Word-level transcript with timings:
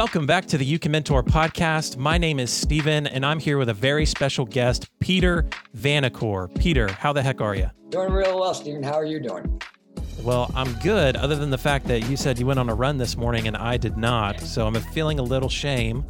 Welcome 0.00 0.24
back 0.24 0.46
to 0.46 0.56
the 0.56 0.64
You 0.64 0.78
Can 0.78 0.92
Mentor 0.92 1.22
podcast. 1.22 1.98
My 1.98 2.16
name 2.16 2.40
is 2.40 2.50
Steven, 2.50 3.06
and 3.06 3.24
I'm 3.24 3.38
here 3.38 3.58
with 3.58 3.68
a 3.68 3.74
very 3.74 4.06
special 4.06 4.46
guest, 4.46 4.88
Peter 4.98 5.46
Vanacore. 5.76 6.58
Peter, 6.58 6.90
how 6.90 7.12
the 7.12 7.22
heck 7.22 7.42
are 7.42 7.54
you? 7.54 7.68
Doing 7.90 8.10
real 8.10 8.40
well, 8.40 8.54
Steven. 8.54 8.82
How 8.82 8.94
are 8.94 9.04
you 9.04 9.20
doing? 9.20 9.60
Well, 10.22 10.50
I'm 10.54 10.72
good, 10.76 11.16
other 11.16 11.36
than 11.36 11.50
the 11.50 11.58
fact 11.58 11.84
that 11.88 12.08
you 12.08 12.16
said 12.16 12.38
you 12.38 12.46
went 12.46 12.58
on 12.58 12.70
a 12.70 12.74
run 12.74 12.96
this 12.96 13.14
morning 13.14 13.46
and 13.46 13.54
I 13.54 13.76
did 13.76 13.98
not. 13.98 14.40
So 14.40 14.66
I'm 14.66 14.74
feeling 14.74 15.18
a 15.18 15.22
little 15.22 15.50
shame, 15.50 16.06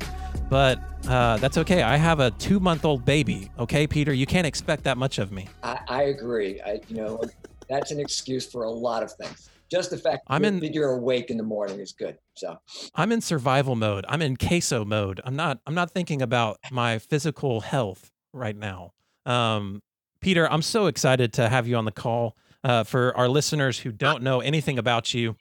but 0.49 0.79
uh, 1.09 1.39
that's 1.39 1.59
okay. 1.59 1.83
I 1.83 1.97
have 1.97 2.21
a 2.21 2.31
two 2.31 2.61
month 2.61 2.85
old 2.85 3.05
baby. 3.05 3.51
Okay, 3.59 3.89
Peter, 3.89 4.13
you 4.13 4.25
can't 4.25 4.47
expect 4.47 4.85
that 4.85 4.99
much 4.99 5.19
of 5.19 5.33
me. 5.33 5.49
I, 5.65 5.81
I 5.89 6.03
agree. 6.05 6.61
I, 6.61 6.81
you 6.87 6.95
know, 6.95 7.21
that's 7.69 7.91
an 7.91 7.99
excuse 7.99 8.47
for 8.47 8.63
a 8.63 8.71
lot 8.71 9.03
of 9.03 9.11
things 9.15 9.51
just 9.71 9.91
the 9.91 9.99
fact 9.99 10.25
I'm 10.27 10.45
in, 10.45 10.61
that 10.61 10.75
you're 10.75 10.93
awake 10.93 11.31
in 11.31 11.37
the 11.37 11.43
morning 11.43 11.81
is 11.81 11.93
good. 11.93 12.19
So 12.35 12.59
I'm 12.95 13.13
in 13.13 13.21
survival 13.21 13.77
mode. 13.77 14.05
I'm 14.09 14.23
in 14.23 14.37
queso 14.37 14.85
mode. 14.85 15.21
I'm 15.25 15.37
not. 15.37 15.61
I'm 15.67 15.75
not 15.75 15.91
thinking 15.91 16.23
about 16.23 16.59
my 16.71 16.99
physical 16.99 17.61
health 17.61 18.11
right 18.33 18.57
now. 18.57 18.93
Um, 19.27 19.83
Peter, 20.21 20.51
I'm 20.51 20.63
so 20.63 20.87
excited 20.87 21.33
to 21.35 21.49
have 21.49 21.67
you 21.67 21.77
on 21.77 21.85
the 21.85 21.93
call. 21.93 22.37
Uh, 22.63 22.85
for 22.85 23.17
our 23.17 23.29
listeners 23.29 23.79
who 23.79 23.91
don't 23.91 24.23
know 24.23 24.41
anything 24.41 24.79
about 24.79 25.15
you, 25.15 25.35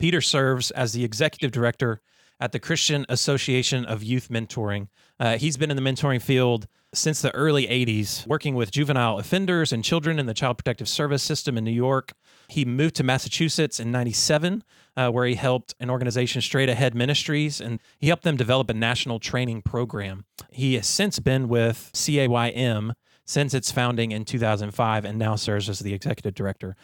Peter 0.00 0.20
serves 0.20 0.72
as 0.72 0.92
the 0.92 1.04
executive 1.04 1.52
director 1.52 2.00
at 2.40 2.52
the 2.52 2.58
Christian 2.58 3.06
Association 3.08 3.84
of 3.84 4.02
Youth 4.02 4.28
Mentoring. 4.30 4.88
Uh, 5.20 5.36
he's 5.36 5.56
been 5.56 5.70
in 5.70 5.76
the 5.76 5.82
mentoring 5.82 6.20
field 6.20 6.66
since 6.92 7.22
the 7.22 7.32
early 7.34 7.66
80s, 7.66 8.26
working 8.26 8.54
with 8.54 8.72
juvenile 8.72 9.18
offenders 9.18 9.72
and 9.72 9.84
children 9.84 10.18
in 10.18 10.26
the 10.26 10.34
Child 10.34 10.58
Protective 10.58 10.88
Service 10.88 11.22
system 11.22 11.56
in 11.56 11.64
New 11.64 11.70
York. 11.70 12.12
He 12.50 12.64
moved 12.64 12.96
to 12.96 13.04
Massachusetts 13.04 13.78
in 13.78 13.90
97, 13.90 14.64
uh, 14.96 15.10
where 15.10 15.26
he 15.26 15.34
helped 15.34 15.74
an 15.78 15.88
organization, 15.88 16.42
Straight 16.42 16.68
Ahead 16.68 16.94
Ministries, 16.94 17.60
and 17.60 17.80
he 17.98 18.08
helped 18.08 18.24
them 18.24 18.36
develop 18.36 18.68
a 18.70 18.74
national 18.74 19.20
training 19.20 19.62
program. 19.62 20.24
He 20.50 20.74
has 20.74 20.86
since 20.86 21.18
been 21.20 21.48
with 21.48 21.90
CAYM 21.94 22.92
since 23.24 23.54
its 23.54 23.70
founding 23.70 24.10
in 24.10 24.24
2005 24.24 25.04
and 25.04 25.16
now 25.16 25.36
serves 25.36 25.68
as 25.68 25.78
the 25.78 25.94
executive 25.94 26.34
director. 26.34 26.74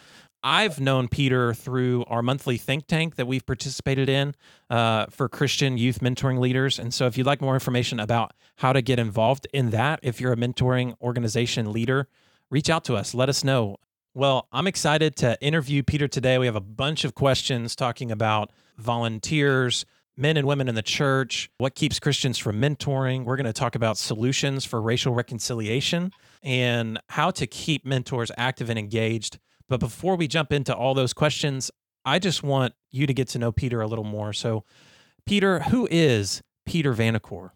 I've 0.41 0.79
known 0.79 1.09
Peter 1.09 1.53
through 1.53 2.05
our 2.05 2.21
monthly 2.21 2.57
think 2.57 2.87
tank 2.87 3.15
that 3.15 3.27
we've 3.27 3.45
participated 3.45 4.07
in 4.07 4.33
uh, 4.69 5.07
for 5.07 5.27
Christian 5.27 5.77
youth 5.77 5.99
mentoring 5.99 6.39
leaders. 6.39 6.79
And 6.79 6.93
so, 6.93 7.05
if 7.07 7.17
you'd 7.17 7.27
like 7.27 7.41
more 7.41 7.55
information 7.55 7.99
about 7.99 8.31
how 8.57 8.71
to 8.71 8.81
get 8.81 8.99
involved 8.99 9.47
in 9.51 9.71
that, 9.71 9.99
if 10.03 10.21
you're 10.21 10.31
a 10.31 10.37
mentoring 10.37 10.95
organization 11.01 11.73
leader, 11.73 12.07
reach 12.49 12.69
out 12.69 12.85
to 12.85 12.95
us. 12.95 13.13
Let 13.13 13.27
us 13.27 13.43
know. 13.43 13.77
Well, 14.17 14.47
I'm 14.51 14.65
excited 14.65 15.15
to 15.17 15.37
interview 15.41 15.83
Peter 15.83 16.07
today. 16.07 16.39
We 16.39 16.47
have 16.47 16.55
a 16.55 16.59
bunch 16.59 17.05
of 17.05 17.13
questions 17.13 17.75
talking 17.75 18.11
about 18.11 18.51
volunteers, 18.77 19.85
men 20.15 20.37
and 20.37 20.47
women 20.47 20.67
in 20.67 20.73
the 20.73 20.81
church, 20.81 21.51
what 21.59 21.75
keeps 21.75 21.99
Christians 21.99 22.39
from 22.39 22.59
mentoring. 22.59 23.25
We're 23.25 23.37
going 23.37 23.45
to 23.45 23.53
talk 23.53 23.75
about 23.75 23.97
solutions 23.97 24.65
for 24.65 24.81
racial 24.81 25.13
reconciliation 25.13 26.11
and 26.41 26.99
how 27.09 27.29
to 27.31 27.45
keep 27.45 27.85
mentors 27.85 28.31
active 28.37 28.71
and 28.71 28.79
engaged 28.79 29.37
but 29.69 29.79
before 29.79 30.15
we 30.15 30.27
jump 30.27 30.53
into 30.53 30.73
all 30.75 30.93
those 30.93 31.13
questions, 31.13 31.69
I 32.05 32.19
just 32.19 32.41
want 32.41 32.73
you 32.91 33.05
to 33.05 33.13
get 33.13 33.27
to 33.29 33.39
know 33.39 33.51
Peter 33.51 33.81
a 33.81 33.87
little 33.87 34.05
more. 34.05 34.31
So, 34.33 34.63
Peter, 35.25 35.59
who 35.59 35.87
is 35.91 36.41
Peter 36.65 36.93
Vanacore? 36.93 37.51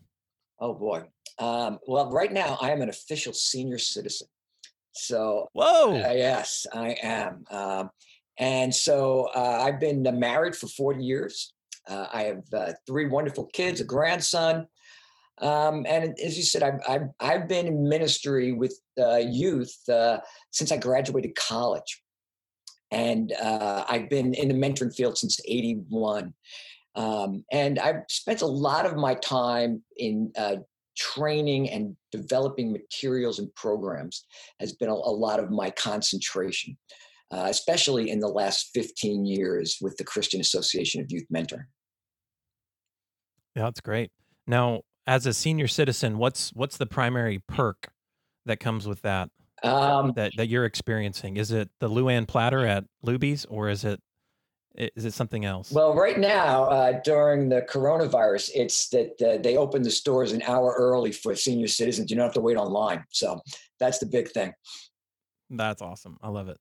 Oh 0.60 0.74
boy. 0.74 1.04
Um, 1.40 1.80
well, 1.88 2.12
right 2.12 2.32
now 2.32 2.58
I 2.62 2.72
am 2.72 2.82
an 2.82 2.90
official 2.90 3.34
senior 3.34 3.78
citizen. 3.78 4.28
So, 4.94 5.50
whoa, 5.54 5.96
uh, 5.96 6.14
yes, 6.14 6.66
I 6.74 6.96
am. 7.02 7.44
Um, 7.50 7.90
and 8.38 8.74
so 8.74 9.30
uh, 9.36 9.62
I've 9.64 9.80
been 9.80 10.04
married 10.20 10.56
for 10.56 10.68
40 10.68 11.04
years. 11.04 11.54
Uh, 11.88 12.08
I 12.12 12.24
have 12.24 12.44
uh, 12.54 12.74
three 12.88 13.08
wonderful 13.08 13.46
kids, 13.54 13.82
a 13.82 13.84
grandson. 13.84 14.68
Um, 15.40 15.86
and 15.88 16.18
as 16.24 16.38
you 16.38 16.44
said, 16.44 16.62
I've, 16.62 16.80
I've, 16.88 17.10
I've, 17.20 17.48
been 17.48 17.68
in 17.68 17.88
ministry 17.90 18.52
with 18.52 18.80
uh, 19.00 19.18
youth 19.18 19.76
uh, 19.90 20.20
since 20.52 20.72
I 20.72 20.78
graduated 20.78 21.36
college. 21.36 22.04
And 22.92 23.32
uh, 23.42 23.86
I've 23.90 24.10
been 24.10 24.34
in 24.34 24.50
the 24.50 24.54
mentoring 24.54 24.94
field 24.94 25.18
since 25.18 25.40
81. 25.46 26.34
Um, 26.96 27.44
and 27.52 27.80
I've 27.80 28.04
spent 28.10 28.42
a 28.42 28.48
lot 28.48 28.86
of 28.86 28.98
my 28.98 29.16
time 29.16 29.82
in 29.98 30.32
uh, 30.38 30.58
training 30.98 31.70
and 31.70 31.96
developing 32.12 32.72
materials 32.72 33.40
and 33.40 33.54
programs 33.56 34.26
has 34.60 34.74
been 34.74 34.90
a, 34.90 34.94
a 34.94 34.94
lot 34.94 35.40
of 35.40 35.50
my 35.50 35.70
concentration, 35.72 36.78
uh, 37.32 37.48
especially 37.50 38.10
in 38.10 38.20
the 38.20 38.28
last 38.28 38.70
15 38.74 39.26
years 39.26 39.78
with 39.82 39.98
the 39.98 40.04
Christian 40.04 40.42
Association 40.42 41.02
of 41.02 41.08
Youth 41.10 41.26
Mentoring. 41.34 41.66
Yeah, 43.56 43.64
that's 43.64 43.82
great. 43.82 44.12
Now, 44.48 44.82
as 45.08 45.26
a 45.26 45.34
senior 45.34 45.68
citizen, 45.68 46.18
what's 46.18 46.52
what's 46.54 46.78
the 46.78 46.86
primary 46.86 47.42
perk 47.48 47.88
that 48.46 48.60
comes 48.60 48.88
with 48.88 49.02
that 49.02 49.30
um, 49.64 50.14
that 50.16 50.32
that 50.38 50.48
you're 50.48 50.66
experiencing? 50.66 51.38
Is 51.38 51.52
it 51.52 51.70
the 51.80 51.90
Luann 51.90 52.28
platter 52.28 52.66
at 52.66 52.86
Luby's, 53.06 53.46
or 53.46 53.70
is 53.70 53.84
it 53.84 54.00
is 54.76 55.06
it 55.06 55.14
something 55.14 55.46
else? 55.46 55.72
Well, 55.72 55.94
right 55.94 56.18
now 56.18 56.66
uh, 56.66 57.02
during 57.04 57.50
the 57.50 57.62
coronavirus, 57.62 58.52
it's 58.56 58.90
that 58.90 59.22
uh, 59.22 59.42
they 59.42 59.58
open 59.58 59.84
the 59.84 59.92
stores 59.92 60.32
an 60.32 60.42
hour 60.44 60.74
early 60.78 61.12
for 61.12 61.36
senior 61.36 61.68
citizens. 61.68 62.10
You 62.10 62.18
don't 62.18 62.26
have 62.26 62.34
to 62.34 62.42
wait 62.42 62.58
online, 62.58 63.04
so 63.10 63.42
that's 63.80 64.00
the 64.00 64.06
big 64.06 64.30
thing. 64.30 64.54
That's 65.50 65.82
awesome. 65.82 66.18
I 66.22 66.30
love 66.30 66.48
it. 66.48 66.58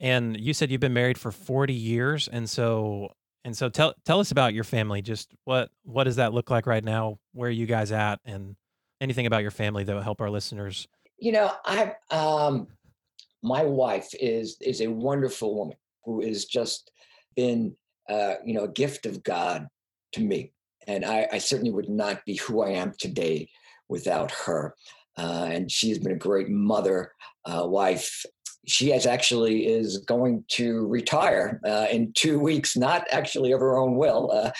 And 0.00 0.38
you 0.38 0.54
said 0.54 0.70
you've 0.70 0.80
been 0.80 0.94
married 0.94 1.18
for 1.18 1.30
40 1.30 1.74
years, 1.74 2.28
and 2.28 2.48
so 2.48 3.12
and 3.44 3.56
so 3.56 3.68
tell 3.68 3.94
tell 4.04 4.20
us 4.20 4.30
about 4.30 4.54
your 4.54 4.64
family. 4.64 5.02
Just 5.02 5.34
what 5.44 5.70
what 5.84 6.04
does 6.04 6.16
that 6.16 6.32
look 6.32 6.50
like 6.50 6.66
right 6.66 6.82
now? 6.82 7.18
Where 7.32 7.48
are 7.48 7.52
you 7.52 7.66
guys 7.66 7.92
at, 7.92 8.20
and 8.24 8.56
anything 9.00 9.26
about 9.26 9.42
your 9.42 9.50
family 9.50 9.84
that 9.84 9.94
will 9.94 10.02
help 10.02 10.20
our 10.20 10.30
listeners? 10.30 10.88
You 11.18 11.32
know, 11.32 11.52
I 11.64 11.94
um, 12.10 12.68
my 13.42 13.62
wife 13.62 14.08
is 14.18 14.56
is 14.60 14.80
a 14.80 14.88
wonderful 14.88 15.54
woman 15.54 15.76
who 16.04 16.20
is 16.20 16.46
just 16.46 16.90
been 17.34 17.76
uh, 18.08 18.34
you 18.44 18.54
know 18.54 18.64
a 18.64 18.68
gift 18.68 19.06
of 19.06 19.22
God 19.22 19.68
to 20.12 20.20
me, 20.20 20.52
and 20.86 21.04
I, 21.04 21.28
I 21.32 21.38
certainly 21.38 21.72
would 21.72 21.88
not 21.88 22.24
be 22.24 22.36
who 22.36 22.62
I 22.62 22.70
am 22.70 22.92
today 22.98 23.48
without 23.88 24.30
her. 24.30 24.74
Uh, 25.18 25.48
and 25.50 25.70
she 25.70 25.90
has 25.90 25.98
been 25.98 26.12
a 26.12 26.16
great 26.16 26.48
mother, 26.48 27.12
uh, 27.44 27.66
wife, 27.66 28.24
she 28.66 28.90
has 28.90 29.06
actually 29.06 29.66
is 29.66 29.98
going 29.98 30.44
to 30.48 30.86
retire 30.86 31.60
uh, 31.66 31.86
in 31.90 32.12
two 32.12 32.38
weeks, 32.38 32.76
not 32.76 33.06
actually 33.10 33.52
of 33.52 33.60
her 33.60 33.76
own 33.76 33.96
will, 33.96 34.30
uh, 34.32 34.52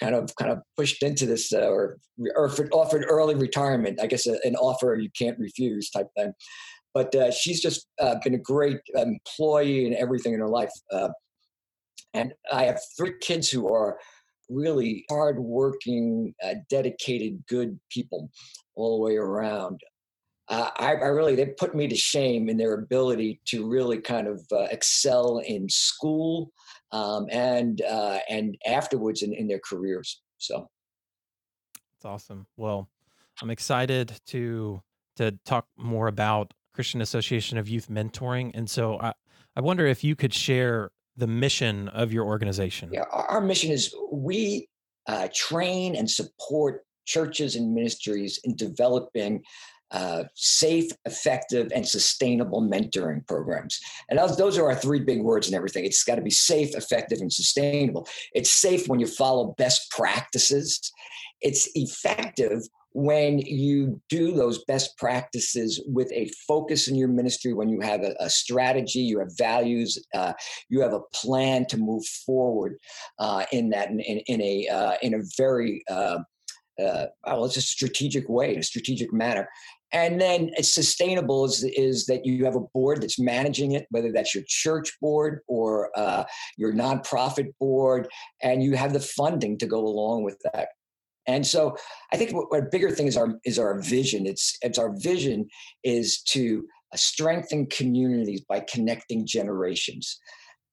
kind 0.00 0.14
of 0.14 0.34
kind 0.36 0.52
of 0.52 0.58
pushed 0.76 1.02
into 1.02 1.26
this 1.26 1.52
uh, 1.52 1.68
or, 1.68 1.98
or 2.36 2.50
offered 2.72 3.04
early 3.08 3.34
retirement. 3.34 4.00
I 4.00 4.06
guess 4.06 4.26
an 4.26 4.54
offer 4.56 4.96
you 5.00 5.10
can't 5.16 5.38
refuse 5.38 5.90
type 5.90 6.08
thing. 6.16 6.32
But 6.94 7.14
uh, 7.14 7.30
she's 7.30 7.60
just 7.60 7.86
uh, 8.00 8.16
been 8.24 8.34
a 8.34 8.38
great 8.38 8.80
employee 8.94 9.86
and 9.86 9.94
everything 9.94 10.34
in 10.34 10.40
her 10.40 10.48
life. 10.48 10.72
Uh, 10.90 11.10
and 12.14 12.32
I 12.52 12.64
have 12.64 12.80
three 12.96 13.14
kids 13.20 13.50
who 13.50 13.72
are 13.72 13.98
really 14.48 15.04
hardworking, 15.10 16.34
dedicated, 16.70 17.44
good 17.46 17.78
people 17.90 18.30
all 18.74 18.96
the 18.96 19.04
way 19.04 19.16
around 19.16 19.80
uh, 20.48 20.70
I, 20.76 20.94
I, 20.94 21.08
really 21.08 21.34
they 21.34 21.46
put 21.46 21.74
me 21.74 21.88
to 21.88 21.96
shame 21.96 22.48
in 22.48 22.56
their 22.56 22.74
ability 22.74 23.40
to 23.46 23.68
really 23.68 23.98
kind 23.98 24.26
of 24.26 24.42
uh, 24.50 24.66
excel 24.70 25.38
in 25.38 25.68
school 25.68 26.52
um, 26.90 27.26
and 27.30 27.82
uh, 27.82 28.18
and 28.30 28.56
afterwards 28.66 29.22
in, 29.22 29.34
in 29.34 29.46
their 29.46 29.60
careers. 29.62 30.22
So 30.38 30.70
it's 31.96 32.04
awesome. 32.04 32.46
Well, 32.56 32.88
I'm 33.42 33.50
excited 33.50 34.18
to 34.28 34.80
to 35.16 35.32
talk 35.44 35.66
more 35.76 36.08
about 36.08 36.54
Christian 36.72 37.02
Association 37.02 37.58
of 37.58 37.68
Youth 37.68 37.88
Mentoring, 37.88 38.52
and 38.54 38.68
so 38.70 38.98
I 39.00 39.12
I 39.54 39.60
wonder 39.60 39.86
if 39.86 40.02
you 40.02 40.16
could 40.16 40.32
share 40.32 40.90
the 41.18 41.26
mission 41.26 41.88
of 41.88 42.12
your 42.12 42.24
organization. 42.24 42.90
Yeah, 42.92 43.04
our, 43.10 43.40
mission 43.40 43.72
is 43.72 43.94
we 44.10 44.68
uh, 45.06 45.28
train 45.34 45.96
and 45.96 46.08
support 46.08 46.84
churches 47.06 47.56
and 47.56 47.74
ministries 47.74 48.38
in 48.44 48.54
developing 48.54 49.42
uh, 49.90 50.24
safe, 50.34 50.92
effective, 51.06 51.72
and 51.74 51.86
sustainable 51.86 52.62
mentoring 52.62 53.26
programs. 53.26 53.80
And 54.08 54.18
those 54.18 54.56
are 54.58 54.66
our 54.66 54.76
three 54.76 55.00
big 55.00 55.22
words 55.22 55.48
and 55.48 55.56
everything. 55.56 55.84
It's 55.84 56.04
got 56.04 56.16
to 56.16 56.22
be 56.22 56.30
safe, 56.30 56.76
effective, 56.76 57.20
and 57.20 57.32
sustainable. 57.32 58.06
It's 58.32 58.50
safe 58.50 58.86
when 58.86 59.00
you 59.00 59.06
follow 59.06 59.54
best 59.58 59.90
practices. 59.90 60.92
It's 61.40 61.68
effective 61.74 62.60
when 62.92 63.38
you 63.38 64.00
do 64.08 64.32
those 64.32 64.64
best 64.64 64.96
practices 64.96 65.82
with 65.86 66.10
a 66.12 66.30
focus 66.46 66.88
in 66.88 66.96
your 66.96 67.08
ministry, 67.08 67.52
when 67.52 67.68
you 67.68 67.80
have 67.80 68.02
a, 68.02 68.14
a 68.20 68.30
strategy, 68.30 69.00
you 69.00 69.18
have 69.18 69.36
values, 69.36 69.98
uh, 70.14 70.32
you 70.68 70.80
have 70.80 70.94
a 70.94 71.02
plan 71.12 71.66
to 71.66 71.76
move 71.76 72.04
forward 72.26 72.76
uh, 73.18 73.44
in 73.52 73.70
that 73.70 73.90
in, 73.90 74.00
in, 74.00 74.40
a 74.40 74.68
uh, 74.68 74.94
in 75.02 75.14
a 75.14 75.22
very 75.36 75.82
uh, 75.90 76.18
uh, 76.78 77.06
well, 77.26 77.44
it's 77.44 77.56
a 77.56 77.62
strategic 77.62 78.28
way, 78.28 78.54
in 78.54 78.60
a 78.60 78.62
strategic 78.62 79.12
manner. 79.12 79.48
And 79.92 80.20
then 80.20 80.50
it's 80.56 80.74
sustainable 80.74 81.44
is, 81.46 81.64
is 81.64 82.06
that 82.06 82.26
you 82.26 82.44
have 82.44 82.56
a 82.56 82.60
board 82.60 83.02
that's 83.02 83.18
managing 83.18 83.72
it, 83.72 83.86
whether 83.90 84.12
that's 84.12 84.34
your 84.34 84.44
church 84.46 84.92
board 85.00 85.40
or 85.48 85.90
uh, 85.96 86.24
your 86.56 86.72
nonprofit 86.72 87.48
board, 87.58 88.08
and 88.42 88.62
you 88.62 88.76
have 88.76 88.92
the 88.92 89.00
funding 89.00 89.58
to 89.58 89.66
go 89.66 89.78
along 89.78 90.24
with 90.24 90.38
that. 90.52 90.68
And 91.28 91.46
so 91.46 91.76
I 92.10 92.16
think 92.16 92.32
what, 92.32 92.50
what 92.50 92.72
bigger 92.72 92.90
thing 92.90 93.06
is 93.06 93.16
our 93.16 93.38
is 93.44 93.58
our 93.58 93.80
vision. 93.80 94.26
It's 94.26 94.56
it's 94.62 94.78
our 94.78 94.92
vision 94.98 95.46
is 95.84 96.22
to 96.22 96.66
uh, 96.92 96.96
strengthen 96.96 97.66
communities 97.66 98.40
by 98.40 98.60
connecting 98.60 99.26
generations. 99.26 100.18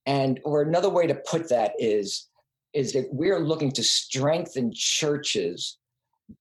And 0.06 0.40
or 0.46 0.62
another 0.62 0.90
way 0.90 1.08
to 1.08 1.16
put 1.30 1.50
that 1.50 1.74
is 1.78 2.28
is 2.74 2.94
that 2.94 3.08
we're 3.12 3.40
looking 3.40 3.72
to 3.74 3.84
strengthen 3.84 4.72
churches 4.74 5.78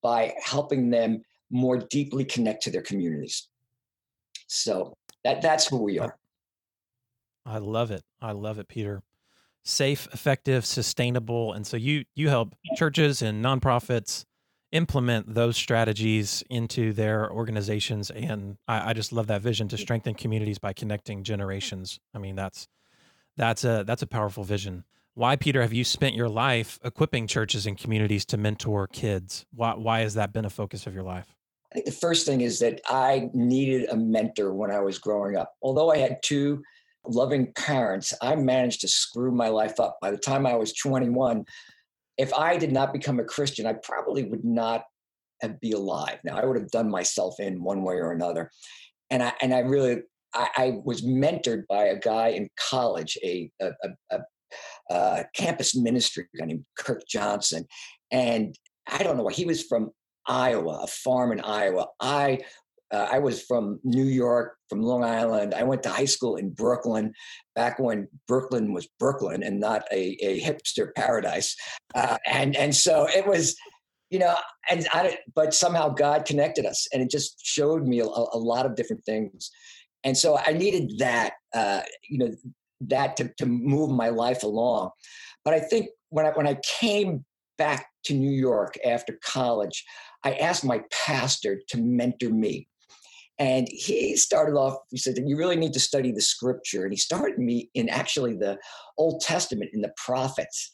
by 0.00 0.34
helping 0.42 0.90
them 0.90 1.22
more 1.50 1.76
deeply 1.76 2.24
connect 2.24 2.62
to 2.62 2.70
their 2.70 2.82
communities. 2.82 3.48
So 4.46 4.94
that 5.24 5.42
that's 5.42 5.66
who 5.66 5.82
we 5.82 5.98
are. 5.98 6.16
I 7.44 7.58
love 7.58 7.90
it. 7.90 8.04
I 8.22 8.30
love 8.30 8.58
it, 8.58 8.68
Peter 8.68 9.02
safe, 9.64 10.06
effective, 10.12 10.64
sustainable. 10.64 11.52
And 11.52 11.66
so 11.66 11.76
you 11.76 12.04
you 12.14 12.28
help 12.28 12.54
churches 12.76 13.22
and 13.22 13.44
nonprofits 13.44 14.24
implement 14.72 15.34
those 15.34 15.56
strategies 15.56 16.42
into 16.50 16.92
their 16.92 17.30
organizations. 17.30 18.10
And 18.10 18.58
I, 18.68 18.90
I 18.90 18.92
just 18.92 19.12
love 19.12 19.28
that 19.28 19.40
vision 19.40 19.68
to 19.68 19.78
strengthen 19.78 20.14
communities 20.14 20.58
by 20.58 20.72
connecting 20.72 21.22
generations. 21.22 22.00
I 22.12 22.18
mean, 22.18 22.36
that's 22.36 22.68
that's 23.36 23.64
a 23.64 23.84
that's 23.86 24.02
a 24.02 24.06
powerful 24.06 24.44
vision. 24.44 24.84
Why, 25.14 25.36
Peter, 25.36 25.62
have 25.62 25.72
you 25.72 25.84
spent 25.84 26.16
your 26.16 26.28
life 26.28 26.80
equipping 26.84 27.28
churches 27.28 27.66
and 27.66 27.78
communities 27.78 28.24
to 28.26 28.36
mentor 28.36 28.86
kids? 28.88 29.46
Why 29.54 29.74
why 29.74 30.00
has 30.00 30.14
that 30.14 30.32
been 30.32 30.44
a 30.44 30.50
focus 30.50 30.86
of 30.86 30.94
your 30.94 31.04
life? 31.04 31.34
I 31.70 31.74
think 31.74 31.86
the 31.86 31.92
first 31.92 32.26
thing 32.26 32.40
is 32.40 32.60
that 32.60 32.80
I 32.88 33.30
needed 33.32 33.88
a 33.90 33.96
mentor 33.96 34.54
when 34.54 34.70
I 34.70 34.80
was 34.80 34.98
growing 34.98 35.36
up. 35.36 35.54
Although 35.62 35.90
I 35.90 35.98
had 35.98 36.22
two 36.22 36.62
loving 37.06 37.52
parents, 37.54 38.12
I 38.20 38.34
managed 38.36 38.80
to 38.82 38.88
screw 38.88 39.32
my 39.32 39.48
life 39.48 39.78
up. 39.80 39.98
By 40.00 40.10
the 40.10 40.18
time 40.18 40.46
I 40.46 40.54
was 40.54 40.72
21, 40.72 41.44
if 42.16 42.32
I 42.34 42.56
did 42.56 42.72
not 42.72 42.92
become 42.92 43.18
a 43.18 43.24
Christian, 43.24 43.66
I 43.66 43.74
probably 43.74 44.24
would 44.24 44.44
not 44.44 44.84
have 45.42 45.60
be 45.60 45.72
alive. 45.72 46.18
Now 46.24 46.36
I 46.36 46.44
would 46.44 46.56
have 46.56 46.70
done 46.70 46.90
myself 46.90 47.40
in 47.40 47.62
one 47.62 47.82
way 47.82 47.96
or 47.96 48.12
another. 48.12 48.50
And 49.10 49.22
I 49.22 49.32
and 49.42 49.52
I 49.52 49.60
really 49.60 50.02
I, 50.34 50.48
I 50.56 50.78
was 50.84 51.02
mentored 51.02 51.66
by 51.68 51.84
a 51.84 51.98
guy 51.98 52.28
in 52.28 52.48
college, 52.58 53.16
a, 53.22 53.50
a, 53.60 53.70
a, 54.10 54.20
a 54.90 55.24
campus 55.34 55.76
ministry 55.76 56.26
guy 56.38 56.46
named 56.46 56.64
Kirk 56.76 57.02
Johnson. 57.08 57.66
And 58.10 58.56
I 58.90 59.02
don't 59.02 59.16
know 59.16 59.24
why 59.24 59.32
he 59.32 59.44
was 59.44 59.62
from 59.62 59.90
Iowa, 60.26 60.80
a 60.82 60.86
farm 60.86 61.32
in 61.32 61.40
Iowa. 61.40 61.86
I 62.00 62.40
uh, 62.94 63.08
I 63.10 63.18
was 63.18 63.42
from 63.42 63.80
New 63.82 64.04
York, 64.04 64.56
from 64.68 64.82
Long 64.82 65.02
Island. 65.02 65.52
I 65.52 65.64
went 65.64 65.82
to 65.82 65.88
high 65.90 66.04
school 66.04 66.36
in 66.36 66.50
Brooklyn, 66.50 67.12
back 67.56 67.78
when 67.80 68.06
Brooklyn 68.28 68.72
was 68.72 68.88
Brooklyn 69.00 69.42
and 69.42 69.58
not 69.58 69.82
a, 69.90 70.16
a 70.22 70.40
hipster 70.40 70.94
paradise. 70.94 71.56
Uh, 71.94 72.18
and 72.24 72.54
and 72.56 72.74
so 72.74 73.08
it 73.08 73.26
was, 73.26 73.56
you 74.10 74.20
know, 74.20 74.36
and 74.70 74.86
I 74.92 75.18
but 75.34 75.54
somehow 75.54 75.88
God 75.88 76.24
connected 76.24 76.66
us, 76.66 76.86
and 76.92 77.02
it 77.02 77.10
just 77.10 77.44
showed 77.44 77.82
me 77.86 77.98
a, 78.00 78.04
a 78.04 78.38
lot 78.52 78.64
of 78.64 78.76
different 78.76 79.04
things. 79.04 79.50
And 80.04 80.16
so 80.16 80.38
I 80.38 80.52
needed 80.52 80.98
that, 80.98 81.32
uh, 81.54 81.80
you 82.08 82.18
know, 82.18 82.30
that 82.82 83.16
to, 83.16 83.32
to 83.38 83.46
move 83.46 83.90
my 83.90 84.10
life 84.10 84.42
along. 84.42 84.90
But 85.44 85.54
I 85.54 85.60
think 85.60 85.88
when 86.10 86.26
I 86.26 86.30
when 86.30 86.46
I 86.46 86.58
came 86.80 87.24
back 87.58 87.86
to 88.04 88.14
New 88.14 88.30
York 88.32 88.76
after 88.86 89.18
college, 89.24 89.84
I 90.22 90.34
asked 90.34 90.64
my 90.64 90.82
pastor 90.92 91.60
to 91.68 91.78
mentor 91.78 92.30
me. 92.30 92.68
And 93.38 93.68
he 93.68 94.16
started 94.16 94.56
off, 94.56 94.78
he 94.90 94.96
said, 94.96 95.16
you 95.24 95.36
really 95.36 95.56
need 95.56 95.72
to 95.72 95.80
study 95.80 96.12
the 96.12 96.22
scripture. 96.22 96.84
And 96.84 96.92
he 96.92 96.96
started 96.96 97.38
me 97.38 97.70
in 97.74 97.88
actually 97.88 98.36
the 98.36 98.58
Old 98.96 99.20
Testament, 99.20 99.70
in 99.72 99.80
the 99.80 99.92
prophets. 99.96 100.70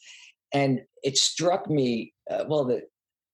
And 0.53 0.81
it 1.03 1.17
struck 1.17 1.69
me, 1.69 2.13
uh, 2.29 2.43
well, 2.47 2.65
the 2.65 2.83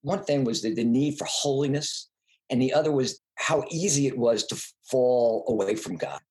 one 0.02 0.24
thing 0.24 0.44
was 0.44 0.62
the, 0.62 0.74
the 0.74 0.84
need 0.84 1.18
for 1.18 1.26
holiness, 1.30 2.10
and 2.50 2.62
the 2.62 2.74
other 2.74 2.92
was 2.92 3.20
how 3.36 3.64
easy 3.70 4.08
it 4.08 4.18
was 4.18 4.46
to 4.48 4.64
fall 4.90 5.44
away 5.50 5.76
from 5.76 5.98
God. 5.98 6.22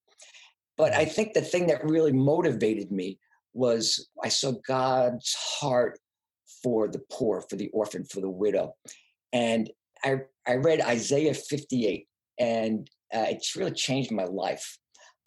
But 0.78 0.92
I 0.92 1.04
think 1.04 1.32
the 1.32 1.42
thing 1.42 1.66
that 1.66 1.84
really 1.84 2.12
motivated 2.12 2.90
me 2.90 3.18
was 3.52 4.08
I 4.22 4.28
saw 4.28 4.52
God's 4.66 5.34
heart 5.34 5.98
for 6.62 6.88
the 6.88 7.02
poor, 7.10 7.42
for 7.42 7.56
the 7.56 7.68
orphan, 7.68 8.04
for 8.04 8.20
the 8.20 8.30
widow. 8.30 8.74
And 9.32 9.70
I, 10.04 10.20
I 10.46 10.54
read 10.54 10.80
Isaiah 10.80 11.34
58 11.34 12.06
and 12.38 12.88
uh, 13.14 13.26
it's 13.28 13.56
really 13.56 13.72
changed 13.72 14.10
my 14.10 14.24
life. 14.24 14.78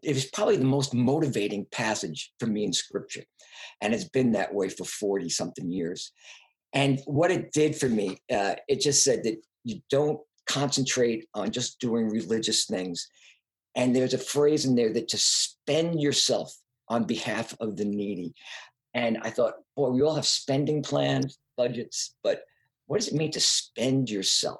It 0.03 0.13
was 0.13 0.25
probably 0.25 0.57
the 0.57 0.65
most 0.65 0.93
motivating 0.93 1.65
passage 1.71 2.31
for 2.39 2.47
me 2.47 2.63
in 2.63 2.73
scripture. 2.73 3.23
And 3.81 3.93
it's 3.93 4.07
been 4.07 4.31
that 4.33 4.53
way 4.53 4.69
for 4.69 4.85
40 4.85 5.29
something 5.29 5.71
years. 5.71 6.11
And 6.73 6.99
what 7.05 7.31
it 7.31 7.51
did 7.51 7.75
for 7.75 7.89
me, 7.89 8.17
uh, 8.31 8.55
it 8.67 8.81
just 8.81 9.03
said 9.03 9.23
that 9.23 9.37
you 9.63 9.81
don't 9.89 10.19
concentrate 10.47 11.27
on 11.33 11.51
just 11.51 11.79
doing 11.79 12.09
religious 12.09 12.65
things. 12.65 13.07
And 13.75 13.95
there's 13.95 14.13
a 14.13 14.19
phrase 14.19 14.65
in 14.65 14.75
there 14.75 14.93
that 14.93 15.09
to 15.09 15.17
spend 15.17 16.01
yourself 16.01 16.53
on 16.87 17.03
behalf 17.03 17.55
of 17.59 17.77
the 17.77 17.85
needy. 17.85 18.33
And 18.93 19.19
I 19.21 19.29
thought, 19.29 19.53
boy, 19.75 19.89
we 19.89 20.01
all 20.01 20.15
have 20.15 20.25
spending 20.25 20.81
plans, 20.81 21.37
budgets, 21.55 22.15
but 22.23 22.43
what 22.87 22.99
does 22.99 23.09
it 23.09 23.13
mean 23.13 23.31
to 23.31 23.39
spend 23.39 24.09
yourself? 24.09 24.59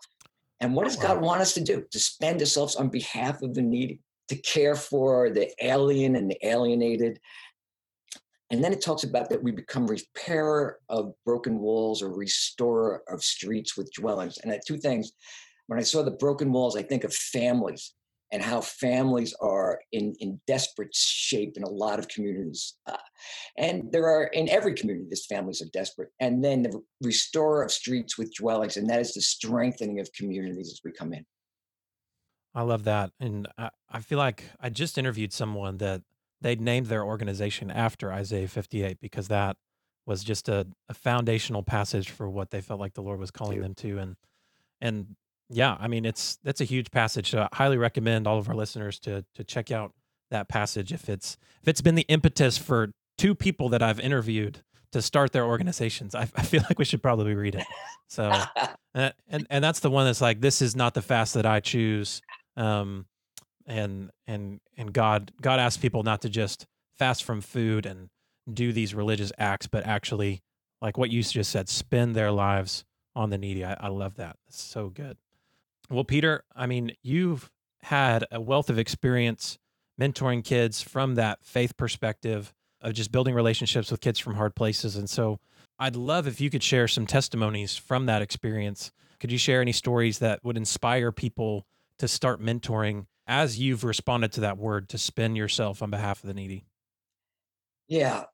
And 0.62 0.76
what 0.76 0.86
does 0.86 0.98
wow. 0.98 1.14
God 1.14 1.22
want 1.22 1.42
us 1.42 1.54
to 1.54 1.62
do? 1.62 1.86
To 1.92 2.00
spend 2.00 2.40
ourselves 2.40 2.76
on 2.76 2.90
behalf 2.90 3.42
of 3.42 3.54
the 3.54 3.62
needy, 3.62 4.02
to 4.28 4.36
care 4.36 4.76
for 4.76 5.30
the 5.30 5.52
alien 5.66 6.16
and 6.16 6.30
the 6.30 6.48
alienated. 6.48 7.20
And 8.52 8.64
then 8.64 8.74
it 8.74 8.82
talks 8.82 9.04
about 9.04 9.30
that 9.30 9.44
we 9.44 9.52
become 9.52 9.88
repairer 9.88 10.80
of 10.90 11.14
broken 11.26 11.60
walls 11.60 12.02
or 12.02 12.12
restorer 12.12 13.04
of 13.08 13.24
streets 13.24 13.78
with 13.78 13.94
dwellings. 13.94 14.40
And 14.40 14.52
I, 14.52 14.60
two 14.66 14.78
things. 14.78 15.12
When 15.68 15.80
I 15.80 15.84
saw 15.84 16.02
the 16.02 16.12
broken 16.12 16.52
walls, 16.52 16.76
I 16.76 16.82
think 16.82 17.04
of 17.04 17.14
families 17.14 17.94
and 18.32 18.44
how 18.44 18.62
families 18.62 19.34
are 19.42 19.80
in, 19.92 20.16
in 20.20 20.40
desperate 20.46 20.94
shape 20.94 21.58
in 21.58 21.64
a 21.64 21.70
lot 21.70 22.00
of 22.00 22.08
communities. 22.08 22.76
Uh, 22.86 22.98
and 23.58 23.92
there 23.92 24.06
are, 24.08 24.26
in 24.26 24.48
every 24.50 24.74
community, 24.74 25.08
these 25.10 25.26
families 25.26 25.62
are 25.62 25.70
desperate. 25.74 26.10
And 26.20 26.44
then 26.44 26.64
the 26.64 26.82
restorer 27.02 27.64
of 27.64 27.72
streets 27.72 28.18
with 28.18 28.34
dwellings, 28.36 28.78
and 28.78 28.90
that 28.90 29.00
is 29.00 29.14
the 29.14 29.22
strengthening 29.22 30.00
of 30.00 30.12
communities 30.14 30.72
as 30.72 30.82
we 30.84 30.92
come 30.92 31.14
in. 31.14 31.26
I 32.54 32.62
love 32.64 32.84
that. 32.84 33.12
And 33.20 33.48
I, 33.58 33.70
I 33.90 34.02
feel 34.02 34.18
like 34.18 34.44
I 34.60 34.70
just 34.70 34.98
interviewed 34.98 35.34
someone 35.34 35.78
that 35.78 36.02
they'd 36.42 36.62
named 36.62 36.88
their 36.88 37.04
organization 37.04 37.70
after 37.72 38.12
Isaiah 38.12 38.48
58 38.48 39.00
because 39.02 39.28
that 39.28 39.58
was 40.06 40.24
just 40.24 40.50
a, 40.50 40.68
a 40.88 40.94
foundational 40.94 41.64
passage 41.64 42.10
for 42.10 42.30
what 42.30 42.50
they 42.50 42.62
felt 42.62 42.80
like 42.80 42.94
the 42.94 43.02
Lord 43.02 43.20
was 43.20 43.32
calling 43.32 43.62
them 43.62 43.76
to. 43.76 44.00
And 44.00 44.16
and 44.82 45.16
yeah, 45.50 45.76
I 45.80 45.88
mean 45.88 46.06
it's 46.06 46.38
that's 46.44 46.62
a 46.62 46.66
huge 46.66 46.92
passage. 46.92 47.32
So 47.32 47.42
I 47.42 47.56
highly 47.56 47.78
recommend 47.78 48.28
all 48.28 48.38
of 48.38 48.48
our 48.50 48.56
listeners 48.56 49.00
to 49.02 49.26
to 49.36 49.44
check 49.44 49.72
out 49.72 49.94
that 50.32 50.48
passage 50.48 50.94
if 50.94 51.10
it's 51.10 51.38
if 51.62 51.68
it's 51.68 51.82
been 51.82 51.96
the 51.96 52.06
impetus 52.08 52.58
for 52.58 52.92
two 53.18 53.34
people 53.34 53.70
that 53.70 53.82
I've 53.82 54.00
interviewed 54.00 54.64
to 54.92 55.02
start 55.02 55.32
their 55.32 55.46
organizations. 55.46 56.16
I, 56.16 56.22
I 56.36 56.44
feel 56.44 56.64
like 56.70 56.80
we 56.80 56.86
should 56.86 57.02
probably 57.02 57.34
read 57.34 57.56
it. 57.56 57.66
So 58.08 58.32
and, 58.94 59.14
and 59.28 59.48
and 59.50 59.64
that's 59.64 59.80
the 59.80 59.90
one 59.90 60.06
that's 60.06 60.22
like 60.22 60.42
this 60.42 60.62
is 60.62 60.76
not 60.76 60.94
the 60.94 61.02
fast 61.02 61.34
that 61.34 61.46
I 61.46 61.60
choose. 61.60 62.22
Um 62.56 63.06
and 63.66 64.12
and 64.28 64.60
and 64.78 64.94
God 64.94 65.32
God 65.42 65.60
asks 65.60 65.82
people 65.82 66.04
not 66.04 66.22
to 66.22 66.30
just 66.30 66.68
fast 66.98 67.24
from 67.24 67.42
food 67.42 67.86
and 67.86 68.10
do 68.52 68.72
these 68.72 68.94
religious 68.94 69.32
acts, 69.38 69.68
but 69.68 69.86
actually 69.86 70.42
like 70.82 70.98
what 70.98 71.10
you 71.10 71.24
just 71.24 71.52
said, 71.52 71.70
spend 71.70 72.16
their 72.16 72.32
lives 72.32 72.86
on 73.16 73.30
the 73.32 73.38
needy. 73.38 73.66
I, 73.66 73.74
I 73.80 73.88
love 73.90 74.16
that. 74.16 74.38
It's 74.48 74.62
so 74.62 74.90
good. 74.90 75.18
Well, 75.90 76.04
Peter, 76.04 76.44
I 76.56 76.68
mean, 76.68 76.92
you've 77.02 77.50
had 77.82 78.24
a 78.32 78.40
wealth 78.40 78.70
of 78.70 78.78
experience 78.78 79.58
mentoring 80.00 80.44
kids 80.44 80.82
from 80.82 81.16
that 81.16 81.40
faith 81.44 81.76
perspective 81.78 82.54
of 82.82 82.94
just 82.94 83.12
building 83.12 83.34
relationships 83.34 83.90
with 83.90 84.00
kids 84.00 84.20
from 84.20 84.36
hard 84.36 84.56
places. 84.56 84.96
And 84.96 85.10
so 85.10 85.40
I'd 85.80 85.96
love 85.96 86.28
if 86.28 86.40
you 86.40 86.50
could 86.50 86.64
share 86.64 86.88
some 86.88 87.08
testimonies 87.08 87.76
from 87.76 88.06
that 88.06 88.22
experience. 88.22 88.92
Could 89.20 89.32
you 89.32 89.38
share 89.38 89.62
any 89.62 89.72
stories 89.72 90.20
that 90.20 90.44
would 90.44 90.58
inspire 90.58 91.12
people 91.12 91.66
to 91.98 92.08
start 92.08 92.42
mentoring 92.42 93.08
as 93.28 93.60
you've 93.60 93.84
responded 93.84 94.32
to 94.34 94.42
that 94.42 94.58
word 94.58 94.90
to 94.90 94.98
spend 94.98 95.38
yourself 95.38 95.82
on 95.82 95.90
behalf 95.90 96.24
of 96.24 96.28
the 96.28 96.34
needy? 96.34 96.66
Yeah. 97.88 98.26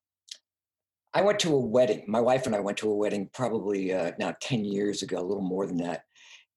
I 1.14 1.22
went 1.22 1.40
to 1.40 1.54
a 1.56 1.60
wedding. 1.60 2.04
My 2.08 2.20
wife 2.20 2.46
and 2.46 2.54
I 2.54 2.60
went 2.60 2.78
to 2.80 2.92
a 2.92 2.96
wedding 2.96 3.30
probably 3.34 3.94
uh, 3.94 4.12
now 4.20 4.36
10 4.42 4.66
years 4.66 5.02
ago, 5.02 5.20
a 5.20 5.24
little 5.24 5.42
more 5.42 5.66
than 5.66 5.78
that 5.78 6.04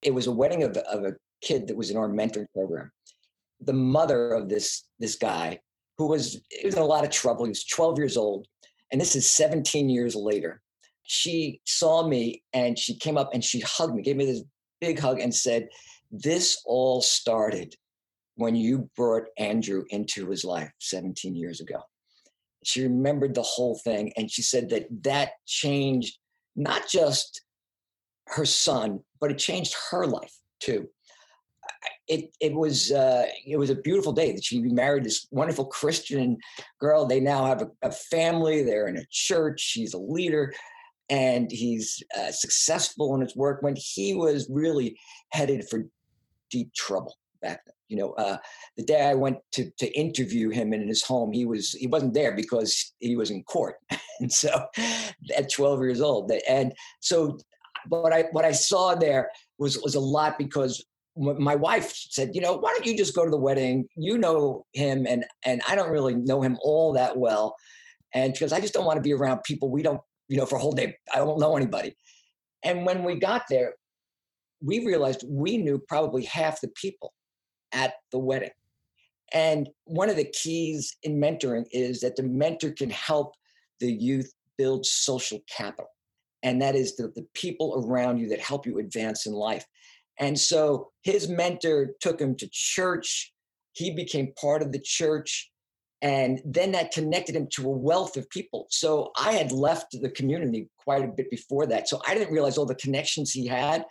It 0.02 0.14
was 0.14 0.26
a 0.26 0.32
wedding 0.32 0.62
of, 0.62 0.76
of 0.76 1.04
a 1.04 1.16
kid 1.42 1.68
that 1.68 1.76
was 1.76 1.90
in 1.90 1.96
our 1.96 2.08
mentoring 2.08 2.46
program. 2.52 2.90
The 3.60 3.72
mother 3.72 4.32
of 4.32 4.48
this 4.48 4.84
this 4.98 5.16
guy, 5.16 5.60
who 5.96 6.06
was, 6.06 6.40
was 6.64 6.74
in 6.74 6.80
a 6.80 6.86
lot 6.86 7.04
of 7.04 7.10
trouble, 7.10 7.44
he 7.44 7.50
was 7.50 7.64
12 7.64 7.98
years 7.98 8.16
old, 8.16 8.46
and 8.92 9.00
this 9.00 9.16
is 9.16 9.30
17 9.30 9.88
years 9.88 10.14
later. 10.14 10.62
She 11.02 11.60
saw 11.64 12.06
me 12.06 12.42
and 12.52 12.78
she 12.78 12.96
came 12.96 13.16
up 13.16 13.30
and 13.32 13.44
she 13.44 13.60
hugged 13.60 13.94
me, 13.94 14.02
gave 14.02 14.16
me 14.16 14.26
this 14.26 14.42
big 14.80 14.98
hug, 14.98 15.20
and 15.20 15.34
said, 15.34 15.68
"This 16.10 16.62
all 16.66 17.00
started 17.00 17.74
when 18.36 18.54
you 18.54 18.90
brought 18.96 19.24
Andrew 19.38 19.84
into 19.88 20.28
his 20.28 20.44
life 20.44 20.70
17 20.80 21.34
years 21.34 21.60
ago." 21.60 21.82
She 22.62 22.82
remembered 22.82 23.34
the 23.34 23.42
whole 23.42 23.78
thing, 23.78 24.12
and 24.16 24.30
she 24.30 24.42
said 24.42 24.68
that 24.70 24.86
that 25.02 25.30
changed 25.46 26.18
not 26.54 26.88
just 26.88 27.42
her 28.26 28.44
son, 28.44 29.00
but 29.20 29.30
it 29.30 29.38
changed 29.38 29.74
her 29.90 30.06
life 30.06 30.34
too. 30.60 30.88
It 32.08 32.34
it 32.40 32.54
was 32.54 32.90
uh, 32.90 33.26
it 33.46 33.58
was 33.58 33.70
a 33.70 33.74
beautiful 33.74 34.12
day 34.12 34.32
that 34.32 34.44
she 34.44 34.60
married 34.60 35.04
this 35.04 35.26
wonderful 35.30 35.66
Christian 35.66 36.38
girl. 36.80 37.06
They 37.06 37.20
now 37.20 37.44
have 37.44 37.62
a, 37.62 37.68
a 37.82 37.92
family. 37.92 38.62
They're 38.62 38.88
in 38.88 38.96
a 38.96 39.06
church. 39.10 39.60
She's 39.60 39.92
a 39.92 39.98
leader, 39.98 40.54
and 41.10 41.50
he's 41.50 42.02
uh, 42.18 42.32
successful 42.32 43.14
in 43.14 43.20
his 43.20 43.36
work. 43.36 43.62
When 43.62 43.76
he 43.76 44.14
was 44.14 44.48
really 44.50 44.98
headed 45.30 45.68
for 45.68 45.84
deep 46.50 46.72
trouble 46.72 47.18
back 47.42 47.60
then, 47.66 47.74
you 47.88 47.96
know, 47.96 48.12
uh, 48.12 48.38
the 48.76 48.84
day 48.84 49.06
I 49.06 49.14
went 49.14 49.38
to 49.52 49.70
to 49.78 49.98
interview 49.98 50.48
him 50.48 50.72
in 50.72 50.88
his 50.88 51.02
home, 51.02 51.32
he 51.32 51.44
was 51.44 51.72
he 51.72 51.86
wasn't 51.86 52.14
there 52.14 52.34
because 52.34 52.94
he 53.00 53.16
was 53.16 53.30
in 53.30 53.42
court, 53.44 53.76
and 54.20 54.32
so 54.32 54.66
at 55.36 55.52
12 55.52 55.80
years 55.80 56.00
old, 56.00 56.32
and 56.48 56.72
so 57.00 57.38
what 57.88 58.12
I 58.12 58.24
what 58.32 58.44
I 58.44 58.52
saw 58.52 58.94
there 58.94 59.30
was 59.58 59.78
was 59.82 59.94
a 59.94 60.00
lot 60.00 60.38
because 60.38 60.84
my 61.16 61.56
wife 61.56 61.92
said, 61.92 62.30
you 62.32 62.40
know, 62.40 62.54
why 62.54 62.72
don't 62.72 62.86
you 62.86 62.96
just 62.96 63.14
go 63.14 63.24
to 63.24 63.30
the 63.30 63.36
wedding? 63.36 63.88
You 63.96 64.18
know 64.18 64.66
him, 64.72 65.06
and 65.06 65.24
and 65.44 65.62
I 65.68 65.74
don't 65.74 65.90
really 65.90 66.14
know 66.14 66.42
him 66.42 66.58
all 66.62 66.92
that 66.92 67.16
well, 67.16 67.56
and 68.14 68.32
because 68.32 68.52
I 68.52 68.60
just 68.60 68.74
don't 68.74 68.84
want 68.84 68.98
to 68.98 69.02
be 69.02 69.12
around 69.12 69.42
people 69.44 69.70
we 69.70 69.82
don't, 69.82 70.00
you 70.28 70.36
know, 70.36 70.46
for 70.46 70.56
a 70.56 70.60
whole 70.60 70.72
day. 70.72 70.96
I 71.12 71.18
don't 71.18 71.40
know 71.40 71.56
anybody. 71.56 71.96
And 72.62 72.86
when 72.86 73.04
we 73.04 73.16
got 73.16 73.44
there, 73.48 73.74
we 74.60 74.84
realized 74.84 75.24
we 75.28 75.58
knew 75.58 75.78
probably 75.78 76.24
half 76.24 76.60
the 76.60 76.68
people 76.68 77.12
at 77.72 77.94
the 78.12 78.18
wedding. 78.18 78.50
And 79.32 79.68
one 79.84 80.08
of 80.08 80.16
the 80.16 80.24
keys 80.24 80.96
in 81.02 81.20
mentoring 81.20 81.64
is 81.70 82.00
that 82.00 82.16
the 82.16 82.22
mentor 82.22 82.70
can 82.70 82.90
help 82.90 83.34
the 83.78 83.92
youth 83.92 84.32
build 84.56 84.86
social 84.86 85.40
capital 85.54 85.90
and 86.42 86.62
that 86.62 86.74
is 86.74 86.96
the, 86.96 87.08
the 87.14 87.26
people 87.34 87.84
around 87.84 88.18
you 88.18 88.28
that 88.28 88.40
help 88.40 88.66
you 88.66 88.78
advance 88.78 89.26
in 89.26 89.32
life. 89.32 89.64
And 90.18 90.38
so 90.38 90.90
his 91.02 91.28
mentor 91.28 91.94
took 92.00 92.20
him 92.20 92.34
to 92.36 92.48
church. 92.50 93.32
He 93.72 93.90
became 93.90 94.32
part 94.40 94.62
of 94.62 94.72
the 94.72 94.80
church. 94.80 95.50
And 96.00 96.40
then 96.44 96.72
that 96.72 96.92
connected 96.92 97.34
him 97.34 97.48
to 97.52 97.66
a 97.66 97.72
wealth 97.72 98.16
of 98.16 98.28
people. 98.30 98.66
So 98.70 99.10
I 99.16 99.32
had 99.32 99.50
left 99.50 99.96
the 100.00 100.10
community 100.10 100.68
quite 100.78 101.04
a 101.04 101.08
bit 101.08 101.30
before 101.30 101.66
that. 101.66 101.88
So 101.88 102.00
I 102.06 102.14
didn't 102.14 102.32
realize 102.32 102.56
all 102.56 102.66
the 102.66 102.74
connections 102.76 103.32
he 103.32 103.46
had, 103.46 103.84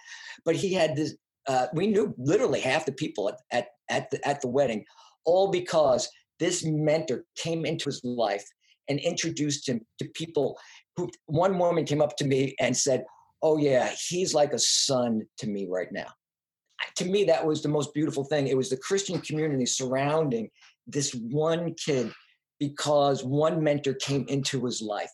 but 0.46 0.56
he 0.56 0.74
had 0.74 0.96
this. 0.96 1.16
Uh, 1.48 1.68
we 1.74 1.88
knew 1.88 2.14
literally 2.18 2.60
half 2.60 2.86
the 2.86 2.92
people 2.92 3.30
at, 3.30 3.36
at, 3.52 3.68
at, 3.90 4.10
the, 4.12 4.28
at 4.28 4.42
the 4.42 4.50
wedding, 4.50 4.84
all 5.26 5.50
because 5.50 6.10
this 6.40 6.66
mentor 6.66 7.24
came 7.38 7.66
into 7.66 7.86
his 7.86 8.02
life 8.04 8.46
and 8.90 9.00
introduced 9.00 9.68
him 9.68 9.82
to 10.00 10.08
people 10.10 10.58
who 10.98 11.10
one 11.28 11.58
woman 11.58 11.86
came 11.86 12.02
up 12.02 12.18
to 12.18 12.26
me 12.26 12.56
and 12.60 12.76
said, 12.76 13.06
"Oh 13.42 13.58
yeah, 13.58 13.94
he's 14.08 14.34
like 14.34 14.54
a 14.54 14.60
son 14.60 15.22
to 15.38 15.48
me 15.48 15.68
right 15.70 15.92
now." 15.92 16.08
To 16.98 17.06
me, 17.06 17.24
that 17.26 17.46
was 17.46 17.62
the 17.62 17.70
most 17.70 17.94
beautiful 17.94 18.24
thing. 18.24 18.48
It 18.48 18.58
was 18.58 18.70
the 18.70 18.78
Christian 18.78 19.22
community 19.22 19.66
surrounding 19.66 20.50
this 20.88 21.14
one 21.14 21.74
kid 21.76 22.12
because 22.60 23.24
one 23.24 23.64
mentor 23.64 23.94
came 23.94 24.26
into 24.28 24.66
his 24.66 24.82
life. 24.82 25.12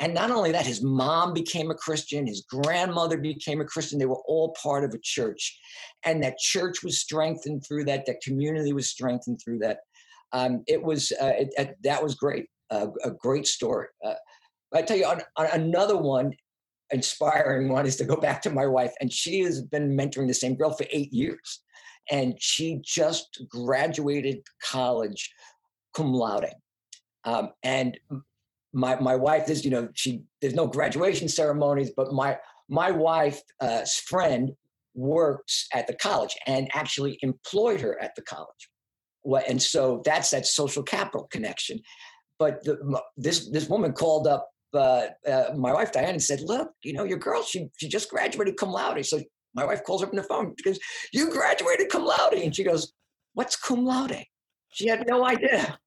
And 0.00 0.14
not 0.14 0.30
only 0.30 0.52
that, 0.52 0.66
his 0.66 0.82
mom 0.82 1.34
became 1.34 1.70
a 1.70 1.74
Christian, 1.74 2.26
his 2.26 2.42
grandmother 2.48 3.18
became 3.18 3.60
a 3.60 3.64
Christian. 3.64 3.98
They 3.98 4.06
were 4.06 4.22
all 4.28 4.54
part 4.62 4.84
of 4.84 4.94
a 4.94 5.00
church. 5.02 5.58
And 6.04 6.22
that 6.22 6.38
church 6.38 6.84
was 6.84 7.00
strengthened 7.00 7.64
through 7.66 7.84
that, 7.86 8.06
that 8.06 8.20
community 8.20 8.72
was 8.72 8.88
strengthened 8.88 9.40
through 9.44 9.58
that. 9.58 9.78
Um, 10.32 10.62
it 10.68 10.82
was, 10.82 11.12
uh, 11.20 11.32
it, 11.38 11.48
it, 11.58 11.76
that 11.82 12.02
was 12.02 12.14
great, 12.14 12.46
uh, 12.70 12.88
a 13.02 13.10
great 13.10 13.46
story. 13.46 13.88
Uh, 14.04 14.14
I 14.72 14.82
tell 14.82 14.96
you, 14.96 15.06
on, 15.06 15.22
on 15.36 15.46
another 15.46 15.96
one, 15.96 16.34
inspiring 16.90 17.68
one 17.68 17.86
is 17.86 17.96
to 17.96 18.04
go 18.04 18.16
back 18.16 18.42
to 18.42 18.50
my 18.50 18.66
wife, 18.66 18.92
and 19.00 19.12
she 19.12 19.40
has 19.40 19.62
been 19.62 19.96
mentoring 19.96 20.26
the 20.26 20.34
same 20.34 20.54
girl 20.54 20.72
for 20.72 20.86
eight 20.90 21.12
years, 21.12 21.60
and 22.10 22.34
she 22.38 22.80
just 22.84 23.42
graduated 23.48 24.42
college 24.62 25.32
cum 25.94 26.12
laude, 26.12 26.52
um, 27.24 27.50
and 27.62 27.98
my 28.72 28.98
my 29.00 29.16
wife 29.16 29.48
is 29.48 29.64
you 29.64 29.70
know 29.70 29.88
she 29.94 30.22
there's 30.40 30.54
no 30.54 30.66
graduation 30.66 31.28
ceremonies, 31.28 31.90
but 31.96 32.12
my 32.12 32.38
my 32.68 32.90
wife's 32.90 33.42
uh, 33.60 33.84
friend 34.04 34.52
works 34.94 35.68
at 35.72 35.86
the 35.86 35.94
college 35.94 36.36
and 36.46 36.68
actually 36.74 37.18
employed 37.22 37.80
her 37.80 38.00
at 38.02 38.14
the 38.16 38.22
college. 38.22 38.68
And 39.48 39.62
so 39.62 40.02
that's 40.04 40.30
that 40.30 40.46
social 40.46 40.82
capital 40.82 41.28
connection. 41.30 41.80
But 42.38 42.64
the, 42.64 43.00
this 43.16 43.48
this 43.50 43.68
woman 43.68 43.92
called 43.92 44.26
up 44.26 44.48
but 44.72 45.16
uh, 45.26 45.54
my 45.56 45.72
wife 45.72 45.92
Diane 45.92 46.20
said, 46.20 46.40
"Look, 46.40 46.72
you 46.82 46.92
know, 46.92 47.04
your 47.04 47.18
girl, 47.18 47.42
she 47.42 47.68
she 47.76 47.88
just 47.88 48.10
graduated 48.10 48.56
cum 48.56 48.70
laude." 48.70 49.04
So 49.06 49.20
my 49.54 49.64
wife 49.64 49.84
calls 49.84 50.02
her 50.02 50.08
on 50.08 50.16
the 50.16 50.22
phone 50.22 50.54
because 50.56 50.78
you 51.12 51.30
graduated 51.30 51.88
cum 51.88 52.04
laude, 52.04 52.34
and 52.34 52.54
she 52.54 52.64
goes, 52.64 52.92
"What's 53.34 53.56
cum 53.56 53.84
laude?" 53.84 54.24
She 54.70 54.88
had 54.88 55.06
no 55.06 55.24
idea. 55.24 55.78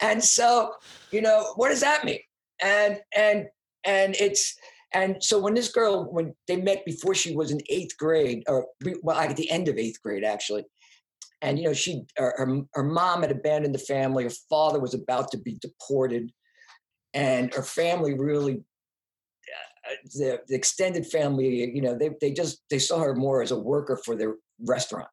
and 0.00 0.22
so, 0.22 0.74
you 1.10 1.20
know, 1.20 1.52
what 1.56 1.68
does 1.68 1.80
that 1.80 2.04
mean? 2.04 2.20
And 2.62 3.00
and 3.14 3.46
and 3.84 4.16
it's 4.18 4.56
and 4.94 5.22
so 5.22 5.38
when 5.38 5.54
this 5.54 5.70
girl, 5.70 6.04
when 6.10 6.34
they 6.48 6.56
met 6.56 6.84
before 6.84 7.14
she 7.14 7.34
was 7.34 7.50
in 7.50 7.60
eighth 7.68 7.96
grade, 7.98 8.44
or 8.46 8.66
well, 9.02 9.18
at 9.18 9.36
the 9.36 9.50
end 9.50 9.68
of 9.68 9.78
eighth 9.78 10.02
grade 10.02 10.24
actually, 10.24 10.64
and 11.40 11.58
you 11.58 11.64
know, 11.64 11.72
she 11.72 12.02
her, 12.16 12.64
her 12.72 12.84
mom 12.84 13.22
had 13.22 13.30
abandoned 13.30 13.74
the 13.74 13.78
family. 13.78 14.24
Her 14.24 14.30
father 14.48 14.80
was 14.80 14.94
about 14.94 15.30
to 15.32 15.38
be 15.38 15.58
deported 15.60 16.30
and 17.14 17.52
her 17.52 17.62
family 17.62 18.14
really 18.14 18.62
uh, 19.88 19.94
the, 20.14 20.40
the, 20.48 20.54
extended 20.54 21.06
family 21.06 21.70
you 21.74 21.82
know 21.82 21.96
they, 21.96 22.10
they 22.20 22.32
just 22.32 22.62
they 22.70 22.78
saw 22.78 23.00
her 23.00 23.14
more 23.14 23.42
as 23.42 23.50
a 23.50 23.58
worker 23.58 24.00
for 24.04 24.16
their 24.16 24.36
restaurant 24.60 25.08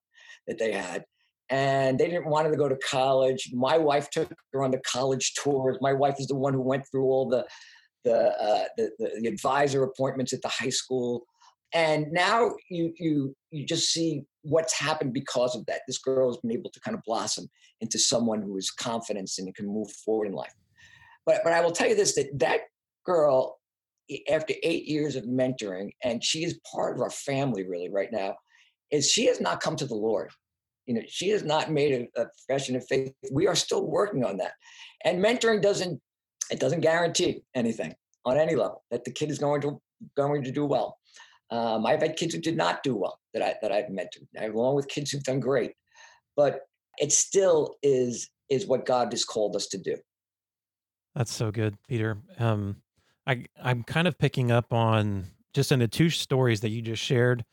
that 0.48 0.58
they 0.58 0.72
had 0.72 1.03
and 1.50 2.00
they 2.00 2.08
didn't 2.08 2.27
want 2.27 2.46
her 2.46 2.51
to 2.51 2.58
go 2.58 2.70
to 2.70 2.77
college. 2.77 3.50
My 3.53 3.75
wife 3.75 4.12
took 4.12 4.32
her 4.53 4.63
on 4.63 4.70
the 4.70 4.79
college 4.86 5.34
tours. 5.34 5.79
My 5.82 5.94
wife 5.94 6.18
is 6.20 6.27
the 6.27 6.36
one 6.36 6.53
who 6.53 6.62
went 6.62 6.86
through 6.89 7.06
all 7.06 7.27
the 7.27 7.46
the, 8.06 8.15
uh, 8.15 8.65
the, 8.77 8.91
the, 8.98 9.20
the 9.22 9.27
advisor 9.27 9.84
appointments 9.84 10.32
at 10.32 10.41
the 10.41 10.48
high 10.48 10.70
school 10.70 11.25
and 11.74 12.12
now 12.12 12.56
you 12.70 12.94
you 12.98 13.36
you 13.51 13.65
just 13.65 13.91
see 13.91 14.24
what's 14.41 14.77
happened 14.77 15.13
because 15.13 15.56
of 15.56 15.65
that. 15.68 15.82
This 15.88 15.98
girl 15.98 16.29
has 16.29 16.38
been 16.38 16.51
able 16.51 16.70
to 16.72 16.79
kind 16.79 16.96
of 16.96 17.03
blossom 17.03 17.48
into 17.82 18.00
someone 18.00 18.41
who 18.41 18.58
is 18.58 18.72
confident 18.72 19.29
and 19.38 19.53
can 19.56 19.68
move 19.68 19.91
forward 19.91 20.27
in 20.27 20.34
life 20.34 20.53
but 21.29 21.41
but 21.43 21.53
I 21.53 21.62
will 21.62 21.71
tell 21.71 21.88
you 21.88 21.95
this: 21.95 22.15
that 22.15 22.39
that 22.39 22.62
girl, 23.05 23.59
after 24.31 24.55
eight 24.63 24.86
years 24.86 25.15
of 25.15 25.25
mentoring, 25.25 25.91
and 26.03 26.24
she 26.24 26.43
is 26.43 26.59
part 26.74 26.95
of 26.95 27.01
our 27.03 27.12
family 27.12 27.67
really 27.67 27.89
right 27.89 28.12
now, 28.12 28.36
is 28.89 29.12
she 29.12 29.27
has 29.27 29.39
not 29.39 29.62
come 29.62 29.75
to 29.75 29.86
the 29.86 29.93
Lord. 29.93 30.31
You 30.88 30.95
know, 30.95 31.01
she 31.07 31.29
has 31.29 31.43
not 31.43 31.71
made 31.71 32.09
a, 32.17 32.21
a 32.21 32.25
profession 32.25 32.75
of 32.75 32.83
faith. 32.88 33.13
We 33.31 33.45
are 33.45 33.53
still 33.53 33.86
working 33.86 34.25
on 34.25 34.38
that, 34.38 34.53
and 35.05 35.24
mentoring 35.24 35.62
doesn't 35.62 36.01
it 36.50 36.59
doesn't 36.59 36.79
guarantee 36.79 37.43
anything 37.53 37.93
on 38.25 38.39
any 38.39 38.55
level 38.55 38.83
that 38.89 39.03
the 39.05 39.12
kid 39.12 39.29
is 39.29 39.38
going 39.38 39.62
to 39.62 39.79
going 40.17 40.43
to 40.43 40.51
do 40.51 40.65
well. 40.65 40.98
Um, 41.51 41.86
I've 41.86 42.01
had 42.01 42.17
kids 42.17 42.33
who 42.33 42.41
did 42.41 42.57
not 42.57 42.81
do 42.81 42.95
well 42.95 43.19
that 43.36 43.43
I 43.43 43.53
that 43.62 43.71
I've 43.71 43.86
mentored, 43.86 44.25
along 44.41 44.77
with 44.77 44.88
kids 44.88 45.12
who've 45.12 45.24
done 45.24 45.39
great, 45.39 45.74
but 46.36 46.62
it 46.98 47.12
still 47.12 47.75
is 47.83 48.31
is 48.50 48.65
what 48.65 48.88
God 48.88 49.13
has 49.13 49.24
called 49.24 49.55
us 49.55 49.67
to 49.67 49.77
do. 49.77 49.95
That's 51.16 51.34
so 51.34 51.51
good, 51.51 51.78
Peter. 51.88 52.18
Um, 52.38 52.78
I 53.25 53.46
I'm 53.62 53.84
kind 53.84 54.08
of 54.08 54.18
picking 54.18 54.51
up 54.51 54.74
on 54.74 55.25
just 55.54 55.72
in 55.72 55.80
the 55.80 55.88
two 55.88 56.10
stories 56.10 56.62
that 56.62 56.70
you 56.70 56.82
just 56.82 57.04
shared 57.04 57.46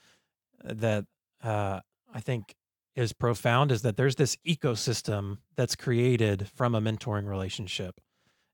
uh, 0.64 0.74
that 0.74 1.04
uh, 1.42 1.80
I 2.12 2.20
think 2.20 2.54
is 2.94 3.12
profound 3.12 3.70
is 3.70 3.82
that 3.82 3.96
there's 3.96 4.16
this 4.16 4.36
ecosystem 4.46 5.38
that's 5.54 5.76
created 5.76 6.48
from 6.54 6.74
a 6.74 6.80
mentoring 6.80 7.28
relationship. 7.28 8.00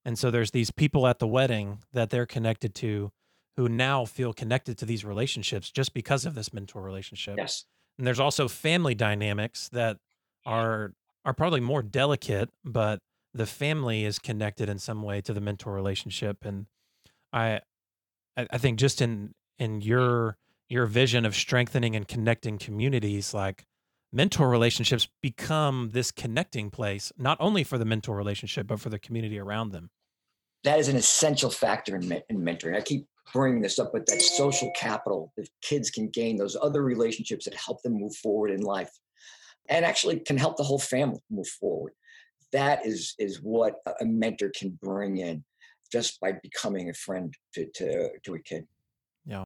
And 0.05 0.19
so 0.19 0.31
there's 0.31 0.51
these 0.51 0.73
people 0.73 1.07
at 1.07 1.21
the 1.21 1.29
wedding 1.29 1.79
that 1.93 2.11
they're 2.11 2.27
connected 2.27 2.75
to 2.77 3.13
who 3.57 3.69
now 3.69 4.05
feel 4.05 4.33
connected 4.33 4.79
to 4.79 4.87
these 4.87 5.05
relationships 5.05 5.71
just 5.71 5.95
because 5.95 6.27
of 6.27 6.35
this 6.35 6.53
mentor 6.53 6.83
relationship. 6.83 7.37
Yes. 7.37 7.65
And 7.99 8.07
there's 8.07 8.21
also 8.21 8.49
family 8.49 8.95
dynamics 8.95 9.69
that 9.73 9.99
are 10.45 10.93
are 11.25 11.35
probably 11.35 11.61
more 11.61 11.83
delicate, 11.83 12.51
but 12.65 12.99
the 13.35 13.47
family 13.47 14.05
is 14.05 14.19
connected 14.19 14.69
in 14.69 14.79
some 14.79 15.03
way 15.03 15.21
to 15.21 15.33
the 15.33 15.41
mentor 15.41 15.73
relationship 15.73 16.45
and 16.45 16.67
i 17.33 17.61
i 18.37 18.59
think 18.59 18.79
just 18.79 19.01
in 19.01 19.35
in 19.59 19.81
your 19.81 20.37
your 20.73 20.87
vision 20.87 21.27
of 21.27 21.35
strengthening 21.35 21.95
and 21.95 22.09
connecting 22.09 22.57
communities, 22.57 23.35
like 23.35 23.67
mentor 24.11 24.49
relationships 24.49 25.07
become 25.23 25.91
this 25.93 26.11
connecting 26.11 26.71
place, 26.71 27.13
not 27.19 27.37
only 27.41 27.63
for 27.63 27.77
the 27.77 27.85
mentor 27.85 28.17
relationship, 28.17 28.67
but 28.67 28.81
for 28.81 28.89
the 28.89 28.99
community 28.99 29.39
around 29.39 29.71
them. 29.71 29.91
That 30.65 30.79
is 30.79 30.89
an 30.89 30.97
essential 30.97 31.51
factor 31.51 31.97
in, 31.97 32.11
in 32.31 32.41
mentoring. 32.41 32.75
I 32.75 32.81
keep 32.81 33.07
bringing 33.35 33.61
this 33.61 33.79
up, 33.79 33.91
but 33.93 34.07
that 34.07 34.23
social 34.23 34.71
capital 34.75 35.31
that 35.37 35.47
kids 35.61 35.91
can 35.91 36.09
gain, 36.09 36.37
those 36.37 36.57
other 36.61 36.83
relationships 36.83 37.45
that 37.45 37.55
help 37.55 37.83
them 37.83 37.93
move 37.93 38.17
forward 38.17 38.51
in 38.51 38.63
life 38.63 38.91
and 39.69 39.85
actually 39.85 40.21
can 40.21 40.39
help 40.39 40.57
the 40.57 40.65
whole 40.65 40.79
family 40.79 41.21
move 41.31 41.49
forward. 41.49 41.93
That 42.53 42.87
is, 42.87 43.15
is 43.19 43.41
what 43.43 43.77
a 44.01 44.05
mentor 44.05 44.51
can 44.55 44.79
bring 44.83 45.19
in 45.19 45.45
just 45.91 46.21
by 46.21 46.33
becoming 46.33 46.91
a 46.91 46.95
friend 46.95 47.35
to, 47.55 47.67
to, 47.75 48.09
to 48.25 48.35
a 48.35 48.39
kid. 48.39 48.67
Yeah. 49.25 49.45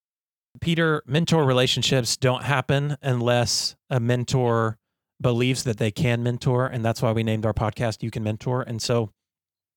Peter, 0.61 1.03
mentor 1.07 1.45
relationships 1.45 2.17
don't 2.17 2.43
happen 2.43 2.97
unless 3.03 3.77
a 3.91 4.01
mentor 4.01 4.79
believes 5.21 5.65
that 5.65 5.79
they 5.79 5.91
can 5.91 6.23
mentor. 6.23 6.67
And 6.67 6.85
that's 6.85 7.03
why 7.03 7.13
we 7.13 7.23
named 7.23 7.47
our 7.47 7.55
podcast 7.55 8.03
You 8.03 8.11
Can 8.11 8.23
Mentor. 8.23 8.63
And 8.63 8.81
so 8.81 9.11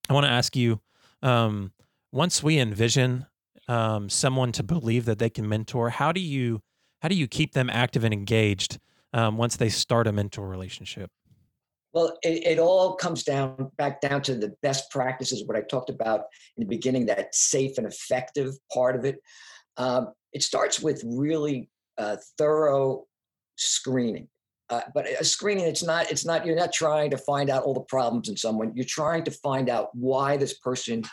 I 0.09 0.13
want 0.13 0.25
to 0.25 0.31
ask 0.31 0.55
you 0.55 0.81
um, 1.21 1.74
once 2.12 2.41
we 2.43 2.59
envision 2.59 3.25
um, 3.67 4.09
someone 4.09 4.51
to 4.53 4.63
believe 4.63 5.05
that 5.05 5.19
they 5.19 5.29
can 5.29 5.48
mentor, 5.48 5.89
how 5.89 6.12
do 6.12 6.19
you 6.19 6.62
how 7.01 7.07
do 7.07 7.15
you 7.15 7.27
keep 7.27 7.53
them 7.53 7.69
active 7.69 8.03
and 8.03 8.13
engaged 8.13 8.79
um, 9.13 9.38
once 9.38 9.55
they 9.55 9.69
start 9.69 10.05
a 10.07 10.12
mentor 10.12 10.48
relationship? 10.48 11.12
Well, 11.93 12.17
it, 12.22 12.46
it, 12.46 12.60
all 12.60 12.96
comes 12.96 13.24
down 13.24 13.72
back 13.77 14.00
down 14.00 14.22
to 14.24 14.36
the 14.36 14.53
best 14.62 14.91
practices, 14.91 15.43
what 15.46 15.58
I 15.58 15.62
talked 15.62 15.89
about 15.89 16.25
in 16.55 16.63
the 16.63 16.69
beginning, 16.69 17.08
that 17.08 17.34
safe 17.34 17.77
and 17.77 17.88
effective 17.88 18.53
part 18.72 18.96
of 18.96 19.05
it. 19.05 19.17
Um, 19.77 20.13
it 20.31 20.43
starts 20.43 20.79
with 20.79 21.03
really 21.05 21.69
uh, 21.98 22.17
thorough 22.38 23.05
screening. 23.55 24.27
Uh, 24.69 24.81
but 24.93 25.08
a 25.08 25.24
screening, 25.24 25.65
it's 25.65 25.84
not, 25.84 26.12
it's 26.12 26.25
not, 26.25 26.46
you're 26.46 26.55
not 26.55 26.72
trying 26.72 27.10
to 27.10 27.17
find 27.17 27.50
out 27.50 27.63
all 27.63 27.74
the 27.74 27.79
problems 27.81 28.29
in 28.29 28.38
someone. 28.38 28.72
You're 28.75 28.86
trying 28.86 29.24
to 29.24 29.31
find 29.31 29.67
out 29.67 29.89
why 29.96 30.38
this 30.38 30.60
person 30.60 31.03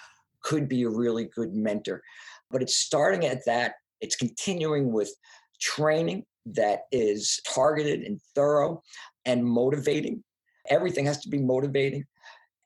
could 0.42 0.68
be 0.68 0.83
a 0.83 0.90
really 0.90 1.25
good 1.35 1.54
mentor. 1.54 2.02
But 2.50 2.61
it's 2.61 2.76
starting 2.76 3.25
at 3.25 3.45
that, 3.47 3.76
it's 4.02 4.14
continuing 4.14 4.92
with 4.92 5.11
training 5.59 6.25
that 6.47 6.83
is 6.92 7.40
targeted 7.49 8.02
and 8.02 8.21
thorough 8.35 8.83
and 9.25 9.45
motivating. 9.45 10.23
Everything 10.68 11.06
has 11.06 11.20
to 11.20 11.28
be 11.28 11.38
motivating. 11.38 12.04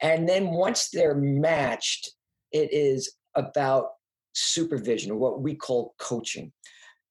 And 0.01 0.29
then 0.29 0.51
once 0.51 0.89
they're 0.91 1.15
matched, 1.15 2.13
it 2.53 2.73
is 2.73 3.15
about 3.35 3.91
supervision, 4.33 5.13
or 5.13 5.17
what 5.17 5.43
we 5.43 5.55
call 5.55 5.95
coaching. 5.99 6.53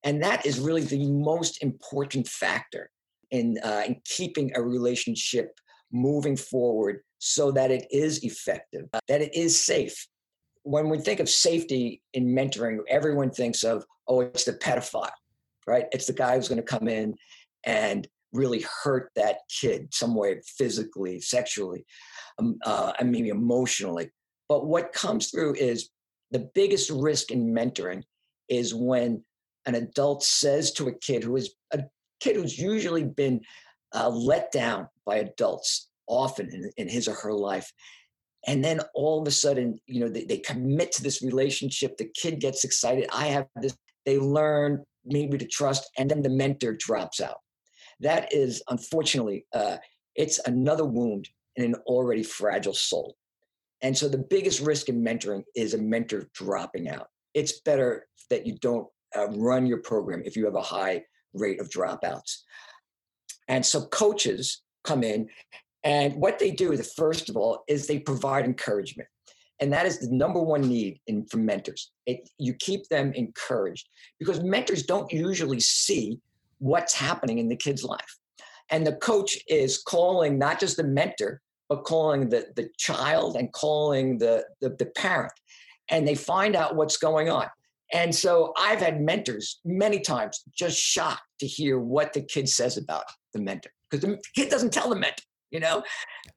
And 0.03 0.23
that 0.23 0.45
is 0.45 0.59
really 0.59 0.83
the 0.83 1.05
most 1.11 1.61
important 1.61 2.27
factor 2.27 2.89
in, 3.31 3.57
uh, 3.63 3.83
in 3.85 4.01
keeping 4.05 4.51
a 4.55 4.61
relationship 4.61 5.59
moving 5.91 6.37
forward 6.37 7.01
so 7.19 7.51
that 7.51 7.71
it 7.71 7.85
is 7.91 8.23
effective, 8.23 8.85
uh, 8.93 8.99
that 9.07 9.21
it 9.21 9.35
is 9.35 9.59
safe. 9.59 10.07
When 10.63 10.89
we 10.89 10.99
think 10.99 11.19
of 11.19 11.29
safety 11.29 12.01
in 12.13 12.27
mentoring, 12.27 12.79
everyone 12.87 13.31
thinks 13.31 13.63
of, 13.63 13.85
oh, 14.07 14.21
it's 14.21 14.45
the 14.45 14.53
pedophile, 14.53 15.09
right? 15.67 15.85
It's 15.91 16.07
the 16.07 16.13
guy 16.13 16.35
who's 16.35 16.47
going 16.47 16.61
to 16.61 16.63
come 16.63 16.87
in 16.87 17.15
and 17.65 18.07
really 18.33 18.65
hurt 18.83 19.11
that 19.15 19.39
kid 19.49 19.93
some 19.93 20.15
way 20.15 20.39
physically, 20.45 21.19
sexually, 21.19 21.85
um, 22.37 22.57
uh, 22.65 22.93
and 22.99 23.11
maybe 23.11 23.29
emotionally. 23.29 24.09
But 24.47 24.65
what 24.65 24.93
comes 24.93 25.29
through 25.29 25.55
is 25.55 25.89
the 26.31 26.49
biggest 26.53 26.89
risk 26.89 27.31
in 27.31 27.53
mentoring 27.53 28.03
is 28.47 28.73
when 28.73 29.23
an 29.65 29.75
adult 29.75 30.23
says 30.23 30.71
to 30.73 30.87
a 30.87 30.93
kid 30.93 31.23
who 31.23 31.35
is 31.35 31.53
a 31.71 31.83
kid 32.19 32.35
who's 32.35 32.57
usually 32.57 33.03
been 33.03 33.41
uh, 33.93 34.09
let 34.09 34.51
down 34.51 34.87
by 35.05 35.17
adults 35.17 35.89
often 36.07 36.49
in, 36.51 36.71
in, 36.77 36.87
his 36.87 37.07
or 37.07 37.13
her 37.13 37.33
life 37.33 37.71
and 38.47 38.63
then 38.63 38.79
all 38.93 39.21
of 39.21 39.27
a 39.27 39.31
sudden 39.31 39.79
you 39.85 39.99
know 39.99 40.09
they, 40.09 40.25
they 40.25 40.37
commit 40.37 40.91
to 40.91 41.03
this 41.03 41.21
relationship 41.21 41.97
the 41.97 42.09
kid 42.15 42.39
gets 42.39 42.63
excited 42.63 43.07
i 43.13 43.27
have 43.27 43.45
this 43.61 43.75
they 44.05 44.17
learn 44.17 44.83
maybe 45.05 45.37
to 45.37 45.45
trust 45.45 45.89
and 45.97 46.09
then 46.09 46.21
the 46.21 46.29
mentor 46.29 46.73
drops 46.73 47.21
out 47.21 47.37
that 47.99 48.33
is 48.33 48.61
unfortunately 48.69 49.45
uh, 49.53 49.77
it's 50.15 50.39
another 50.45 50.85
wound 50.85 51.29
in 51.55 51.65
an 51.65 51.75
already 51.85 52.23
fragile 52.23 52.73
soul 52.73 53.15
and 53.81 53.97
so 53.97 54.07
the 54.07 54.17
biggest 54.17 54.59
risk 54.59 54.89
in 54.89 55.03
mentoring 55.03 55.43
is 55.55 55.73
a 55.73 55.77
mentor 55.77 56.27
dropping 56.33 56.89
out. 56.89 57.07
It's 57.33 57.61
better 57.61 58.07
that 58.29 58.45
you 58.45 58.57
don't 58.59 58.87
uh, 59.15 59.27
run 59.29 59.65
your 59.65 59.77
program 59.77 60.21
if 60.25 60.35
you 60.35 60.45
have 60.45 60.55
a 60.55 60.61
high 60.61 61.03
rate 61.33 61.61
of 61.61 61.69
dropouts. 61.69 62.39
And 63.47 63.65
so 63.65 63.85
coaches 63.87 64.61
come 64.83 65.03
in, 65.03 65.29
and 65.83 66.15
what 66.15 66.39
they 66.39 66.51
do, 66.51 66.71
is, 66.71 66.93
first 66.93 67.29
of 67.29 67.37
all, 67.37 67.63
is 67.67 67.87
they 67.87 67.99
provide 67.99 68.45
encouragement. 68.45 69.07
And 69.61 69.71
that 69.73 69.85
is 69.85 69.99
the 69.99 70.13
number 70.13 70.41
one 70.41 70.61
need 70.61 70.99
in, 71.07 71.25
for 71.25 71.37
mentors. 71.37 71.91
It, 72.05 72.29
you 72.37 72.53
keep 72.53 72.87
them 72.89 73.11
encouraged 73.13 73.87
because 74.17 74.41
mentors 74.41 74.83
don't 74.83 75.11
usually 75.11 75.59
see 75.59 76.19
what's 76.59 76.93
happening 76.93 77.39
in 77.39 77.49
the 77.49 77.55
kid's 77.55 77.83
life. 77.83 78.17
And 78.69 78.85
the 78.85 78.95
coach 78.95 79.37
is 79.47 79.81
calling 79.81 80.37
not 80.37 80.59
just 80.59 80.77
the 80.77 80.83
mentor, 80.83 81.41
but 81.67 81.83
calling 81.83 82.29
the, 82.29 82.47
the 82.55 82.69
child 82.77 83.35
and 83.35 83.51
calling 83.51 84.17
the, 84.17 84.45
the, 84.61 84.69
the 84.69 84.85
parent. 84.85 85.33
And 85.89 86.07
they 86.07 86.15
find 86.15 86.55
out 86.55 86.75
what's 86.75 86.97
going 86.97 87.29
on. 87.29 87.47
And 87.91 88.13
so 88.13 88.53
I've 88.57 88.79
had 88.79 89.01
mentors 89.01 89.59
many 89.65 89.99
times 89.99 90.43
just 90.55 90.77
shocked 90.77 91.23
to 91.39 91.47
hear 91.47 91.79
what 91.79 92.13
the 92.13 92.21
kid 92.21 92.47
says 92.47 92.77
about 92.77 93.05
the 93.33 93.39
mentor 93.39 93.71
because 93.89 94.07
the 94.07 94.21
kid 94.35 94.49
doesn't 94.49 94.71
tell 94.71 94.89
the 94.89 94.95
mentor 94.95 95.23
you 95.51 95.59
know? 95.59 95.83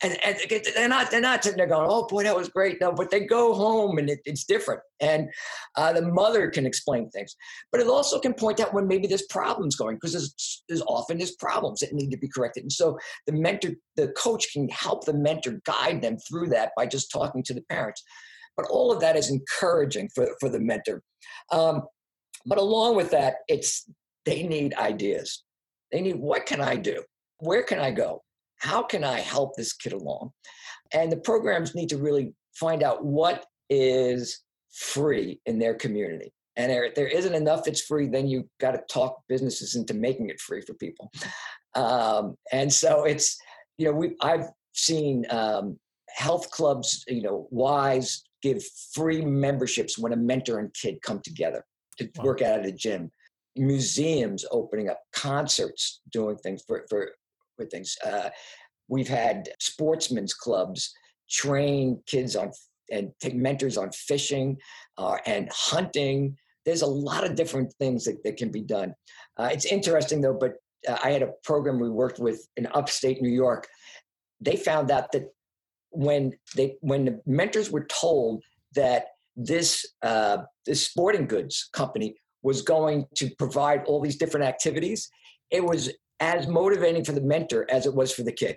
And, 0.03 0.18
and 0.25 0.37
they're 0.75 0.88
not 0.88 1.11
they're 1.11 1.20
not 1.20 1.44
sitting 1.44 1.59
there 1.59 1.66
going 1.66 1.88
oh 1.88 2.07
boy 2.07 2.25
that 2.25 2.37
was 2.37 2.48
great. 2.48 2.81
No 2.81 2.92
but 2.92 3.11
they 3.11 3.20
go 3.20 3.55
home 3.55 3.98
and 3.98 4.09
it, 4.09 4.20
it's 4.25 4.44
different. 4.44 4.81
And 5.01 5.29
uh, 5.77 5.92
the 5.92 6.03
mother 6.03 6.51
can 6.51 6.66
explain 6.66 7.11
things 7.11 7.37
but 7.70 7.81
it 7.81 7.87
also 7.87 8.18
can 8.18 8.35
point 8.35 8.61
out 8.61 8.75
when 8.75 8.88
maybe 8.88 9.07
there's 9.07 9.27
problems 9.27 9.77
going 9.77 9.96
because 9.96 10.12
there's, 10.12 10.62
there's 10.68 10.83
often 10.83 11.18
there's 11.18 11.37
problems 11.37 11.81
that 11.81 11.92
need 11.92 12.11
to 12.11 12.16
be 12.16 12.29
corrected. 12.29 12.64
And 12.64 12.72
so 12.72 12.98
the 13.27 13.33
mentor 13.33 13.70
the 13.96 14.09
coach 14.09 14.53
can 14.53 14.68
help 14.68 15.05
the 15.05 15.14
mentor 15.14 15.61
guide 15.64 16.03
them 16.03 16.16
through 16.18 16.48
that 16.48 16.72
by 16.77 16.87
just 16.87 17.11
talking 17.11 17.42
to 17.44 17.55
the 17.55 17.62
parents. 17.62 18.03
But 18.57 18.66
all 18.70 18.92
of 18.92 19.01
that 19.01 19.16
is 19.16 19.31
encouraging 19.31 20.11
for, 20.14 20.29
for 20.40 20.48
the 20.48 20.61
mentor. 20.61 21.03
Um, 21.51 21.83
but 22.44 22.59
along 22.59 22.96
with 22.96 23.11
that 23.12 23.37
it's 23.48 23.88
they 24.25 24.42
need 24.42 24.75
ideas. 24.75 25.42
They 25.90 26.01
need 26.01 26.16
what 26.16 26.46
can 26.46 26.61
i 26.61 26.77
do? 26.77 27.03
Where 27.38 27.62
can 27.62 27.79
i 27.79 27.90
go 27.90 28.22
how 28.62 28.83
can 28.83 29.03
I 29.03 29.18
help 29.18 29.57
this 29.57 29.72
kid 29.72 29.92
along? 29.92 30.31
And 30.94 31.11
the 31.11 31.16
programs 31.16 31.75
need 31.75 31.88
to 31.88 31.98
really 31.98 32.33
find 32.55 32.83
out 32.83 33.05
what 33.05 33.44
is 33.68 34.40
free 34.72 35.40
in 35.46 35.59
their 35.59 35.75
community. 35.75 36.33
And 36.57 36.70
there, 36.70 36.90
there 36.94 37.09
isn't 37.09 37.35
enough 37.35 37.64
that's 37.64 37.83
free, 37.83 38.09
then 38.09 38.29
you 38.29 38.48
got 38.61 38.72
to 38.72 38.83
talk 38.88 39.20
businesses 39.29 39.75
into 39.75 39.94
making 39.94 40.29
it 40.29 40.40
free 40.40 40.61
for 40.61 40.75
people. 40.75 41.11
Um, 41.75 42.37
and 42.53 42.72
so 42.72 43.05
it's, 43.05 43.38
you 43.79 43.87
know, 43.87 43.92
we 43.92 44.14
I've 44.20 44.51
seen 44.75 45.25
um, 45.31 45.79
health 46.11 46.51
clubs, 46.51 47.05
you 47.09 47.22
know, 47.22 47.48
Y's 47.51 48.22
give 48.42 48.62
free 48.94 49.25
memberships 49.25 49.98
when 49.98 50.12
a 50.12 50.16
mentor 50.16 50.59
and 50.59 50.72
kid 50.75 51.01
come 51.03 51.20
together 51.20 51.64
to 51.98 52.11
wow. 52.16 52.25
work 52.25 52.42
out 52.42 52.61
at 52.61 52.66
a 52.66 52.72
gym. 52.72 53.11
Museums 53.57 54.44
opening 54.51 54.88
up, 54.88 55.01
concerts 55.12 56.01
doing 56.11 56.37
things 56.37 56.62
for, 56.66 56.85
for 56.88 57.12
things. 57.70 57.96
Uh, 58.05 58.31
we've 58.88 59.09
had 59.09 59.48
sportsmen's 59.59 60.35
clubs 60.35 60.92
train 61.31 62.01
kids 62.07 62.37
on 62.37 62.53
and 62.90 63.11
take 63.20 63.35
mentors 63.35 63.79
on 63.79 63.90
fishing 63.92 64.59
uh, 64.98 65.16
and 65.27 65.48
hunting. 65.51 66.37
There's 66.66 66.83
a 66.83 66.87
lot 66.87 67.25
of 67.25 67.35
different 67.35 67.72
things 67.79 68.05
that, 68.05 68.22
that 68.25 68.37
can 68.37 68.51
be 68.51 68.61
done. 68.61 68.94
Uh, 69.38 69.48
it's 69.51 69.64
interesting 69.64 70.20
though, 70.20 70.37
but 70.38 70.57
uh, 70.87 70.98
I 71.03 71.11
had 71.11 71.22
a 71.22 71.33
program 71.42 71.81
we 71.81 71.88
worked 71.88 72.18
with 72.18 72.46
in 72.57 72.68
upstate 72.75 73.22
New 73.22 73.31
York. 73.31 73.66
They 74.40 74.57
found 74.57 74.90
out 74.90 75.12
that 75.12 75.33
when 75.90 76.33
they 76.57 76.77
when 76.81 77.05
the 77.05 77.20
mentors 77.27 77.70
were 77.70 77.87
told 77.87 78.42
that 78.75 79.07
this 79.37 79.87
uh, 80.03 80.38
this 80.66 80.87
sporting 80.87 81.27
goods 81.27 81.68
company 81.72 82.16
was 82.42 82.62
going 82.62 83.07
to 83.14 83.31
provide 83.38 83.85
all 83.85 84.01
these 84.01 84.16
different 84.16 84.46
activities, 84.46 85.09
it 85.51 85.64
was 85.64 85.90
as 86.22 86.46
motivating 86.46 87.04
for 87.04 87.12
the 87.12 87.20
mentor 87.20 87.66
as 87.68 87.85
it 87.85 87.94
was 87.94 88.12
for 88.12 88.22
the 88.22 88.32
kid. 88.32 88.56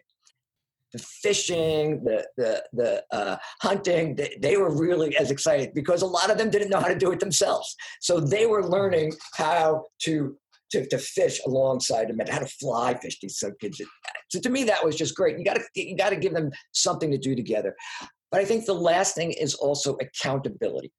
The 0.93 0.99
fishing, 0.99 2.03
the 2.05 2.25
the 2.37 2.63
the 2.71 3.03
uh, 3.11 3.37
hunting, 3.61 4.15
they, 4.15 4.37
they 4.39 4.55
were 4.55 4.73
really 4.73 5.17
as 5.17 5.29
excited 5.31 5.73
because 5.73 6.01
a 6.03 6.05
lot 6.05 6.29
of 6.31 6.37
them 6.37 6.49
didn't 6.49 6.69
know 6.69 6.79
how 6.79 6.87
to 6.87 6.97
do 6.97 7.11
it 7.11 7.19
themselves. 7.19 7.75
So 7.99 8.21
they 8.21 8.45
were 8.45 8.63
learning 8.63 9.13
how 9.33 9.87
to 10.03 10.37
to, 10.71 10.85
to 10.87 10.97
fish 10.97 11.41
alongside 11.45 12.09
them 12.09 12.19
and 12.19 12.29
how 12.29 12.39
to 12.39 12.47
fly 12.47 12.93
fish 12.95 13.19
these 13.19 13.43
kids. 13.59 13.81
So 14.29 14.39
to 14.39 14.49
me, 14.49 14.63
that 14.65 14.85
was 14.85 14.95
just 14.95 15.15
great. 15.15 15.37
You 15.37 15.43
got 15.43 15.57
to 15.57 15.63
you 15.75 15.97
got 15.97 16.11
to 16.11 16.15
give 16.15 16.33
them 16.33 16.51
something 16.71 17.11
to 17.11 17.17
do 17.17 17.35
together. 17.35 17.75
But 18.31 18.41
I 18.41 18.45
think 18.45 18.65
the 18.65 18.73
last 18.73 19.15
thing 19.15 19.31
is 19.31 19.55
also 19.55 19.97
accountability. 20.05 20.91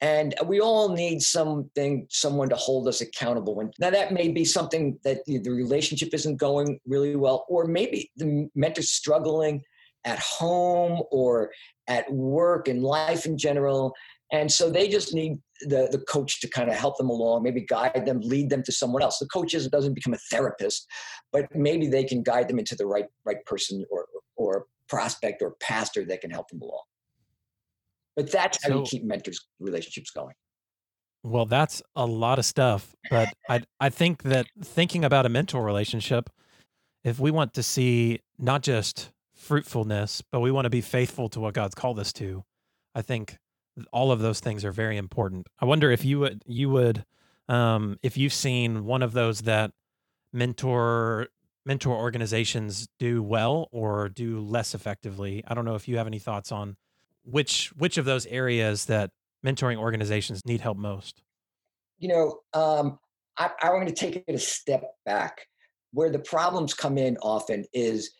And 0.00 0.34
we 0.46 0.60
all 0.60 0.88
need 0.88 1.20
something, 1.20 2.06
someone 2.08 2.48
to 2.48 2.56
hold 2.56 2.88
us 2.88 3.02
accountable. 3.02 3.54
When 3.54 3.70
now 3.78 3.90
that 3.90 4.12
may 4.12 4.28
be 4.28 4.44
something 4.44 4.98
that 5.04 5.24
the, 5.26 5.40
relationship 5.50 6.14
isn't 6.14 6.36
going 6.36 6.80
really 6.86 7.16
well, 7.16 7.44
or 7.48 7.66
maybe 7.66 8.10
the 8.16 8.48
mentor's 8.54 8.90
struggling 8.90 9.62
at 10.04 10.18
home 10.18 11.02
or 11.10 11.50
at 11.86 12.10
work 12.10 12.66
and 12.66 12.82
life 12.82 13.26
in 13.26 13.36
general. 13.36 13.94
And 14.32 14.50
so 14.50 14.70
they 14.70 14.88
just 14.88 15.12
need 15.12 15.38
the, 15.62 15.88
the 15.90 15.98
coach 15.98 16.40
to 16.40 16.48
kind 16.48 16.70
of 16.70 16.76
help 16.76 16.96
them 16.96 17.10
along, 17.10 17.42
maybe 17.42 17.60
guide 17.60 18.06
them, 18.06 18.20
lead 18.22 18.48
them 18.48 18.62
to 18.62 18.72
someone 18.72 19.02
else. 19.02 19.18
The 19.18 19.26
coach 19.26 19.52
is, 19.52 19.68
doesn't 19.68 19.94
become 19.94 20.14
a 20.14 20.18
therapist, 20.30 20.86
but 21.30 21.54
maybe 21.54 21.88
they 21.88 22.04
can 22.04 22.22
guide 22.22 22.48
them 22.48 22.58
into 22.58 22.74
the 22.74 22.86
right 22.86 23.06
right 23.26 23.44
person 23.44 23.84
or 23.90 24.06
or 24.36 24.66
prospect 24.88 25.42
or 25.42 25.56
pastor 25.60 26.04
that 26.06 26.22
can 26.22 26.30
help 26.30 26.48
them 26.48 26.62
along. 26.62 26.82
But 28.20 28.30
that's 28.30 28.62
how 28.62 28.68
so, 28.68 28.78
you 28.80 28.84
keep 28.84 29.04
mentors 29.04 29.46
relationships 29.60 30.10
going. 30.10 30.34
Well, 31.22 31.46
that's 31.46 31.80
a 31.96 32.04
lot 32.04 32.38
of 32.38 32.44
stuff, 32.44 32.94
but 33.10 33.32
I 33.48 33.62
I 33.80 33.88
think 33.88 34.24
that 34.24 34.46
thinking 34.62 35.06
about 35.06 35.24
a 35.24 35.30
mentor 35.30 35.64
relationship, 35.64 36.28
if 37.02 37.18
we 37.18 37.30
want 37.30 37.54
to 37.54 37.62
see 37.62 38.20
not 38.38 38.62
just 38.62 39.10
fruitfulness, 39.34 40.22
but 40.30 40.40
we 40.40 40.50
want 40.50 40.66
to 40.66 40.70
be 40.70 40.82
faithful 40.82 41.30
to 41.30 41.40
what 41.40 41.54
God's 41.54 41.74
called 41.74 41.98
us 41.98 42.12
to, 42.14 42.44
I 42.94 43.00
think 43.00 43.38
all 43.90 44.12
of 44.12 44.20
those 44.20 44.40
things 44.40 44.66
are 44.66 44.72
very 44.72 44.98
important. 44.98 45.46
I 45.58 45.64
wonder 45.64 45.90
if 45.90 46.04
you 46.04 46.20
would 46.20 46.42
you 46.44 46.68
would 46.68 47.06
um, 47.48 47.98
if 48.02 48.18
you've 48.18 48.34
seen 48.34 48.84
one 48.84 49.02
of 49.02 49.12
those 49.12 49.42
that 49.42 49.72
mentor 50.30 51.28
mentor 51.64 51.96
organizations 51.96 52.86
do 52.98 53.22
well 53.22 53.68
or 53.72 54.10
do 54.10 54.40
less 54.40 54.74
effectively. 54.74 55.42
I 55.48 55.54
don't 55.54 55.64
know 55.64 55.74
if 55.74 55.88
you 55.88 55.96
have 55.96 56.06
any 56.06 56.18
thoughts 56.18 56.52
on 56.52 56.76
which 57.24 57.72
which 57.76 57.98
of 57.98 58.04
those 58.04 58.26
areas 58.26 58.86
that 58.86 59.10
mentoring 59.44 59.76
organizations 59.76 60.44
need 60.44 60.60
help 60.60 60.76
most. 60.76 61.22
You 61.98 62.08
know, 62.08 62.40
um, 62.54 62.98
I, 63.38 63.50
I'm 63.62 63.72
going 63.72 63.86
to 63.86 63.92
take 63.92 64.16
it 64.16 64.34
a 64.34 64.38
step 64.38 64.84
back. 65.04 65.46
Where 65.92 66.10
the 66.10 66.20
problems 66.20 66.72
come 66.72 66.98
in 66.98 67.16
often 67.18 67.64
is 67.72 68.12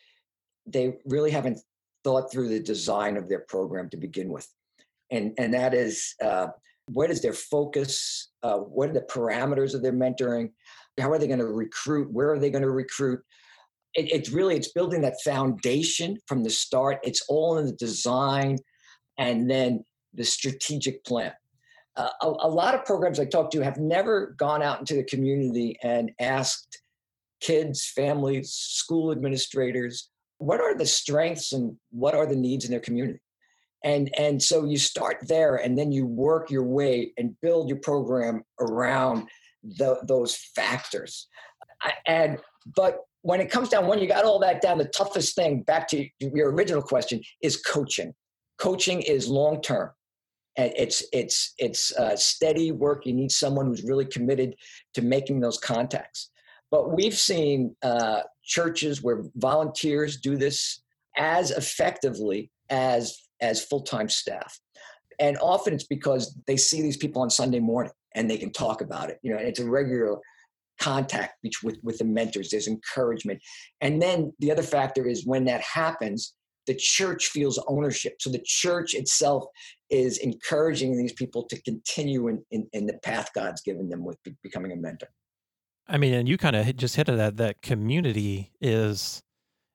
they 0.65 0.97
really 1.05 1.31
haven't 1.31 1.59
thought 2.03 2.31
through 2.31 2.49
the 2.49 2.59
design 2.59 3.15
of 3.15 3.29
their 3.29 3.45
program 3.47 3.89
to 3.89 3.97
begin 3.97 4.29
with 4.29 4.47
and 5.11 5.33
and 5.37 5.53
that 5.53 5.73
is 5.73 6.15
uh, 6.23 6.47
what 6.87 7.11
is 7.11 7.21
their 7.21 7.33
focus? 7.33 8.29
Uh, 8.41 8.57
what 8.57 8.89
are 8.89 8.93
the 8.93 9.01
parameters 9.01 9.75
of 9.75 9.83
their 9.83 9.93
mentoring? 9.93 10.51
How 10.99 11.11
are 11.11 11.19
they 11.19 11.27
going 11.27 11.39
to 11.39 11.45
recruit? 11.45 12.11
Where 12.11 12.31
are 12.31 12.39
they 12.39 12.49
going 12.49 12.63
to 12.63 12.71
recruit? 12.71 13.19
It, 13.93 14.11
it's 14.11 14.29
really 14.31 14.55
it's 14.55 14.71
building 14.71 15.01
that 15.01 15.21
foundation 15.23 16.17
from 16.27 16.43
the 16.43 16.49
start. 16.49 16.99
It's 17.03 17.23
all 17.27 17.57
in 17.59 17.65
the 17.65 17.73
design, 17.73 18.57
and 19.21 19.49
then 19.49 19.83
the 20.13 20.25
strategic 20.25 21.05
plan. 21.05 21.31
Uh, 21.95 22.09
a, 22.21 22.27
a, 22.27 22.49
lot 22.49 22.73
of 22.73 22.85
programs 22.85 23.19
I 23.19 23.25
talk 23.25 23.51
to 23.51 23.61
have 23.61 23.77
never 23.77 24.33
gone 24.37 24.61
out 24.61 24.79
into 24.79 24.95
the 24.95 25.03
community 25.03 25.77
and 25.83 26.11
asked 26.19 26.81
kids, 27.41 27.85
families, 27.85 28.51
school 28.53 29.11
administrators, 29.11 30.09
what 30.37 30.61
are 30.61 30.75
the 30.75 30.85
strengths 30.85 31.51
and 31.51 31.75
what 31.91 32.15
are 32.15 32.25
the 32.25 32.35
needs 32.35 32.65
in 32.65 32.71
their 32.71 32.79
community? 32.79 33.19
and 33.83 34.11
and 34.17 34.41
so 34.41 34.65
you 34.65 34.77
start 34.77 35.17
there 35.27 35.55
and 35.55 35.77
then 35.77 35.91
you 35.91 36.05
work 36.05 36.51
your 36.51 36.63
way 36.63 37.11
and 37.17 37.39
build 37.41 37.67
your 37.67 37.79
program 37.79 38.43
around 38.59 39.27
the, 39.63 39.99
those 40.07 40.35
factors 40.55 41.27
and 42.07 42.39
but 42.75 42.99
when 43.21 43.39
it 43.39 43.49
comes 43.49 43.69
down 43.69 43.87
when 43.87 43.99
you 43.99 44.07
got 44.07 44.25
all 44.25 44.39
that 44.39 44.61
down 44.61 44.77
the 44.77 44.85
toughest 44.85 45.35
thing 45.35 45.61
back 45.63 45.87
to 45.87 46.07
your 46.19 46.51
original 46.51 46.81
question 46.81 47.21
is 47.41 47.57
coaching 47.57 48.13
coaching 48.61 49.01
is 49.01 49.27
long 49.27 49.59
term 49.61 49.89
and 50.55 50.71
it's 50.77 51.03
it's 51.11 51.53
it's 51.57 51.95
uh, 51.95 52.15
steady 52.15 52.71
work. 52.71 53.05
You 53.05 53.13
need 53.13 53.31
someone 53.31 53.65
who's 53.65 53.83
really 53.83 54.05
committed 54.05 54.55
to 54.93 55.01
making 55.01 55.39
those 55.39 55.57
contacts. 55.57 56.29
But 56.69 56.95
we've 56.95 57.17
seen 57.17 57.75
uh, 57.81 58.21
churches 58.43 59.01
where 59.01 59.23
volunteers 59.35 60.17
do 60.17 60.37
this 60.37 60.81
as 61.17 61.51
effectively 61.51 62.51
as 62.69 63.17
as 63.41 63.65
full-time 63.65 64.09
staff. 64.09 64.59
And 65.19 65.37
often 65.41 65.73
it's 65.73 65.83
because 65.83 66.37
they 66.47 66.57
see 66.57 66.81
these 66.81 66.97
people 66.97 67.21
on 67.21 67.29
sunday 67.29 67.59
morning 67.59 67.91
and 68.15 68.29
they 68.29 68.37
can 68.37 68.51
talk 68.51 68.81
about 68.81 69.09
it 69.09 69.19
you 69.23 69.31
know 69.31 69.39
it's 69.39 69.59
a 69.59 69.69
regular 69.69 70.17
contact 70.79 71.35
with, 71.63 71.77
with 71.83 71.99
the 71.99 72.03
mentors. 72.03 72.49
There's 72.49 72.67
encouragement. 72.67 73.39
And 73.81 74.01
then 74.01 74.33
the 74.39 74.51
other 74.51 74.63
factor 74.63 75.07
is 75.07 75.25
when 75.27 75.45
that 75.45 75.61
happens 75.61 76.33
the 76.67 76.75
church 76.75 77.27
feels 77.27 77.59
ownership. 77.67 78.15
So 78.19 78.29
the 78.29 78.41
church 78.45 78.93
itself 78.93 79.45
is 79.89 80.17
encouraging 80.19 80.97
these 80.97 81.13
people 81.13 81.43
to 81.47 81.61
continue 81.63 82.27
in, 82.27 82.43
in, 82.51 82.67
in 82.73 82.85
the 82.85 82.97
path 83.03 83.29
god's 83.35 83.61
given 83.61 83.89
them 83.89 84.05
with 84.05 84.17
becoming 84.41 84.71
a 84.71 84.75
mentor. 84.75 85.09
I 85.87 85.97
mean 85.97 86.13
and 86.13 86.29
you 86.29 86.37
kind 86.37 86.55
of 86.55 86.75
just 86.77 86.95
hit 86.95 87.09
at 87.09 87.17
that 87.17 87.37
that 87.37 87.61
community 87.61 88.51
is 88.61 89.21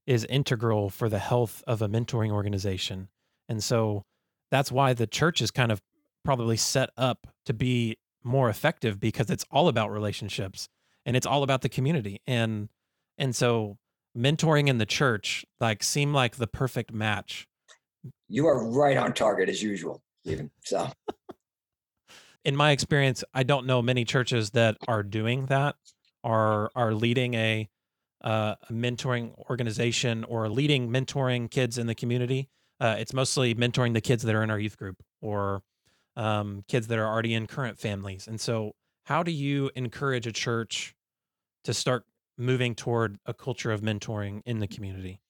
is 0.06 0.24
integral 0.26 0.88
for 0.88 1.08
the 1.08 1.18
health 1.18 1.62
of 1.66 1.82
a 1.82 1.88
mentoring 1.88 2.30
organization. 2.30 3.08
And 3.48 3.62
so 3.62 4.04
that's 4.50 4.70
why 4.70 4.94
the 4.94 5.06
church 5.06 5.42
is 5.42 5.50
kind 5.50 5.72
of 5.72 5.80
probably 6.24 6.56
set 6.56 6.90
up 6.96 7.26
to 7.44 7.52
be 7.52 7.96
more 8.22 8.48
effective 8.48 8.98
because 9.00 9.30
it's 9.30 9.44
all 9.50 9.68
about 9.68 9.90
relationships 9.90 10.68
and 11.04 11.16
it's 11.16 11.26
all 11.26 11.42
about 11.42 11.62
the 11.62 11.68
community. 11.68 12.20
And 12.26 12.68
and 13.18 13.34
so 13.34 13.78
mentoring 14.16 14.68
in 14.68 14.78
the 14.78 14.86
church 14.86 15.44
like 15.60 15.82
seem 15.82 16.12
like 16.12 16.36
the 16.36 16.46
perfect 16.46 16.92
match. 16.92 17.46
You 18.28 18.46
are 18.46 18.68
right 18.68 18.96
on 18.96 19.12
target 19.12 19.48
as 19.48 19.62
usual, 19.62 20.02
Steven. 20.24 20.50
So 20.64 20.90
in 22.44 22.56
my 22.56 22.70
experience, 22.70 23.22
I 23.34 23.42
don't 23.42 23.66
know 23.66 23.82
many 23.82 24.04
churches 24.04 24.50
that 24.50 24.76
are 24.88 25.02
doing 25.02 25.46
that, 25.46 25.76
are 26.24 26.70
are 26.74 26.94
leading 26.94 27.34
a 27.34 27.68
uh, 28.24 28.54
a 28.68 28.72
mentoring 28.72 29.34
organization 29.50 30.24
or 30.24 30.48
leading 30.48 30.88
mentoring 30.88 31.50
kids 31.50 31.78
in 31.78 31.86
the 31.86 31.94
community 31.94 32.48
uh, 32.80 32.96
it's 32.98 33.14
mostly 33.14 33.54
mentoring 33.54 33.94
the 33.94 34.00
kids 34.00 34.22
that 34.22 34.34
are 34.34 34.42
in 34.42 34.50
our 34.50 34.58
youth 34.58 34.76
group 34.76 35.02
or 35.20 35.62
um, 36.16 36.64
kids 36.68 36.86
that 36.88 36.98
are 36.98 37.06
already 37.06 37.34
in 37.34 37.46
current 37.46 37.78
families. 37.78 38.26
And 38.26 38.40
so, 38.40 38.72
how 39.04 39.22
do 39.22 39.30
you 39.30 39.70
encourage 39.76 40.26
a 40.26 40.32
church 40.32 40.94
to 41.64 41.72
start 41.72 42.04
moving 42.38 42.74
toward 42.74 43.18
a 43.26 43.34
culture 43.34 43.72
of 43.72 43.80
mentoring 43.80 44.42
in 44.44 44.58
the 44.58 44.66
community? 44.66 45.20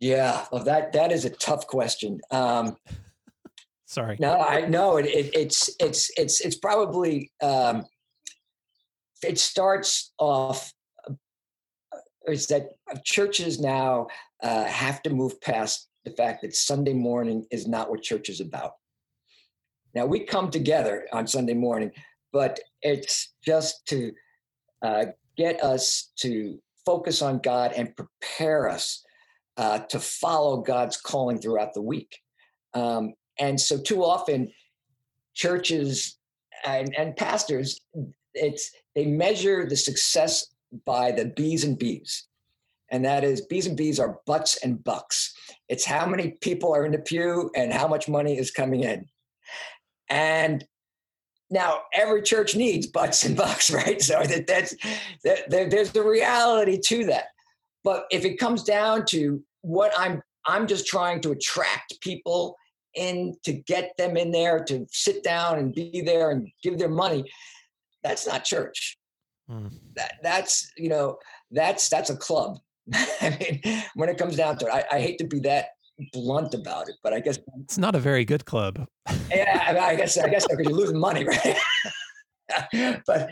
Yeah, 0.00 0.46
well, 0.50 0.64
that 0.64 0.92
that 0.92 1.12
is 1.12 1.24
a 1.24 1.30
tough 1.30 1.66
question. 1.66 2.20
Um, 2.30 2.76
Sorry. 3.86 4.16
No, 4.18 4.40
I 4.40 4.62
know 4.62 4.96
it, 4.96 5.06
it, 5.06 5.30
it's 5.34 5.70
it's 5.78 6.10
it's 6.16 6.40
it's 6.40 6.56
probably 6.56 7.30
um, 7.42 7.84
it 9.22 9.38
starts 9.38 10.12
off 10.18 10.72
uh, 11.06 11.98
is 12.26 12.46
that 12.46 12.70
churches 13.04 13.60
now 13.60 14.06
uh, 14.42 14.64
have 14.64 15.02
to 15.02 15.10
move 15.10 15.38
past 15.42 15.88
the 16.04 16.10
fact 16.10 16.42
that 16.42 16.56
Sunday 16.56 16.94
morning 16.94 17.46
is 17.50 17.68
not 17.68 17.90
what 17.90 18.02
church 18.02 18.28
is 18.28 18.40
about. 18.40 18.72
Now, 19.94 20.06
we 20.06 20.20
come 20.20 20.50
together 20.50 21.06
on 21.12 21.26
Sunday 21.26 21.54
morning, 21.54 21.92
but 22.32 22.58
it's 22.80 23.34
just 23.44 23.86
to 23.88 24.12
uh, 24.80 25.06
get 25.36 25.62
us 25.62 26.12
to 26.16 26.58
focus 26.84 27.22
on 27.22 27.38
God 27.38 27.72
and 27.72 27.94
prepare 27.96 28.68
us 28.68 29.04
uh, 29.56 29.80
to 29.80 30.00
follow 30.00 30.58
God's 30.58 30.96
calling 30.96 31.38
throughout 31.38 31.74
the 31.74 31.82
week. 31.82 32.18
Um, 32.74 33.14
and 33.38 33.60
so, 33.60 33.80
too 33.80 34.04
often, 34.04 34.52
churches 35.34 36.18
and, 36.64 36.94
and 36.96 37.16
pastors, 37.16 37.80
it's 38.34 38.70
they 38.94 39.06
measure 39.06 39.66
the 39.66 39.76
success 39.76 40.46
by 40.86 41.12
the 41.12 41.26
B's 41.26 41.64
and 41.64 41.78
B's 41.78 42.26
and 42.92 43.06
that 43.06 43.24
is 43.24 43.40
B's 43.40 43.66
and 43.66 43.76
B's 43.76 43.98
are 43.98 44.20
butts 44.26 44.58
and 44.58 44.84
bucks. 44.84 45.34
It's 45.68 45.84
how 45.84 46.06
many 46.06 46.32
people 46.42 46.74
are 46.74 46.84
in 46.84 46.92
the 46.92 46.98
pew 46.98 47.50
and 47.56 47.72
how 47.72 47.88
much 47.88 48.06
money 48.06 48.38
is 48.38 48.50
coming 48.50 48.84
in. 48.84 49.06
And 50.10 50.62
now 51.52 51.82
every 51.92 52.22
church 52.22 52.56
needs 52.56 52.86
butts 52.86 53.24
and 53.24 53.36
bucks, 53.36 53.70
right? 53.72 54.00
So 54.02 54.22
that, 54.22 54.46
that's 54.46 54.74
that, 55.24 55.48
there, 55.48 55.68
there's 55.68 55.92
the 55.92 56.02
reality 56.02 56.78
to 56.86 57.04
that. 57.06 57.26
But 57.84 58.06
if 58.10 58.24
it 58.24 58.38
comes 58.38 58.64
down 58.64 59.04
to 59.06 59.42
what 59.60 59.92
I'm, 59.96 60.22
I'm 60.46 60.66
just 60.66 60.86
trying 60.86 61.20
to 61.22 61.32
attract 61.32 62.00
people 62.00 62.56
in 62.94 63.36
to 63.44 63.52
get 63.52 63.96
them 63.96 64.16
in 64.16 64.32
there 64.32 64.64
to 64.64 64.86
sit 64.90 65.22
down 65.22 65.58
and 65.58 65.74
be 65.74 66.02
there 66.04 66.30
and 66.30 66.48
give 66.62 66.78
their 66.78 66.88
money. 66.88 67.24
That's 68.02 68.26
not 68.26 68.44
church. 68.44 68.98
Mm. 69.50 69.72
That 69.96 70.14
that's 70.22 70.70
you 70.76 70.88
know 70.88 71.18
that's 71.50 71.88
that's 71.88 72.10
a 72.10 72.16
club 72.16 72.58
I 73.20 73.36
mean, 73.38 73.82
when 73.94 74.08
it 74.08 74.18
comes 74.18 74.36
down 74.36 74.58
to 74.58 74.66
it, 74.66 74.70
I, 74.70 74.96
I, 74.96 75.00
hate 75.00 75.18
to 75.18 75.26
be 75.26 75.40
that 75.40 75.66
blunt 76.12 76.54
about 76.54 76.88
it, 76.88 76.96
but 77.02 77.12
I 77.12 77.20
guess 77.20 77.38
it's 77.60 77.78
not 77.78 77.94
a 77.94 77.98
very 77.98 78.24
good 78.24 78.44
club. 78.44 78.86
yeah, 79.30 79.76
I, 79.80 79.96
guess 79.96 80.16
I 80.18 80.28
guess 80.28 80.46
because 80.46 80.64
you're 80.64 80.76
losing 80.76 80.98
money, 80.98 81.24
right? 81.26 81.56
but 83.06 83.30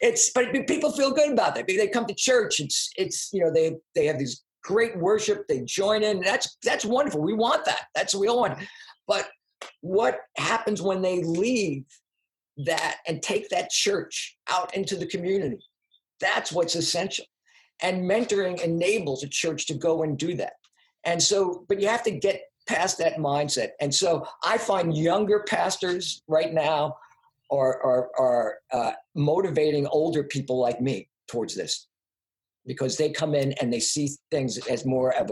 it's 0.00 0.30
but 0.30 0.52
people 0.66 0.92
feel 0.92 1.12
good 1.12 1.32
about 1.32 1.54
that. 1.54 1.66
They 1.66 1.88
come 1.88 2.06
to 2.06 2.14
church. 2.14 2.60
It's 2.60 2.90
it's 2.96 3.30
you 3.32 3.40
know 3.40 3.52
they 3.52 3.76
they 3.94 4.06
have 4.06 4.18
these 4.18 4.42
great 4.62 4.96
worship. 4.98 5.46
They 5.48 5.62
join 5.62 6.02
in. 6.02 6.20
That's 6.20 6.56
that's 6.62 6.84
wonderful. 6.84 7.22
We 7.22 7.34
want 7.34 7.64
that. 7.64 7.86
That's 7.94 8.14
what 8.14 8.20
we 8.20 8.28
all 8.28 8.40
want. 8.40 8.58
But 9.06 9.28
what 9.80 10.18
happens 10.36 10.82
when 10.82 11.02
they 11.02 11.22
leave 11.22 11.84
that 12.58 12.96
and 13.06 13.22
take 13.22 13.48
that 13.50 13.70
church 13.70 14.36
out 14.48 14.74
into 14.74 14.96
the 14.96 15.06
community. 15.06 15.60
That's 16.20 16.52
what's 16.52 16.74
essential. 16.74 17.24
And 17.80 18.02
mentoring 18.02 18.60
enables 18.62 19.22
a 19.22 19.28
church 19.28 19.66
to 19.66 19.74
go 19.74 20.02
and 20.02 20.18
do 20.18 20.34
that. 20.36 20.54
And 21.08 21.22
so, 21.22 21.64
but 21.68 21.80
you 21.80 21.88
have 21.88 22.02
to 22.02 22.10
get 22.10 22.42
past 22.66 22.98
that 22.98 23.16
mindset. 23.16 23.70
And 23.80 23.92
so 23.94 24.26
I 24.44 24.58
find 24.58 24.94
younger 24.94 25.42
pastors 25.48 26.22
right 26.28 26.52
now 26.52 26.98
are, 27.50 27.82
are, 27.82 28.10
are 28.18 28.56
uh, 28.70 28.92
motivating 29.14 29.86
older 29.86 30.22
people 30.22 30.60
like 30.60 30.82
me 30.82 31.08
towards 31.26 31.54
this 31.54 31.86
because 32.66 32.98
they 32.98 33.08
come 33.08 33.34
in 33.34 33.54
and 33.54 33.72
they 33.72 33.80
see 33.80 34.10
things 34.30 34.58
as 34.66 34.84
more 34.84 35.14
of 35.14 35.30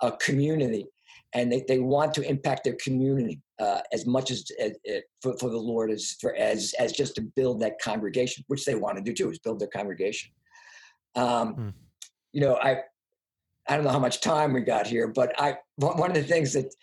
a, 0.00 0.10
community 0.18 0.84
and 1.32 1.52
they, 1.52 1.64
they 1.68 1.78
want 1.78 2.12
to 2.12 2.28
impact 2.28 2.64
their 2.64 2.76
community 2.82 3.40
uh, 3.60 3.78
as 3.92 4.04
much 4.04 4.32
as, 4.32 4.44
as, 4.60 4.72
as 4.92 5.02
for, 5.22 5.38
for, 5.38 5.48
the 5.48 5.56
Lord 5.56 5.92
as 5.92 6.16
for 6.20 6.34
as 6.34 6.74
as 6.80 6.90
just 6.90 7.14
to 7.14 7.20
build 7.20 7.60
that 7.60 7.80
congregation, 7.80 8.42
which 8.48 8.64
they 8.64 8.74
want 8.74 8.96
to 8.96 9.02
do 9.04 9.14
too, 9.14 9.30
is 9.30 9.38
build 9.38 9.60
their 9.60 9.68
congregation. 9.68 10.32
Um, 11.14 11.54
hmm. 11.54 11.68
You 12.32 12.40
know, 12.40 12.56
I 12.56 12.80
I 13.68 13.76
don't 13.76 13.84
know 13.84 13.90
how 13.90 13.98
much 13.98 14.20
time 14.20 14.52
we 14.52 14.62
got 14.62 14.86
here, 14.86 15.08
but 15.08 15.32
I 15.40 15.58
one 15.76 16.10
of 16.10 16.16
the 16.16 16.22
things 16.22 16.52
that 16.54 16.74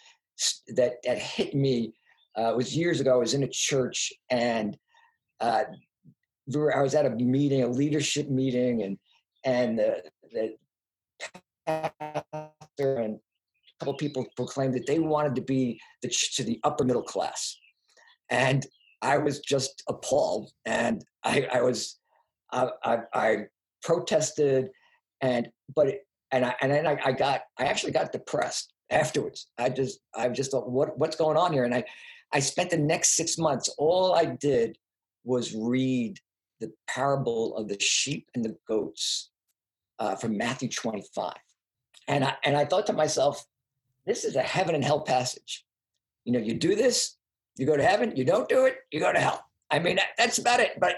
that 0.76 0.94
that 1.04 1.18
hit 1.18 1.54
me 1.54 1.94
uh, 2.36 2.54
was 2.56 2.76
years 2.76 3.00
ago. 3.00 3.14
I 3.14 3.18
was 3.18 3.34
in 3.34 3.44
a 3.44 3.48
church 3.48 4.14
and 4.30 4.78
uh, 5.42 5.64
I 6.56 6.82
was 6.82 6.96
at 6.96 7.06
a 7.06 7.10
meeting, 7.10 7.64
a 7.64 7.68
leadership 7.68 8.30
meeting, 8.30 8.84
and 8.84 8.98
and 9.44 9.80
the, 9.80 10.04
the 10.32 10.56
pastor 11.66 12.96
and 12.96 13.16
a 13.16 13.80
couple 13.80 13.94
people 13.96 14.26
proclaimed 14.36 14.74
that 14.76 14.88
they 14.88 15.00
wanted 15.00 15.36
to 15.36 15.42
be 15.42 15.80
the, 16.02 16.10
to 16.36 16.44
the 16.44 16.60
upper 16.64 16.84
middle 16.84 17.04
class, 17.04 17.58
and 18.30 18.66
I 19.02 19.18
was 19.18 19.40
just 19.40 19.84
appalled, 19.88 20.52
and 20.66 21.04
I, 21.24 21.48
I 21.54 21.62
was 21.62 22.00
I, 22.52 22.70
I, 22.84 22.98
I 23.14 23.38
protested, 23.84 24.70
and 25.22 25.50
but 25.76 25.88
and 26.32 26.46
I 26.46 26.56
and 26.62 26.72
then 26.72 26.88
I, 26.88 26.98
I 27.04 27.12
got 27.12 27.42
I 27.58 27.66
actually 27.66 27.92
got 27.92 28.12
depressed 28.12 28.74
afterwards. 28.90 29.48
I 29.58 29.70
just 29.70 30.00
I 30.16 30.30
just 30.30 30.52
thought 30.52 30.70
what 30.70 30.98
what's 30.98 31.16
going 31.16 31.38
on 31.38 31.54
here, 31.54 31.64
and 31.64 31.74
I 31.74 31.84
I 32.34 32.40
spent 32.40 32.70
the 32.70 32.78
next 32.78 33.16
six 33.16 33.38
months. 33.38 33.70
All 33.78 34.14
I 34.14 34.26
did 34.26 34.78
was 35.24 35.54
read 35.54 36.20
the 36.60 36.72
parable 36.88 37.56
of 37.56 37.68
the 37.68 37.80
sheep 37.80 38.30
and 38.36 38.44
the 38.44 38.56
goats 38.68 39.30
uh, 40.00 40.16
from 40.16 40.38
Matthew 40.38 40.70
25, 40.70 41.34
and 42.08 42.24
I 42.24 42.36
and 42.44 42.56
I 42.56 42.66
thought 42.66 42.88
to 42.88 42.94
myself, 42.94 43.46
this 44.06 44.24
is 44.24 44.36
a 44.36 44.42
heaven 44.42 44.76
and 44.76 44.84
hell 44.84 45.02
passage. 45.02 45.66
You 46.26 46.34
know, 46.34 46.40
you 46.40 46.54
do 46.54 46.76
this, 46.76 47.18
you 47.58 47.66
go 47.66 47.76
to 47.76 47.84
heaven. 47.84 48.16
You 48.16 48.24
don't 48.24 48.48
do 48.48 48.66
it, 48.66 48.78
you 48.92 49.00
go 49.00 49.12
to 49.12 49.20
hell. 49.20 49.46
I 49.72 49.80
mean, 49.80 50.00
that's 50.18 50.38
about 50.38 50.60
it. 50.60 50.80
But 50.80 50.96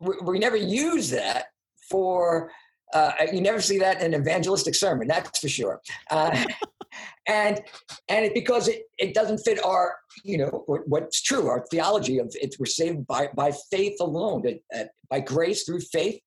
we, 0.00 0.14
we 0.24 0.38
never 0.38 0.56
use 0.56 1.10
that 1.10 1.46
for 1.90 2.50
uh, 2.92 3.12
you 3.32 3.40
never 3.40 3.60
see 3.60 3.78
that 3.78 4.00
in 4.02 4.14
an 4.14 4.20
evangelistic 4.20 4.74
sermon, 4.74 5.08
that's 5.08 5.38
for 5.38 5.48
sure. 5.48 5.80
Uh, 6.10 6.44
and 7.26 7.60
and 8.08 8.26
it, 8.26 8.34
because 8.34 8.68
it, 8.68 8.82
it 8.98 9.14
doesn't 9.14 9.38
fit 9.38 9.64
our 9.64 9.96
you 10.24 10.38
know 10.38 10.64
what's 10.66 11.22
true 11.22 11.48
our 11.48 11.64
theology 11.70 12.18
of 12.18 12.34
it 12.40 12.54
we're 12.58 12.66
saved 12.66 13.06
by 13.06 13.28
by 13.34 13.52
faith 13.70 13.96
alone 14.00 14.42
uh, 14.74 14.84
by 15.10 15.20
grace 15.20 15.64
through 15.64 15.80
faith. 15.80 16.20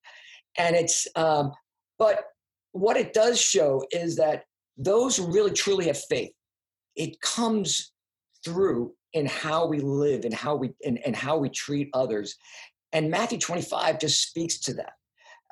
And 0.58 0.75
it's 0.75 1.08
um, 1.15 1.51
but 1.99 2.23
what 2.71 2.97
it 2.97 3.13
does 3.13 3.39
show 3.39 3.84
is 3.91 4.15
that 4.17 4.43
those 4.78 5.17
who 5.17 5.32
really 5.32 5.51
truly 5.51 5.88
have 5.88 5.99
faith 6.10 6.32
it 6.95 7.19
comes 7.21 7.91
through 8.43 8.93
in 9.13 9.25
how 9.25 9.65
we 9.65 9.80
live 9.80 10.25
and 10.25 10.34
how 10.34 10.56
we 10.56 10.71
and, 10.84 10.99
and 11.06 11.15
how 11.15 11.38
we 11.38 11.49
treat 11.49 11.89
others. 11.93 12.36
And 12.93 13.10
matthew 13.10 13.38
25 13.38 13.99
just 13.99 14.21
speaks 14.30 14.60
to 14.62 14.73
that 14.75 14.93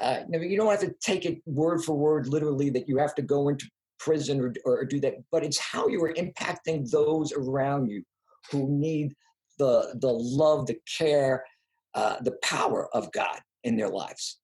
uh, 0.02 0.22
you 0.32 0.58
don't 0.58 0.70
have 0.70 0.82
to 0.82 0.94
take 1.02 1.26
it 1.26 1.42
word 1.46 1.84
for 1.84 1.96
word, 1.96 2.28
literally, 2.28 2.70
that 2.72 2.88
you 2.88 2.98
have 2.98 3.16
to 3.16 3.22
go 3.22 3.50
into 3.50 3.66
prison 4.00 4.42
or, 4.42 4.54
or 4.66 4.86
do 4.86 5.00
that, 5.00 5.16
but 5.32 5.44
it's 5.44 5.60
how 5.60 5.88
you 5.88 6.04
are 6.04 6.14
impacting 6.14 6.90
those 6.90 7.32
around 7.32 7.88
you 7.88 8.04
who 8.52 8.68
need 8.70 9.14
the, 9.58 9.96
the 10.02 10.12
love, 10.12 10.68
the 10.68 10.78
care, 10.98 11.46
uh, 11.94 12.18
the 12.22 12.36
power 12.44 12.90
of 12.94 13.12
God 13.12 13.40
in 13.64 13.78
their 13.78 13.90
lives. 13.90 14.40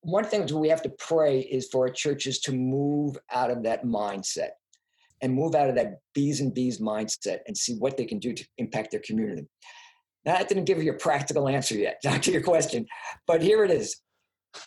One 0.00 0.24
thing 0.24 0.46
we 0.58 0.68
have 0.68 0.82
to 0.82 0.92
pray 0.98 1.40
is 1.40 1.68
for 1.70 1.86
our 1.86 1.92
churches 1.92 2.40
to 2.40 2.52
move 2.52 3.16
out 3.30 3.50
of 3.50 3.62
that 3.64 3.84
mindset 3.84 4.50
and 5.20 5.32
move 5.32 5.54
out 5.54 5.68
of 5.68 5.76
that 5.76 5.98
B's 6.14 6.40
and 6.40 6.52
B's 6.52 6.80
mindset 6.80 7.40
and 7.46 7.56
see 7.56 7.74
what 7.74 7.96
they 7.96 8.04
can 8.04 8.18
do 8.18 8.32
to 8.32 8.44
impact 8.58 8.90
their 8.90 9.02
community. 9.04 9.46
Now, 10.24 10.42
didn't 10.42 10.64
give 10.64 10.82
you 10.82 10.92
a 10.92 10.98
practical 10.98 11.48
answer 11.48 11.76
yet 11.76 12.00
to 12.22 12.32
your 12.32 12.42
question, 12.42 12.86
but 13.26 13.42
here 13.42 13.64
it 13.64 13.70
is 13.70 14.00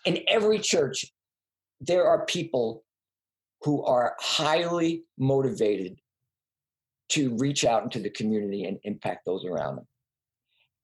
in 0.05 0.19
every 0.27 0.59
church, 0.59 1.05
there 1.81 2.07
are 2.07 2.25
people 2.25 2.83
who 3.61 3.83
are 3.83 4.15
highly 4.19 5.03
motivated 5.17 5.99
to 7.09 7.35
reach 7.37 7.65
out 7.65 7.83
into 7.83 7.99
the 7.99 8.09
community 8.09 8.63
and 8.65 8.79
impact 8.83 9.25
those 9.25 9.45
around 9.45 9.77
them. 9.77 9.87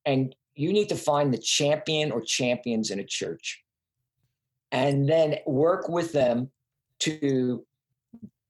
And 0.06 0.36
you 0.56 0.74
need 0.74 0.90
to 0.90 0.96
find 0.96 1.34
the 1.34 1.38
champion 1.38 2.12
or 2.12 2.22
champions 2.22 2.92
in 2.92 3.00
a 3.00 3.06
church 3.06 3.64
and 4.72 5.08
then 5.08 5.38
work 5.46 5.90
with 5.90 6.12
them 6.14 6.50
to 7.00 7.66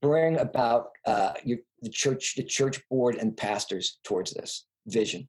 bring 0.00 0.38
about 0.38 0.90
uh, 1.06 1.32
your, 1.44 1.58
the 1.80 1.90
church, 1.90 2.34
the 2.36 2.42
church 2.42 2.80
board 2.88 3.16
and 3.16 3.36
pastors 3.36 3.98
towards 4.04 4.32
this 4.32 4.66
vision. 4.86 5.28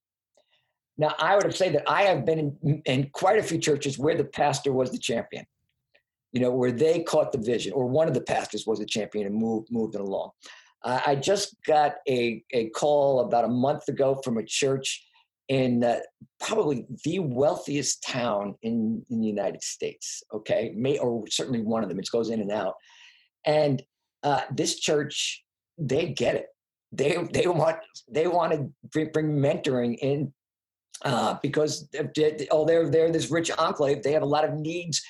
Now, 0.98 1.16
I 1.18 1.36
would 1.36 1.56
say 1.56 1.70
that 1.70 1.90
I 1.90 2.04
have 2.04 2.26
been 2.26 2.58
in, 2.64 2.82
in, 2.86 3.10
quite 3.14 3.40
a 3.40 3.44
few 3.44 3.58
churches 3.58 3.98
where 3.98 4.16
the 4.16 4.24
pastor 4.24 4.72
was 4.72 4.92
the 4.92 5.00
champion, 5.00 5.46
you 6.32 6.40
know, 6.40 6.52
where 6.52 6.72
they 6.72 7.02
caught 7.02 7.32
the 7.32 7.40
vision, 7.40 7.74
or 7.74 7.88
one 7.88 8.08
of 8.08 8.14
the 8.14 8.22
pastors 8.22 8.66
was 8.68 8.80
the 8.80 8.86
champion 8.86 9.26
and 9.26 9.36
moved 9.36 9.70
moved 9.72 9.96
it 9.96 10.02
along. 10.02 10.32
Uh, 10.84 11.00
I 11.06 11.16
just 11.16 11.56
got 11.66 11.96
a, 12.08 12.44
a 12.52 12.70
call 12.70 13.22
about 13.22 13.46
a 13.46 13.50
month 13.50 13.88
ago 13.88 14.20
from 14.24 14.38
a 14.38 14.44
church 14.44 15.04
in 15.48 15.84
uh, 15.84 16.00
probably 16.40 16.86
the 17.04 17.20
wealthiest 17.20 18.04
town 18.04 18.56
in, 18.62 19.06
in 19.10 19.22
the 19.22 19.28
United 19.28 19.64
States, 19.64 20.24
okay, 20.34 20.74
May, 20.76 20.98
or 21.00 21.26
certainly 21.30 21.62
one 21.62 21.84
of 21.84 21.90
them. 21.90 22.00
It 22.00 22.10
goes 22.12 22.30
in 22.30 22.42
and 22.42 22.52
out. 22.52 22.76
And 23.46 23.82
uh, 24.24 24.42
this 24.52 24.80
church, 24.80 25.44
they 25.78 26.08
get 26.08 26.36
it. 26.36 26.48
They, 26.92 27.18
they 27.34 27.48
want 27.48 27.78
they 28.10 28.28
want 28.28 28.54
to 28.54 28.72
bring 29.08 29.32
mentoring 29.32 29.98
in 29.98 30.32
uh, 31.02 31.36
because 31.42 31.90
oh, 32.52 32.66
they're 32.66 32.90
they're 32.90 33.12
this 33.12 33.32
rich 33.32 33.52
enclave. 33.58 34.04
They 34.04 34.14
have 34.14 34.22
a 34.22 34.28
lot 34.28 34.46
of 34.46 34.54
needs 34.54 35.02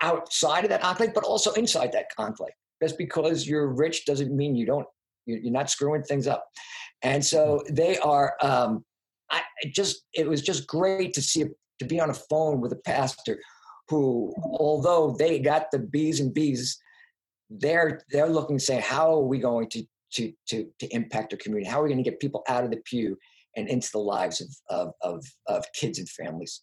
outside 0.00 0.64
of 0.64 0.70
that 0.70 0.84
enclave, 0.84 1.14
but 1.14 1.24
also 1.24 1.52
inside 1.52 1.92
that 1.92 2.06
enclave. 2.18 2.52
Just 2.82 2.98
because 2.98 3.46
you're 3.46 3.68
rich 3.68 4.04
doesn't 4.04 4.34
mean 4.34 4.54
you 4.54 4.66
don't 4.66 4.86
you're 5.26 5.52
not 5.52 5.70
screwing 5.70 6.02
things 6.02 6.26
up. 6.26 6.46
And 7.02 7.24
so 7.24 7.62
they 7.70 7.98
are. 7.98 8.34
Um, 8.40 8.84
I 9.30 9.42
just 9.74 10.04
it 10.14 10.28
was 10.28 10.40
just 10.40 10.66
great 10.66 11.12
to 11.14 11.22
see 11.22 11.44
to 11.78 11.84
be 11.84 12.00
on 12.00 12.10
a 12.10 12.14
phone 12.14 12.60
with 12.60 12.72
a 12.72 12.76
pastor 12.76 13.38
who, 13.88 14.32
although 14.44 15.14
they 15.18 15.38
got 15.38 15.70
the 15.70 15.78
B's 15.78 16.20
and 16.20 16.32
B's, 16.32 16.78
they're 17.50 18.00
they're 18.10 18.28
looking 18.28 18.58
saying, 18.58 18.82
how 18.82 19.12
are 19.14 19.24
we 19.24 19.38
going 19.38 19.68
to 19.70 19.84
to 20.12 20.32
to 20.48 20.68
to 20.78 20.86
impact 20.94 21.32
our 21.32 21.38
community? 21.38 21.68
How 21.68 21.80
are 21.80 21.84
we 21.84 21.90
going 21.90 22.02
to 22.02 22.08
get 22.08 22.20
people 22.20 22.44
out 22.48 22.64
of 22.64 22.70
the 22.70 22.78
pew 22.84 23.18
and 23.56 23.68
into 23.68 23.90
the 23.92 23.98
lives 23.98 24.40
of, 24.40 24.48
of, 24.68 24.92
of, 25.00 25.24
of 25.46 25.64
kids 25.72 25.98
and 25.98 26.08
families. 26.08 26.62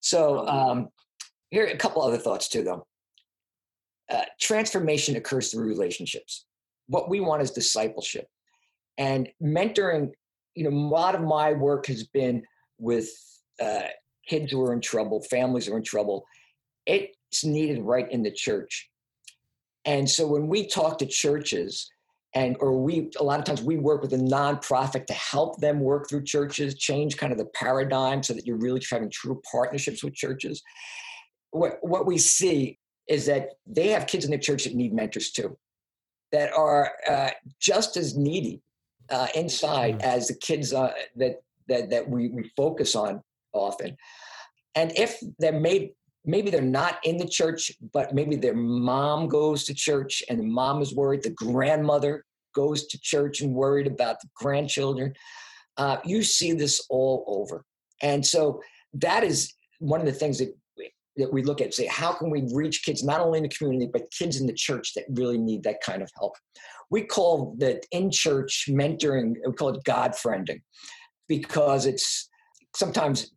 So 0.00 0.46
um, 0.48 0.88
here 1.50 1.64
are 1.64 1.68
a 1.68 1.76
couple 1.76 2.02
other 2.02 2.18
thoughts 2.18 2.48
too, 2.48 2.64
though. 2.64 2.86
Uh, 4.10 4.24
transformation 4.40 5.16
occurs 5.16 5.50
through 5.50 5.66
relationships. 5.66 6.44
What 6.88 7.08
we 7.08 7.20
want 7.20 7.42
is 7.42 7.52
discipleship, 7.52 8.26
and 8.98 9.28
mentoring. 9.42 10.10
You 10.54 10.64
know, 10.64 10.76
a 10.76 10.86
lot 10.88 11.14
of 11.14 11.22
my 11.22 11.52
work 11.52 11.86
has 11.86 12.04
been 12.04 12.42
with 12.78 13.08
uh, 13.62 13.88
kids 14.28 14.50
who 14.50 14.60
are 14.62 14.74
in 14.74 14.80
trouble, 14.80 15.22
families 15.22 15.66
who 15.66 15.74
are 15.74 15.78
in 15.78 15.84
trouble. 15.84 16.26
It's 16.84 17.44
needed 17.44 17.80
right 17.80 18.10
in 18.10 18.22
the 18.22 18.32
church, 18.32 18.90
and 19.84 20.10
so 20.10 20.26
when 20.26 20.48
we 20.48 20.66
talk 20.66 20.98
to 20.98 21.06
churches, 21.06 21.90
and 22.34 22.56
or 22.60 22.78
we 22.78 23.10
a 23.18 23.22
lot 23.22 23.38
of 23.38 23.44
times 23.44 23.62
we 23.62 23.76
work 23.76 24.02
with 24.02 24.12
a 24.12 24.18
nonprofit 24.18 25.06
to 25.06 25.12
help 25.12 25.60
them 25.60 25.80
work 25.80 26.08
through 26.08 26.24
churches 26.24 26.74
change 26.74 27.16
kind 27.16 27.32
of 27.32 27.38
the 27.38 27.46
paradigm 27.54 28.22
so 28.22 28.32
that 28.32 28.46
you're 28.46 28.56
really 28.56 28.80
having 28.90 29.10
true 29.10 29.40
partnerships 29.50 30.02
with 30.02 30.14
churches 30.14 30.62
what 31.50 31.78
what 31.82 32.06
we 32.06 32.18
see 32.18 32.78
is 33.08 33.26
that 33.26 33.50
they 33.66 33.88
have 33.88 34.06
kids 34.06 34.24
in 34.24 34.30
their 34.30 34.40
church 34.40 34.64
that 34.64 34.74
need 34.74 34.92
mentors 34.92 35.30
too 35.30 35.56
that 36.30 36.52
are 36.54 36.92
uh, 37.08 37.30
just 37.60 37.96
as 37.96 38.16
needy 38.16 38.62
uh, 39.10 39.28
inside 39.34 39.98
mm. 39.98 40.02
as 40.02 40.28
the 40.28 40.34
kids 40.34 40.72
uh, 40.72 40.92
that 41.16 41.42
that 41.68 41.90
that 41.90 42.08
we, 42.08 42.28
we 42.28 42.50
focus 42.56 42.96
on 42.96 43.22
often 43.52 43.96
and 44.74 44.92
if 44.96 45.18
they're 45.38 45.52
made 45.52 45.90
maybe 46.24 46.50
they're 46.50 46.62
not 46.62 46.98
in 47.04 47.16
the 47.16 47.28
church, 47.28 47.72
but 47.92 48.14
maybe 48.14 48.36
their 48.36 48.54
mom 48.54 49.28
goes 49.28 49.64
to 49.64 49.74
church 49.74 50.22
and 50.28 50.38
the 50.38 50.44
mom 50.44 50.80
is 50.80 50.94
worried. 50.94 51.22
The 51.22 51.30
grandmother 51.30 52.24
goes 52.54 52.86
to 52.88 53.00
church 53.00 53.40
and 53.40 53.54
worried 53.54 53.86
about 53.86 54.20
the 54.20 54.28
grandchildren. 54.34 55.14
Uh, 55.76 55.96
you 56.04 56.22
see 56.22 56.52
this 56.52 56.84
all 56.90 57.24
over. 57.26 57.64
And 58.02 58.24
so 58.24 58.60
that 58.94 59.24
is 59.24 59.52
one 59.78 60.00
of 60.00 60.06
the 60.06 60.12
things 60.12 60.38
that 60.38 60.54
that 61.18 61.30
we 61.30 61.42
look 61.42 61.60
at 61.60 61.74
say 61.74 61.86
how 61.86 62.10
can 62.10 62.30
we 62.30 62.48
reach 62.54 62.84
kids 62.84 63.04
not 63.04 63.20
only 63.20 63.38
in 63.38 63.42
the 63.42 63.48
community 63.50 63.86
but 63.92 64.10
kids 64.10 64.40
in 64.40 64.46
the 64.46 64.52
church 64.52 64.94
that 64.94 65.04
really 65.10 65.36
need 65.36 65.62
that 65.62 65.82
kind 65.82 66.02
of 66.02 66.10
help 66.18 66.32
we 66.90 67.02
call 67.02 67.54
that 67.58 67.84
in 67.92 68.10
church 68.10 68.64
mentoring 68.70 69.34
we 69.46 69.52
call 69.52 69.68
it 69.68 69.84
god 69.84 70.12
friending 70.12 70.60
because 71.28 71.84
it's 71.84 72.30
sometimes 72.74 73.30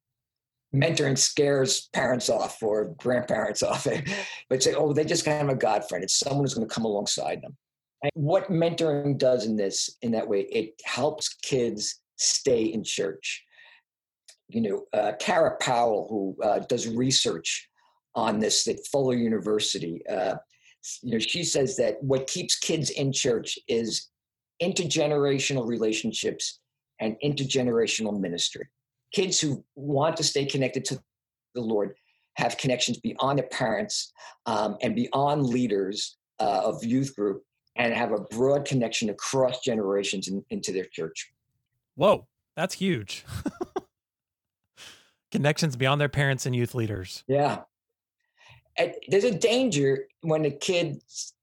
mentoring 0.75 1.17
scares 1.17 1.89
parents 1.93 2.29
off 2.29 2.61
or 2.61 2.93
grandparents 2.97 3.63
off 3.69 3.87
but 4.49 4.61
say 4.61 4.73
oh 4.73 4.93
they 4.93 5.05
just 5.05 5.25
kind 5.25 5.49
of 5.49 5.55
a 5.55 5.59
god 5.59 5.87
friend 5.87 6.03
it's 6.03 6.19
someone 6.19 6.43
who's 6.43 6.53
going 6.53 6.67
to 6.67 6.73
come 6.73 6.85
alongside 6.85 7.41
them. 7.41 7.55
And 8.03 8.11
what 8.13 8.51
mentoring 8.51 9.17
does 9.17 9.45
in 9.45 9.55
this 9.55 9.97
in 10.01 10.11
that 10.11 10.27
way 10.27 10.41
it 10.41 10.79
helps 10.83 11.29
kids 11.41 12.01
stay 12.17 12.65
in 12.65 12.83
church. 12.83 13.43
You 14.47 14.61
know, 14.61 14.85
uh, 14.93 15.13
Kara 15.19 15.57
Powell, 15.59 16.07
who 16.09 16.43
uh, 16.43 16.59
does 16.59 16.87
research 16.87 17.67
on 18.13 18.39
this 18.39 18.67
at 18.67 18.85
Fuller 18.91 19.15
University, 19.15 20.05
uh, 20.07 20.35
you 21.01 21.13
know, 21.13 21.19
she 21.19 21.43
says 21.43 21.75
that 21.77 22.01
what 22.01 22.27
keeps 22.27 22.57
kids 22.59 22.91
in 22.91 23.11
church 23.11 23.57
is 23.67 24.09
intergenerational 24.61 25.67
relationships 25.67 26.59
and 26.99 27.15
intergenerational 27.23 28.19
ministry. 28.19 28.67
Kids 29.15 29.39
who 29.39 29.63
want 29.75 30.17
to 30.17 30.23
stay 30.23 30.45
connected 30.45 30.83
to 30.85 31.01
the 31.53 31.61
Lord 31.61 31.95
have 32.33 32.57
connections 32.57 32.97
beyond 32.97 33.39
their 33.39 33.47
parents 33.47 34.11
um, 34.45 34.75
and 34.81 34.93
beyond 34.93 35.45
leaders 35.45 36.17
uh, 36.41 36.63
of 36.65 36.83
youth 36.83 37.15
group 37.15 37.41
and 37.77 37.93
have 37.93 38.11
a 38.11 38.19
broad 38.19 38.65
connection 38.65 39.09
across 39.09 39.61
generations 39.61 40.27
in, 40.27 40.43
into 40.49 40.73
their 40.73 40.83
church. 40.83 41.31
Whoa, 41.95 42.27
that's 42.57 42.73
huge. 42.73 43.23
connections 45.31 45.77
beyond 45.77 46.01
their 46.01 46.09
parents 46.09 46.45
and 46.45 46.53
youth 46.53 46.75
leaders. 46.75 47.23
Yeah. 47.25 47.59
And 48.77 48.95
there's 49.07 49.23
a 49.23 49.33
danger 49.33 50.09
when 50.23 50.43
a 50.43 50.51
kid's 50.51 51.33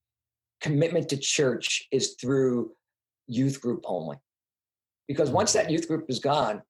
commitment 0.61 1.09
to 1.09 1.17
church 1.17 1.89
is 1.91 2.17
through 2.21 2.73
youth 3.27 3.63
group 3.63 3.81
only. 3.87 4.19
Because 5.09 5.31
once 5.31 5.55
that 5.55 5.71
youth 5.71 5.89
group 5.89 6.11
is 6.11 6.19
gone, 6.19 6.61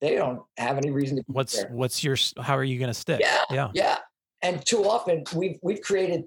they 0.00 0.14
don't 0.14 0.40
have 0.56 0.76
any 0.78 0.90
reason 0.90 1.16
to 1.16 1.22
what's 1.26 1.56
there. 1.56 1.70
what's 1.70 2.02
your 2.02 2.16
how 2.40 2.56
are 2.56 2.64
you 2.64 2.78
going 2.78 2.90
to 2.90 2.94
stick 2.94 3.20
yeah 3.20 3.42
yeah 3.50 3.68
yeah 3.74 3.98
and 4.42 4.64
too 4.64 4.84
often 4.84 5.24
we've 5.34 5.58
we've 5.62 5.80
created 5.82 6.24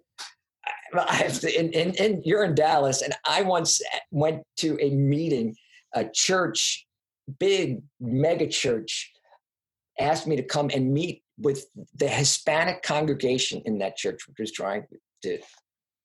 I 0.95 1.15
have 1.15 1.39
to, 1.39 1.59
in, 1.59 1.71
in, 1.71 2.21
you're 2.23 2.43
in 2.43 2.53
Dallas, 2.53 3.01
and 3.01 3.15
I 3.27 3.41
once 3.41 3.81
went 4.11 4.43
to 4.57 4.77
a 4.79 4.91
meeting, 4.91 5.55
a 5.93 6.05
church, 6.07 6.85
big 7.39 7.81
mega 7.99 8.47
church 8.47 9.11
asked 9.99 10.27
me 10.27 10.35
to 10.35 10.43
come 10.43 10.69
and 10.73 10.93
meet 10.93 11.23
with 11.37 11.65
the 11.95 12.07
Hispanic 12.07 12.83
congregation 12.83 13.61
in 13.65 13.79
that 13.79 13.97
church, 13.97 14.27
which 14.27 14.37
was 14.39 14.51
trying 14.51 14.85
to 15.23 15.39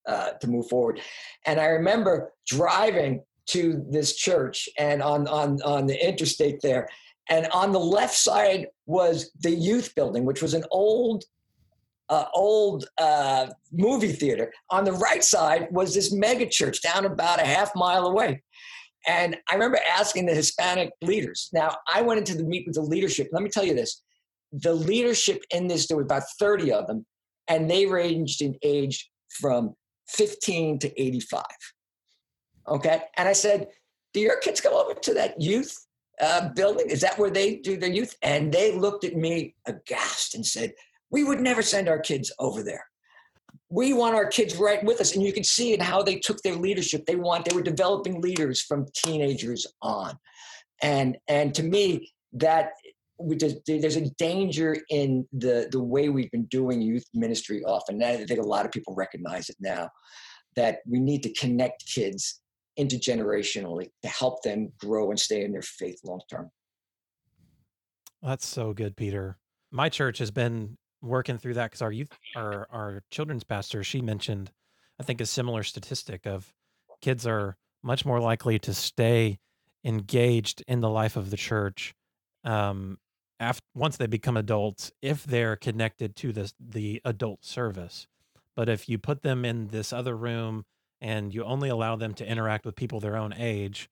uh, 0.06 0.32
to 0.40 0.46
move 0.46 0.68
forward. 0.68 1.00
And 1.46 1.60
I 1.60 1.66
remember 1.66 2.32
driving 2.46 3.22
to 3.48 3.84
this 3.90 4.14
church 4.14 4.68
and 4.78 5.02
on 5.02 5.26
on 5.26 5.60
on 5.62 5.86
the 5.86 6.06
interstate 6.06 6.60
there, 6.62 6.88
and 7.28 7.46
on 7.52 7.72
the 7.72 7.80
left 7.80 8.14
side 8.14 8.66
was 8.86 9.30
the 9.40 9.50
youth 9.50 9.94
building, 9.94 10.24
which 10.24 10.42
was 10.42 10.54
an 10.54 10.64
old 10.70 11.24
uh, 12.10 12.24
old 12.34 12.86
uh, 12.98 13.48
movie 13.70 14.12
theater. 14.12 14.50
On 14.70 14.84
the 14.84 14.92
right 14.92 15.22
side 15.22 15.68
was 15.70 15.94
this 15.94 16.10
mega 16.12 16.46
church 16.46 16.80
down 16.80 17.04
about 17.04 17.38
a 17.38 17.44
half 17.44 17.70
mile 17.74 18.06
away. 18.06 18.42
And 19.06 19.36
I 19.50 19.54
remember 19.54 19.78
asking 19.96 20.26
the 20.26 20.34
Hispanic 20.34 20.90
leaders. 21.02 21.50
Now, 21.52 21.76
I 21.92 22.00
went 22.00 22.18
into 22.18 22.34
the 22.34 22.44
meet 22.44 22.66
with 22.66 22.76
the 22.76 22.82
leadership. 22.82 23.28
Let 23.30 23.42
me 23.42 23.50
tell 23.50 23.64
you 23.64 23.74
this 23.74 24.02
the 24.52 24.72
leadership 24.72 25.44
in 25.50 25.68
this, 25.68 25.86
there 25.86 25.96
were 25.98 26.02
about 26.02 26.22
30 26.38 26.72
of 26.72 26.86
them, 26.86 27.04
and 27.48 27.70
they 27.70 27.84
ranged 27.84 28.40
in 28.40 28.56
age 28.62 29.10
from 29.28 29.74
15 30.08 30.78
to 30.78 31.02
85. 31.02 31.42
Okay. 32.66 33.02
And 33.16 33.28
I 33.28 33.34
said, 33.34 33.68
Do 34.14 34.20
your 34.20 34.38
kids 34.38 34.60
go 34.62 34.80
over 34.80 34.98
to 34.98 35.14
that 35.14 35.40
youth 35.40 35.76
uh, 36.20 36.48
building? 36.50 36.88
Is 36.88 37.00
that 37.00 37.18
where 37.18 37.30
they 37.30 37.56
do 37.56 37.76
their 37.76 37.90
youth? 37.90 38.16
And 38.22 38.52
they 38.52 38.76
looked 38.76 39.04
at 39.04 39.16
me 39.16 39.54
aghast 39.66 40.34
and 40.34 40.44
said, 40.44 40.72
We 41.10 41.24
would 41.24 41.40
never 41.40 41.62
send 41.62 41.88
our 41.88 41.98
kids 41.98 42.32
over 42.38 42.62
there. 42.62 42.84
We 43.70 43.92
want 43.92 44.14
our 44.14 44.26
kids 44.26 44.56
right 44.56 44.82
with 44.82 45.00
us. 45.00 45.14
And 45.14 45.22
you 45.22 45.32
can 45.32 45.44
see 45.44 45.74
in 45.74 45.80
how 45.80 46.02
they 46.02 46.16
took 46.16 46.40
their 46.42 46.54
leadership. 46.54 47.04
They 47.06 47.16
want 47.16 47.44
they 47.44 47.54
were 47.54 47.62
developing 47.62 48.20
leaders 48.20 48.62
from 48.62 48.86
teenagers 48.94 49.66
on. 49.82 50.18
And 50.82 51.18
and 51.28 51.54
to 51.54 51.62
me 51.62 52.12
that 52.32 52.70
there's 53.66 53.96
a 53.96 54.10
danger 54.10 54.76
in 54.90 55.26
the 55.32 55.68
the 55.70 55.82
way 55.82 56.08
we've 56.08 56.30
been 56.30 56.46
doing 56.46 56.80
youth 56.80 57.04
ministry 57.12 57.62
often. 57.64 58.02
I 58.02 58.24
think 58.24 58.40
a 58.40 58.46
lot 58.46 58.64
of 58.64 58.70
people 58.70 58.94
recognize 58.94 59.48
it 59.48 59.56
now 59.60 59.90
that 60.56 60.78
we 60.86 61.00
need 61.00 61.22
to 61.24 61.32
connect 61.34 61.84
kids 61.86 62.40
intergenerationally 62.78 63.88
to 64.02 64.08
help 64.08 64.42
them 64.42 64.72
grow 64.78 65.10
and 65.10 65.18
stay 65.18 65.44
in 65.44 65.52
their 65.52 65.62
faith 65.62 66.00
long 66.04 66.20
term 66.30 66.50
that's 68.22 68.46
so 68.46 68.72
good 68.72 68.96
peter 68.96 69.38
my 69.70 69.88
church 69.88 70.18
has 70.18 70.30
been 70.30 70.76
working 71.02 71.38
through 71.38 71.54
that 71.54 71.66
because 71.66 71.82
our 71.82 71.92
youth, 71.92 72.08
our 72.36 72.66
our 72.70 73.02
children's 73.10 73.44
pastor, 73.44 73.84
she 73.84 74.00
mentioned, 74.00 74.50
I 74.98 75.02
think, 75.02 75.20
a 75.20 75.26
similar 75.26 75.62
statistic 75.62 76.26
of 76.26 76.52
kids 77.00 77.26
are 77.26 77.56
much 77.82 78.04
more 78.04 78.20
likely 78.20 78.58
to 78.58 78.74
stay 78.74 79.38
engaged 79.84 80.62
in 80.66 80.80
the 80.80 80.90
life 80.90 81.16
of 81.16 81.30
the 81.30 81.36
church 81.36 81.94
um, 82.44 82.98
after 83.38 83.62
once 83.74 83.96
they 83.96 84.06
become 84.06 84.36
adults 84.36 84.90
if 85.00 85.24
they're 85.24 85.56
connected 85.56 86.16
to 86.16 86.32
the 86.32 86.52
the 86.58 87.00
adult 87.04 87.44
service. 87.44 88.06
But 88.56 88.68
if 88.68 88.88
you 88.88 88.98
put 88.98 89.22
them 89.22 89.44
in 89.44 89.68
this 89.68 89.92
other 89.92 90.16
room 90.16 90.64
and 91.00 91.34
you 91.34 91.44
only 91.44 91.68
allow 91.68 91.96
them 91.96 92.14
to 92.14 92.26
interact 92.26 92.64
with 92.64 92.76
people 92.76 93.00
their 93.00 93.16
own 93.16 93.32
age, 93.36 93.88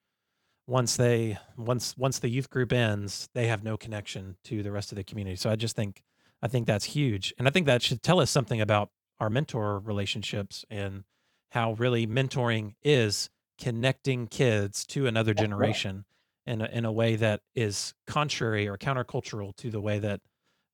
once 0.67 0.97
they 0.97 1.39
once 1.57 1.97
once 1.97 2.19
the 2.19 2.29
youth 2.29 2.51
group 2.51 2.73
ends, 2.73 3.29
they 3.35 3.47
have 3.47 3.63
no 3.63 3.77
connection 3.77 4.37
to 4.45 4.63
the 4.63 4.73
rest 4.73 4.93
of 4.93 4.97
the 4.97 5.05
community. 5.05 5.37
So 5.37 5.51
I 5.51 5.57
just 5.57 5.77
think 5.77 6.03
I 6.43 6.49
think 6.49 6.67
that's 6.67 6.85
huge. 6.85 7.33
And 7.39 7.47
I 7.47 7.51
think 7.51 7.67
that 7.67 7.83
should 7.83 8.03
tell 8.03 8.21
us 8.21 8.31
something 8.31 8.61
about 8.61 8.91
our 9.21 9.31
mentor 9.31 9.79
relationships 9.79 10.65
and 10.69 11.05
how 11.51 11.73
really 11.75 12.07
mentoring 12.07 12.75
is 12.83 13.31
connecting 13.59 14.27
kids 14.27 14.85
to 14.87 15.07
another 15.07 15.33
generation 15.33 16.05
in 16.47 16.61
a, 16.61 16.67
in 16.67 16.85
a 16.85 16.93
way 16.93 17.17
that 17.17 17.41
is 17.55 17.95
contrary 18.07 18.69
or 18.69 18.77
countercultural 18.77 19.57
to 19.57 19.71
the 19.71 19.81
way 19.81 19.99
that 19.99 20.21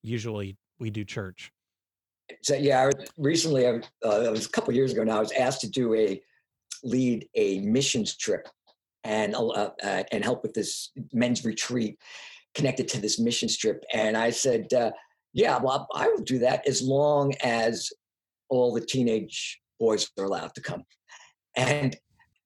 usually 0.01 0.57
we 0.79 0.89
do 0.89 1.05
church. 1.05 1.51
So 2.41 2.55
yeah, 2.55 2.89
recently, 3.17 3.67
I, 3.67 3.81
uh, 4.05 4.21
it 4.21 4.31
was 4.31 4.45
a 4.45 4.49
couple 4.49 4.73
years 4.73 4.91
ago 4.91 5.03
now. 5.03 5.17
I 5.17 5.19
was 5.19 5.31
asked 5.31 5.61
to 5.61 5.69
do 5.69 5.93
a 5.93 6.21
lead 6.83 7.27
a 7.35 7.59
missions 7.59 8.17
trip 8.17 8.47
and 9.03 9.35
uh, 9.35 9.69
uh, 9.83 10.03
and 10.11 10.23
help 10.23 10.43
with 10.43 10.53
this 10.53 10.91
men's 11.11 11.45
retreat 11.45 11.97
connected 12.55 12.87
to 12.89 13.01
this 13.01 13.19
missions 13.19 13.57
trip. 13.57 13.83
And 13.93 14.15
I 14.15 14.29
said, 14.29 14.71
uh, 14.73 14.91
yeah, 15.33 15.57
well, 15.57 15.87
I 15.93 16.07
will 16.07 16.21
do 16.21 16.39
that 16.39 16.67
as 16.67 16.81
long 16.81 17.33
as 17.43 17.91
all 18.49 18.73
the 18.73 18.81
teenage 18.81 19.59
boys 19.79 20.09
are 20.17 20.25
allowed 20.25 20.53
to 20.55 20.61
come. 20.61 20.83
And 21.57 21.95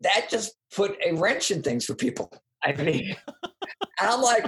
that 0.02 0.28
just 0.30 0.54
put 0.74 0.98
a 1.06 1.14
wrench 1.14 1.52
in 1.52 1.62
things 1.62 1.86
for 1.86 1.96
people. 1.96 2.32
I 2.64 2.74
mean, 2.74 3.16
I'm 4.00 4.22
like, 4.22 4.46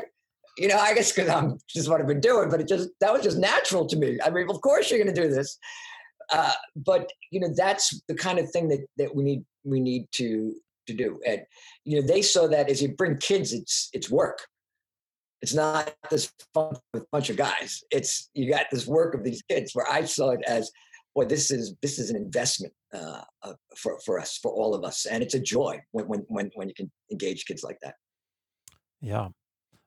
you 0.59 0.67
know, 0.67 0.77
I 0.77 0.93
guess 0.93 1.11
because 1.11 1.29
I'm 1.29 1.57
just 1.69 1.89
what 1.89 2.01
I've 2.01 2.07
been 2.07 2.19
doing, 2.19 2.49
but 2.49 2.59
it 2.59 2.67
just 2.67 2.89
that 2.99 3.13
was 3.13 3.23
just 3.23 3.37
natural 3.37 3.87
to 3.87 3.95
me. 3.95 4.17
I 4.23 4.29
mean, 4.29 4.49
of 4.49 4.59
course 4.61 4.91
you're 4.91 5.01
going 5.01 5.13
to 5.13 5.21
do 5.21 5.29
this, 5.29 5.57
uh, 6.33 6.51
but 6.75 7.09
you 7.31 7.39
know, 7.39 7.47
that's 7.55 8.01
the 8.07 8.15
kind 8.15 8.39
of 8.39 8.51
thing 8.51 8.67
that 8.69 8.85
that 8.97 9.15
we 9.15 9.23
need 9.23 9.45
we 9.63 9.79
need 9.79 10.07
to 10.13 10.53
to 10.87 10.93
do. 10.93 11.19
And 11.25 11.41
you 11.85 11.99
know, 11.99 12.05
they 12.05 12.21
saw 12.21 12.47
that 12.47 12.69
as 12.69 12.81
you 12.81 12.89
bring 12.89 13.17
kids, 13.17 13.53
it's 13.53 13.89
it's 13.93 14.09
work. 14.09 14.39
It's 15.41 15.53
not 15.53 15.95
this 16.11 16.33
fun 16.53 16.75
with 16.93 17.03
a 17.03 17.07
bunch 17.13 17.29
of 17.29 17.37
guys. 17.37 17.81
It's 17.91 18.29
you 18.33 18.51
got 18.51 18.65
this 18.69 18.85
work 18.85 19.15
of 19.15 19.23
these 19.23 19.41
kids 19.49 19.71
where 19.73 19.89
I 19.89 20.03
saw 20.03 20.31
it 20.31 20.41
as, 20.45 20.69
boy, 21.15 21.25
this 21.25 21.51
is 21.51 21.75
this 21.81 21.97
is 21.97 22.09
an 22.09 22.17
investment 22.17 22.73
uh, 22.93 23.21
uh, 23.43 23.53
for 23.77 23.97
for 24.05 24.19
us, 24.19 24.37
for 24.37 24.51
all 24.51 24.75
of 24.75 24.83
us, 24.83 25.05
and 25.05 25.23
it's 25.23 25.35
a 25.35 25.39
joy 25.39 25.79
when 25.91 26.05
when 26.07 26.25
when 26.27 26.51
when 26.55 26.67
you 26.67 26.73
can 26.75 26.91
engage 27.11 27.45
kids 27.45 27.63
like 27.63 27.79
that. 27.81 27.95
Yeah, 29.01 29.29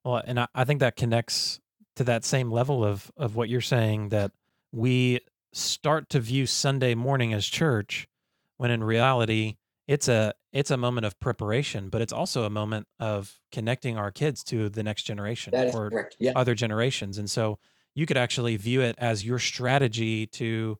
well, 0.04 0.22
and 0.24 0.40
I, 0.40 0.48
I 0.54 0.64
think 0.64 0.80
that 0.80 0.96
connects 0.96 1.60
to 1.96 2.04
that 2.04 2.24
same 2.24 2.50
level 2.50 2.84
of 2.84 3.10
of 3.16 3.36
what 3.36 3.48
you're 3.48 3.60
saying 3.60 4.10
that 4.10 4.32
we 4.72 5.20
start 5.52 6.08
to 6.10 6.20
view 6.20 6.46
Sunday 6.46 6.94
morning 6.94 7.32
as 7.32 7.46
church, 7.46 8.08
when 8.56 8.70
in 8.70 8.82
reality 8.82 9.56
it's 9.86 10.08
a 10.08 10.34
it's 10.52 10.70
a 10.70 10.76
moment 10.76 11.06
of 11.06 11.18
preparation, 11.20 11.88
but 11.88 12.00
it's 12.00 12.12
also 12.12 12.44
a 12.44 12.50
moment 12.50 12.86
of 13.00 13.40
connecting 13.50 13.96
our 13.96 14.10
kids 14.10 14.44
to 14.44 14.68
the 14.68 14.82
next 14.82 15.04
generation 15.04 15.54
or. 15.54 16.10
Yeah. 16.18 16.32
other 16.36 16.54
generations. 16.54 17.18
And 17.18 17.30
so 17.30 17.58
you 17.94 18.06
could 18.06 18.16
actually 18.16 18.56
view 18.56 18.80
it 18.80 18.96
as 18.98 19.24
your 19.24 19.38
strategy 19.38 20.26
to 20.28 20.78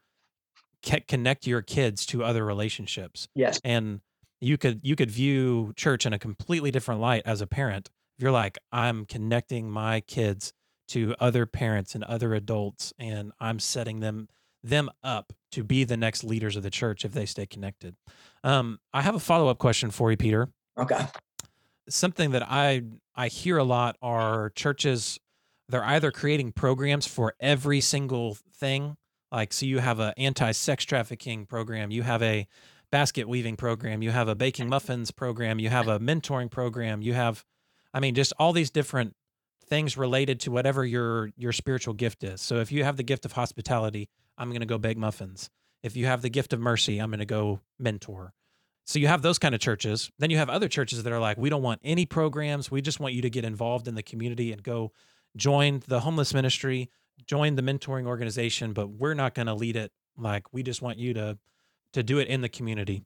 connect 0.83 1.47
your 1.47 1.63
kids 1.63 2.07
to 2.07 2.25
other 2.25 2.45
relationships. 2.45 3.29
Yes. 3.35 3.61
And 3.65 4.01
you 4.41 4.59
could 4.59 4.81
you 4.83 4.97
could 4.97 5.11
view 5.11 5.73
church 5.77 6.07
in 6.07 6.13
a 6.13 6.19
completely 6.19 6.71
different 6.71 7.01
light 7.01 7.23
as 7.25 7.41
a 7.41 7.47
parent. 7.47 7.91
If 8.17 8.23
you're 8.23 8.33
like, 8.33 8.59
I'm 8.71 9.05
connecting 9.07 9.71
my 9.71 10.01
kids 10.01 10.53
to 10.89 11.15
other 11.19 11.47
parents 11.47 11.95
and 11.95 12.05
other 12.05 12.35
adults, 12.35 12.93
and 12.99 13.33
I'm 13.41 13.59
setting 13.59 14.01
them 14.01 14.29
them 14.65 14.91
up 15.03 15.33
to 15.51 15.65
be 15.65 15.83
the 15.83 15.97
next 15.97 16.23
leaders 16.23 16.55
of 16.55 16.63
the 16.63 16.71
church 16.71 17.05
if 17.05 17.13
they 17.13 17.27
stay 17.27 17.47
connected. 17.47 17.97
Um, 18.45 18.79
I 18.93 19.03
have 19.03 19.17
a 19.17 19.21
follow 19.21 19.49
up 19.49 19.59
question 19.59 19.91
for 19.91 20.11
you, 20.11 20.17
Peter. 20.17 20.49
Okay. 20.79 21.05
Something 21.89 22.31
that 22.31 22.45
I 22.49 22.83
I 23.15 23.29
hear 23.29 23.59
a 23.59 23.65
lot 23.65 23.97
are 24.03 24.51
churches. 24.51 25.19
They're 25.69 25.85
either 25.85 26.11
creating 26.11 26.53
programs 26.53 27.07
for 27.07 27.35
every 27.41 27.81
single 27.81 28.37
thing, 28.55 28.97
like 29.33 29.53
so 29.53 29.67
you 29.67 29.79
have 29.79 29.99
an 29.99 30.13
anti 30.17 30.53
sex 30.53 30.85
trafficking 30.85 31.47
program, 31.47 31.91
you 31.91 32.03
have 32.03 32.23
a 32.23 32.47
basket 32.91 33.27
weaving 33.27 33.57
program, 33.57 34.03
you 34.03 34.11
have 34.11 34.29
a 34.29 34.35
baking 34.35 34.69
muffins 34.69 35.11
program, 35.11 35.59
you 35.59 35.71
have 35.71 35.89
a 35.89 35.99
mentoring 35.99 36.51
program, 36.51 37.01
you 37.03 37.15
have, 37.15 37.45
I 37.95 38.01
mean, 38.01 38.15
just 38.15 38.33
all 38.39 38.53
these 38.53 38.71
different 38.71 39.15
things 39.67 39.97
related 39.97 40.41
to 40.41 40.51
whatever 40.51 40.85
your 40.85 41.31
your 41.37 41.53
spiritual 41.53 41.95
gift 41.95 42.25
is. 42.25 42.41
So 42.41 42.57
if 42.57 42.73
you 42.73 42.85
have 42.85 42.97
the 42.97 43.03
gift 43.03 43.25
of 43.25 43.33
hospitality, 43.33 44.09
I'm 44.37 44.51
going 44.51 44.61
to 44.61 44.67
go 44.67 44.79
bake 44.79 44.99
muffins. 44.99 45.51
If 45.83 45.97
you 45.97 46.07
have 46.07 46.23
the 46.23 46.29
gift 46.29 46.53
of 46.53 46.61
mercy, 46.61 46.99
I'm 46.99 47.11
going 47.11 47.21
to 47.21 47.25
go 47.25 47.61
mentor. 47.79 48.33
So 48.85 48.99
you 48.99 49.09
have 49.09 49.23
those 49.23 49.39
kind 49.39 49.55
of 49.55 49.61
churches. 49.61 50.11
Then 50.19 50.31
you 50.31 50.39
have 50.39 50.51
other 50.51 50.69
churches 50.69 51.03
that 51.03 51.13
are 51.13 51.21
like, 51.21 51.39
we 51.39 51.51
don't 51.51 51.63
want 51.63 51.81
any 51.85 52.05
programs. 52.05 52.71
We 52.71 52.83
just 52.83 53.01
want 53.01 53.15
you 53.15 53.23
to 53.23 53.31
get 53.31 53.45
involved 53.45 53.89
in 53.89 53.95
the 53.95 54.03
community 54.03 54.53
and 54.53 54.63
go 54.63 54.93
join 55.37 55.83
the 55.87 56.01
homeless 56.01 56.35
ministry, 56.35 56.91
join 57.27 57.55
the 57.55 57.63
mentoring 57.63 58.07
organization, 58.07 58.73
but 58.73 58.89
we're 58.89 59.15
not 59.15 59.35
going 59.35 59.47
to 59.47 59.55
lead 59.55 59.77
it. 59.77 59.93
Like 60.17 60.53
we 60.53 60.63
just 60.63 60.83
want 60.83 60.99
you 60.99 61.15
to 61.15 61.39
to 61.93 62.03
do 62.03 62.19
it 62.19 62.29
in 62.29 62.41
the 62.41 62.49
community. 62.49 63.05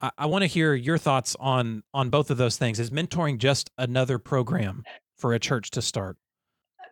I, 0.00 0.10
I 0.18 0.26
want 0.26 0.42
to 0.42 0.46
hear 0.46 0.74
your 0.74 0.98
thoughts 0.98 1.36
on 1.38 1.82
on 1.92 2.10
both 2.10 2.30
of 2.30 2.36
those 2.36 2.56
things. 2.56 2.80
Is 2.80 2.90
mentoring 2.90 3.38
just 3.38 3.70
another 3.78 4.18
program 4.18 4.84
for 5.16 5.34
a 5.34 5.38
church 5.38 5.70
to 5.72 5.82
start? 5.82 6.16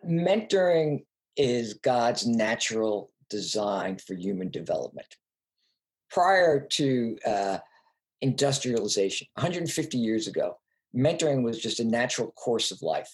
Mentoring 0.05 1.05
is 1.35 1.75
God's 1.75 2.27
natural 2.27 3.11
design 3.29 3.97
for 3.97 4.13
human 4.13 4.49
development. 4.49 5.17
Prior 6.09 6.59
to 6.59 7.17
uh, 7.25 7.57
industrialization, 8.21 9.27
150 9.35 9.97
years 9.97 10.27
ago, 10.27 10.57
mentoring 10.95 11.43
was 11.43 11.59
just 11.59 11.79
a 11.79 11.83
natural 11.83 12.31
course 12.31 12.71
of 12.71 12.81
life. 12.81 13.09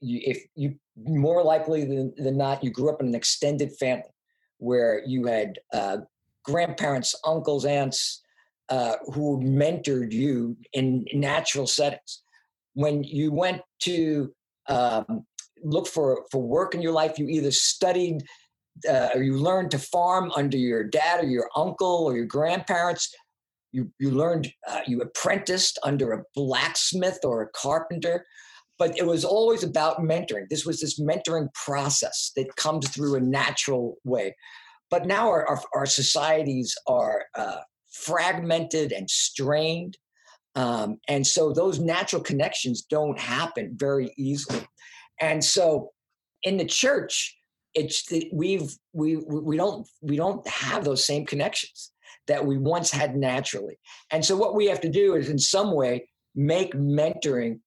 You, 0.00 0.20
if 0.24 0.44
you 0.54 0.76
more 0.96 1.42
likely 1.42 1.84
than, 1.84 2.14
than 2.16 2.36
not, 2.36 2.62
you 2.62 2.70
grew 2.70 2.90
up 2.90 3.00
in 3.00 3.08
an 3.08 3.14
extended 3.14 3.72
family 3.76 4.14
where 4.58 5.02
you 5.04 5.26
had 5.26 5.58
uh, 5.72 5.98
grandparents, 6.44 7.16
uncles, 7.24 7.64
aunts 7.64 8.22
uh, 8.68 8.96
who 9.14 9.40
mentored 9.40 10.12
you 10.12 10.56
in 10.72 11.04
natural 11.12 11.66
settings. 11.66 12.22
When 12.74 13.02
you 13.02 13.32
went 13.32 13.62
to 13.80 14.32
um, 14.68 15.26
look 15.62 15.86
for, 15.86 16.24
for 16.30 16.42
work 16.42 16.74
in 16.74 16.82
your 16.82 16.92
life, 16.92 17.18
you 17.18 17.28
either 17.28 17.50
studied 17.50 18.22
uh, 18.88 19.08
or 19.14 19.22
you 19.22 19.36
learned 19.36 19.70
to 19.72 19.78
farm 19.78 20.30
under 20.36 20.56
your 20.56 20.84
dad 20.84 21.24
or 21.24 21.26
your 21.26 21.48
uncle 21.56 22.04
or 22.04 22.16
your 22.16 22.26
grandparents. 22.26 23.12
You, 23.72 23.90
you 23.98 24.10
learned, 24.10 24.52
uh, 24.66 24.80
you 24.86 25.00
apprenticed 25.00 25.78
under 25.82 26.12
a 26.12 26.22
blacksmith 26.34 27.18
or 27.24 27.42
a 27.42 27.48
carpenter, 27.50 28.24
but 28.78 28.96
it 28.96 29.06
was 29.06 29.24
always 29.24 29.62
about 29.62 29.98
mentoring. 29.98 30.48
This 30.48 30.64
was 30.64 30.80
this 30.80 31.00
mentoring 31.00 31.52
process 31.54 32.32
that 32.36 32.54
comes 32.56 32.88
through 32.88 33.16
a 33.16 33.20
natural 33.20 33.96
way. 34.04 34.36
But 34.90 35.06
now 35.06 35.28
our, 35.28 35.46
our, 35.46 35.60
our 35.74 35.86
societies 35.86 36.74
are 36.86 37.24
uh, 37.34 37.58
fragmented 38.04 38.92
and 38.92 39.08
strained. 39.08 39.96
Um, 40.54 40.98
and 41.08 41.26
so 41.26 41.52
those 41.52 41.78
natural 41.78 42.22
connections 42.22 42.82
don't 42.82 43.18
happen 43.18 43.74
very 43.76 44.12
easily. 44.16 44.66
And 45.20 45.44
so 45.44 45.90
in 46.42 46.56
the 46.56 46.64
church, 46.64 47.38
it's 47.74 48.06
the, 48.06 48.28
we've 48.32 48.74
we 48.92 49.16
we 49.16 49.56
don't 49.56 49.86
we 50.00 50.16
don't 50.16 50.46
have 50.48 50.84
those 50.84 51.04
same 51.04 51.24
connections 51.26 51.92
that 52.26 52.44
we 52.44 52.56
once 52.56 52.90
had 52.90 53.16
naturally 53.16 53.78
and 54.10 54.24
so 54.24 54.36
what 54.36 54.54
we 54.54 54.66
have 54.66 54.80
to 54.80 54.88
do 54.88 55.14
is 55.14 55.28
in 55.28 55.38
some 55.38 55.74
way 55.74 56.08
make 56.34 56.72
mentoring 56.74 57.60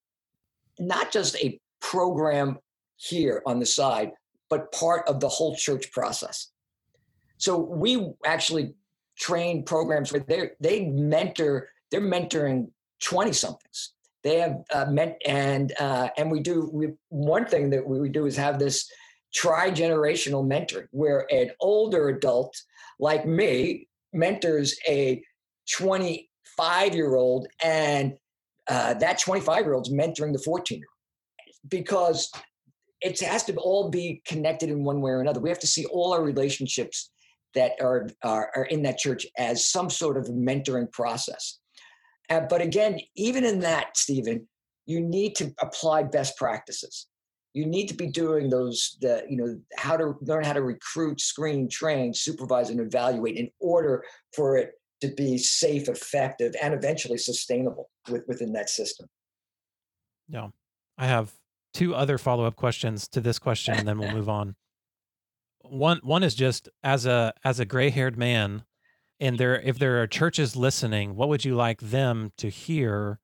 not 0.78 1.12
just 1.12 1.36
a 1.36 1.58
program 1.80 2.58
here 2.96 3.42
on 3.46 3.58
the 3.60 3.66
side 3.66 4.10
but 4.50 4.72
part 4.72 5.08
of 5.08 5.20
the 5.20 5.28
whole 5.28 5.54
church 5.56 5.90
process 5.92 6.48
so 7.38 7.56
we 7.56 8.12
actually 8.26 8.74
train 9.22 9.64
programs 9.64 10.12
where 10.12 10.24
they 10.26 10.50
they 10.60 10.86
mentor 10.86 11.68
they're 11.90 12.00
mentoring 12.00 12.68
20 13.02 13.32
somethings 13.32 13.92
they 14.24 14.38
have 14.40 14.56
uh, 14.72 14.86
meant 14.86 15.14
and 15.24 15.72
uh, 15.78 16.08
and 16.16 16.30
we 16.30 16.40
do 16.40 16.68
we, 16.72 16.88
one 17.08 17.46
thing 17.46 17.70
that 17.70 17.86
we 17.86 18.08
do 18.08 18.26
is 18.26 18.36
have 18.36 18.58
this 18.58 18.90
tri-generational 19.32 20.44
mentoring 20.44 20.88
where 20.90 21.26
an 21.32 21.50
older 21.60 22.08
adult 22.08 22.60
like 22.98 23.24
me 23.26 23.88
mentors 24.12 24.76
a 24.88 25.22
25 25.70 26.94
year 26.94 27.14
old 27.14 27.46
and 27.62 28.14
uh, 28.68 28.94
that 28.94 29.20
25 29.20 29.64
year 29.64 29.74
old 29.74 29.86
is 29.86 29.92
mentoring 29.92 30.32
the 30.32 30.38
14 30.38 30.78
year 30.78 30.86
old 30.86 31.70
because 31.70 32.30
it 33.00 33.20
has 33.20 33.44
to 33.44 33.54
all 33.56 33.88
be 33.88 34.20
connected 34.26 34.68
in 34.68 34.84
one 34.84 35.00
way 35.00 35.10
or 35.10 35.20
another. 35.20 35.40
We 35.40 35.48
have 35.48 35.58
to 35.60 35.66
see 35.66 35.84
all 35.86 36.12
our 36.12 36.22
relationships 36.22 37.10
that 37.54 37.72
are, 37.80 38.08
are, 38.22 38.50
are 38.56 38.64
in 38.64 38.82
that 38.82 38.98
church 38.98 39.26
as 39.38 39.66
some 39.66 39.90
sort 39.90 40.16
of 40.16 40.26
mentoring 40.26 40.90
process. 40.92 41.58
Uh, 42.30 42.40
but 42.48 42.60
again 42.60 42.98
even 43.16 43.44
in 43.44 43.60
that 43.60 43.96
Steven 43.96 44.46
you 44.86 45.00
need 45.00 45.34
to 45.36 45.52
apply 45.60 46.02
best 46.02 46.36
practices. 46.36 47.06
You 47.54 47.66
need 47.66 47.86
to 47.88 47.94
be 47.94 48.06
doing 48.06 48.48
those 48.48 48.96
the 49.00 49.24
you 49.28 49.36
know 49.36 49.60
how 49.76 49.96
to 49.96 50.14
learn 50.22 50.44
how 50.44 50.54
to 50.54 50.62
recruit 50.62 51.20
screen 51.20 51.68
train 51.68 52.14
supervise 52.14 52.70
and 52.70 52.80
evaluate 52.80 53.36
in 53.36 53.50
order 53.60 54.04
for 54.34 54.56
it 54.56 54.72
to 55.02 55.08
be 55.08 55.36
safe 55.36 55.88
effective 55.88 56.54
and 56.62 56.72
eventually 56.72 57.18
sustainable 57.18 57.90
with, 58.08 58.22
within 58.26 58.52
that 58.52 58.70
system. 58.70 59.06
Yeah. 60.28 60.48
I 60.96 61.06
have 61.06 61.32
two 61.74 61.94
other 61.94 62.18
follow-up 62.18 62.56
questions 62.56 63.08
to 63.08 63.20
this 63.20 63.38
question 63.38 63.74
and 63.74 63.86
then 63.86 63.98
we'll 63.98 64.12
move 64.12 64.28
on 64.28 64.54
one 65.64 66.00
one 66.02 66.22
is 66.22 66.34
just 66.34 66.68
as 66.82 67.06
a 67.06 67.32
as 67.44 67.60
a 67.60 67.64
gray-haired 67.64 68.16
man 68.16 68.64
and 69.20 69.38
there 69.38 69.60
if 69.60 69.78
there 69.78 70.02
are 70.02 70.06
churches 70.06 70.56
listening 70.56 71.14
what 71.16 71.28
would 71.28 71.44
you 71.44 71.54
like 71.54 71.80
them 71.80 72.32
to 72.36 72.48
hear 72.48 73.18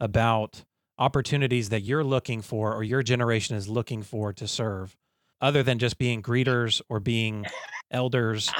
about 0.00 0.64
opportunities 1.00 1.70
that 1.70 1.80
you're 1.80 2.04
looking 2.04 2.42
for 2.42 2.74
or 2.74 2.84
your 2.84 3.02
generation 3.02 3.56
is 3.56 3.68
looking 3.68 4.02
for 4.02 4.32
to 4.34 4.46
serve 4.46 4.96
other 5.40 5.62
than 5.62 5.78
just 5.78 5.98
being 5.98 6.22
greeters 6.22 6.82
or 6.88 7.00
being 7.00 7.46
elders? 7.90 8.52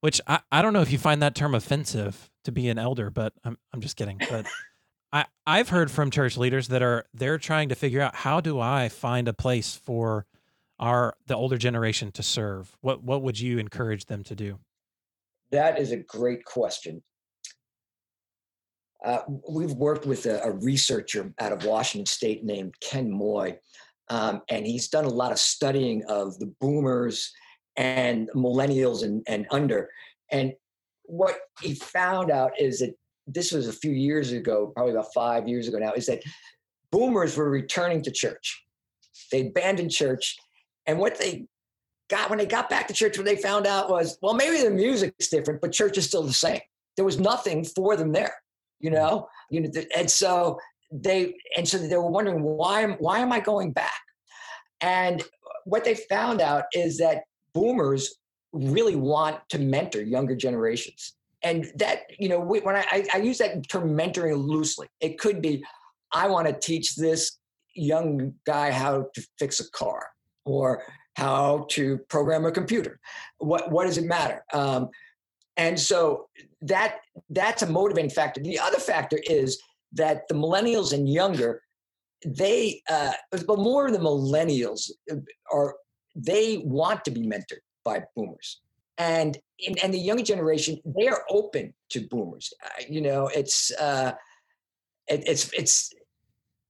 Which 0.00 0.20
I, 0.26 0.40
I 0.50 0.62
don't 0.62 0.72
know 0.72 0.80
if 0.80 0.90
you 0.90 0.98
find 0.98 1.22
that 1.22 1.34
term 1.34 1.54
offensive 1.54 2.30
to 2.44 2.52
be 2.52 2.68
an 2.68 2.78
elder 2.78 3.10
but 3.10 3.32
i'm, 3.44 3.58
I'm 3.72 3.80
just 3.80 3.96
kidding. 3.96 4.18
But 4.30 4.46
I, 5.12 5.26
i've 5.46 5.68
heard 5.68 5.90
from 5.90 6.10
church 6.10 6.36
leaders 6.36 6.68
that 6.68 6.82
are 6.82 7.04
they're 7.12 7.38
trying 7.38 7.68
to 7.68 7.74
figure 7.74 8.00
out 8.00 8.14
how 8.14 8.40
do 8.40 8.60
i 8.60 8.88
find 8.88 9.28
a 9.28 9.32
place 9.32 9.74
for 9.74 10.24
our 10.80 11.14
the 11.26 11.36
older 11.36 11.56
generation 11.56 12.10
to 12.10 12.22
serve 12.22 12.76
what 12.80 13.02
what 13.04 13.22
would 13.22 13.38
you 13.38 13.58
encourage 13.58 14.06
them 14.06 14.24
to 14.24 14.34
do 14.34 14.58
that 15.52 15.78
is 15.78 15.92
a 15.92 15.96
great 15.96 16.44
question 16.44 17.02
uh, 19.04 19.20
we've 19.48 19.72
worked 19.72 20.04
with 20.04 20.26
a, 20.26 20.42
a, 20.42 20.50
researcher 20.50 21.32
out 21.38 21.52
of 21.52 21.64
Washington 21.64 22.04
State 22.04 22.44
named 22.44 22.74
Ken 22.82 23.10
Moy, 23.10 23.58
um, 24.10 24.42
and 24.50 24.66
he's 24.66 24.88
done 24.88 25.06
a 25.06 25.08
lot 25.08 25.32
of 25.32 25.38
studying 25.38 26.04
of 26.04 26.38
the 26.38 26.52
boomers 26.60 27.32
and 27.76 28.28
millennials 28.34 29.02
and, 29.02 29.22
and 29.26 29.46
under. 29.50 29.88
And 30.30 30.52
what 31.04 31.38
he 31.62 31.74
found 31.74 32.30
out 32.30 32.52
is 32.60 32.80
that 32.80 32.94
this 33.26 33.52
was 33.52 33.68
a 33.68 33.72
few 33.72 33.92
years 33.92 34.32
ago, 34.32 34.72
probably 34.74 34.92
about 34.92 35.14
five 35.14 35.48
years 35.48 35.66
ago 35.66 35.78
now, 35.78 35.92
is 35.92 36.06
that 36.06 36.22
boomers 36.92 37.36
were 37.36 37.48
returning 37.48 38.02
to 38.02 38.10
church. 38.10 38.62
They 39.32 39.46
abandoned 39.46 39.92
church. 39.92 40.36
And 40.86 40.98
what 40.98 41.18
they 41.18 41.46
got 42.08 42.30
when 42.30 42.38
they 42.38 42.46
got 42.46 42.68
back 42.70 42.88
to 42.88 42.94
church, 42.94 43.16
what 43.16 43.24
they 43.24 43.36
found 43.36 43.66
out 43.66 43.90
was, 43.90 44.18
well, 44.22 44.34
maybe 44.34 44.62
the 44.62 44.70
music's 44.70 45.28
different, 45.28 45.60
but 45.60 45.72
church 45.72 45.98
is 45.98 46.06
still 46.06 46.22
the 46.22 46.32
same. 46.32 46.60
There 46.96 47.04
was 47.04 47.18
nothing 47.18 47.64
for 47.64 47.96
them 47.96 48.12
there 48.12 48.34
you 48.80 48.90
mm-hmm. 48.90 48.98
know, 48.98 49.28
you 49.50 49.60
know, 49.60 49.70
and 49.96 50.10
so 50.10 50.58
they 50.90 51.34
and 51.56 51.68
so 51.68 51.78
they 51.78 51.96
were 51.96 52.10
wondering 52.10 52.42
why 52.42 52.80
am 52.80 52.92
why 52.94 53.20
am 53.20 53.32
I 53.32 53.40
going 53.40 53.72
back? 53.72 54.00
And 54.80 55.22
what 55.64 55.84
they 55.84 55.94
found 55.94 56.40
out 56.40 56.64
is 56.72 56.98
that 56.98 57.22
boomers 57.52 58.16
really 58.52 58.96
want 58.96 59.36
to 59.50 59.58
mentor 59.58 60.02
younger 60.02 60.34
generations. 60.34 61.14
And 61.42 61.70
that, 61.76 62.02
you 62.18 62.28
know, 62.28 62.40
when 62.40 62.76
I, 62.76 63.06
I 63.14 63.18
use 63.18 63.38
that 63.38 63.68
term 63.68 63.96
mentoring 63.96 64.46
loosely, 64.46 64.88
it 65.00 65.18
could 65.18 65.40
be, 65.40 65.64
I 66.12 66.28
want 66.28 66.48
to 66.48 66.52
teach 66.52 66.96
this 66.96 67.38
young 67.74 68.34
guy 68.46 68.70
how 68.70 69.06
to 69.14 69.26
fix 69.38 69.60
a 69.60 69.70
car 69.70 70.08
or 70.44 70.82
how 71.16 71.66
to 71.70 71.98
program 72.08 72.44
a 72.44 72.52
computer. 72.52 73.00
What, 73.38 73.70
what 73.70 73.86
does 73.86 73.98
it 73.98 74.04
matter? 74.04 74.44
Um, 74.52 74.88
and 75.56 75.78
so 75.78 76.28
that 76.62 77.00
that's 77.28 77.62
a 77.62 77.66
motivating 77.66 78.10
factor. 78.10 78.40
The 78.40 78.58
other 78.58 78.78
factor 78.78 79.18
is 79.24 79.60
that 79.92 80.28
the 80.28 80.34
millennials 80.34 80.92
and 80.92 81.08
younger, 81.08 81.62
they 82.24 82.82
uh, 82.88 83.12
but 83.30 83.58
more 83.58 83.86
of 83.86 83.92
the 83.92 83.98
millennials 83.98 84.90
uh, 85.10 85.16
are 85.52 85.74
they 86.14 86.58
want 86.58 87.04
to 87.04 87.10
be 87.10 87.26
mentored 87.26 87.60
by 87.84 88.02
boomers 88.14 88.60
and 88.98 89.38
and 89.82 89.92
the 89.92 89.98
younger 89.98 90.22
generation 90.22 90.78
they 90.84 91.08
are 91.08 91.24
open 91.30 91.72
to 91.88 92.06
boomers 92.08 92.52
uh, 92.64 92.82
you 92.88 93.00
know 93.00 93.28
it's 93.28 93.72
uh 93.80 94.12
it, 95.08 95.22
it's 95.26 95.50
it's 95.54 95.92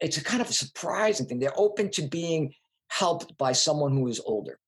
it's 0.00 0.16
a 0.16 0.24
kind 0.24 0.40
of 0.40 0.48
a 0.48 0.52
surprising 0.52 1.26
thing 1.26 1.38
they're 1.38 1.58
open 1.58 1.90
to 1.90 2.02
being 2.02 2.54
helped 2.90 3.36
by 3.38 3.52
someone 3.52 3.92
who 3.92 4.06
is 4.08 4.20
older 4.26 4.58